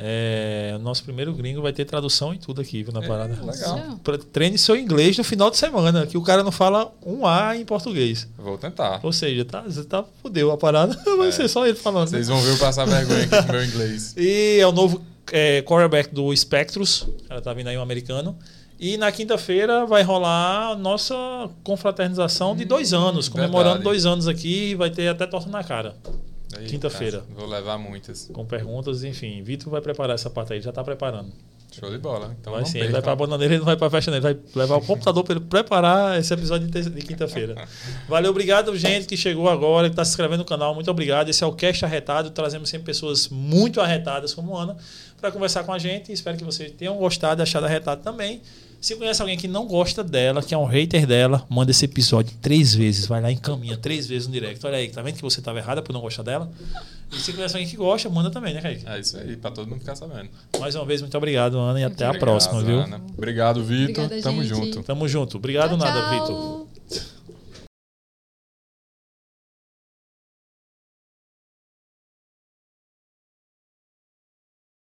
[0.00, 3.36] É, o nosso primeiro gringo vai ter tradução e tudo aqui, viu, na É, parada.
[3.44, 3.98] legal.
[4.04, 7.56] Pra- Treine seu inglês no final de semana, que o cara não fala um A
[7.56, 8.28] em português.
[8.38, 9.00] Vou tentar.
[9.02, 11.32] Ou seja, tá, você tá fudeu a parada, vai É.
[11.32, 12.08] ser só ele falando.
[12.08, 14.14] Vocês vão ver eu passar vergonha aqui com o meu inglês.
[14.18, 15.02] E é o novo
[15.32, 17.08] é, quarterback do Spectros.
[17.28, 18.36] Ela tá vindo aí um americano.
[18.80, 21.16] E na quinta-feira vai rolar a nossa
[21.64, 23.84] confraternização de dois anos, comemorando verdade.
[23.84, 24.76] dois anos aqui.
[24.76, 25.96] Vai ter até torta na cara,
[26.66, 27.24] Quinta-feira.
[27.34, 28.30] Vou levar muitas.
[28.32, 29.42] com perguntas, enfim.
[29.42, 31.32] Vitor vai preparar essa parte aí, já tá preparando.
[31.70, 32.34] Show de bola.
[32.40, 33.26] Então vai sim, ele vai pra percam.
[33.26, 34.16] bananeira, ele não vai pra festa, não.
[34.16, 37.68] Ele vai levar o computador para ele preparar esse episódio de quinta-feira.
[38.08, 40.74] Valeu, obrigado, gente, que chegou agora, que está se inscrevendo no canal.
[40.74, 41.28] Muito obrigado.
[41.28, 42.30] Esse é o Cast Arretado.
[42.30, 44.76] Trazemos sempre pessoas muito arretadas como Ana
[45.20, 46.10] para conversar com a gente.
[46.10, 48.40] Espero que vocês tenham gostado e achado arretado também.
[48.80, 52.36] Se conhece alguém que não gosta dela, que é um hater dela, manda esse episódio
[52.40, 53.06] três vezes.
[53.06, 54.64] Vai lá e encaminha três vezes no direct.
[54.64, 56.50] Olha aí, tá vendo que você estava errada por não gostar dela?
[57.10, 58.88] E se conhece alguém que gosta, manda também, né, Kaique?
[58.88, 60.28] É isso aí, pra todo mundo ficar sabendo.
[60.60, 62.80] Mais uma vez, muito obrigado, Ana, e até a Obrigado, próxima, viu?
[62.80, 63.00] Ana.
[63.16, 64.08] Obrigado, Vitor.
[64.22, 64.48] Tamo gente.
[64.54, 64.82] junto.
[64.84, 65.36] Tamo junto.
[65.38, 66.10] Obrigado Tchau, nada.
[66.10, 66.66] Vitor.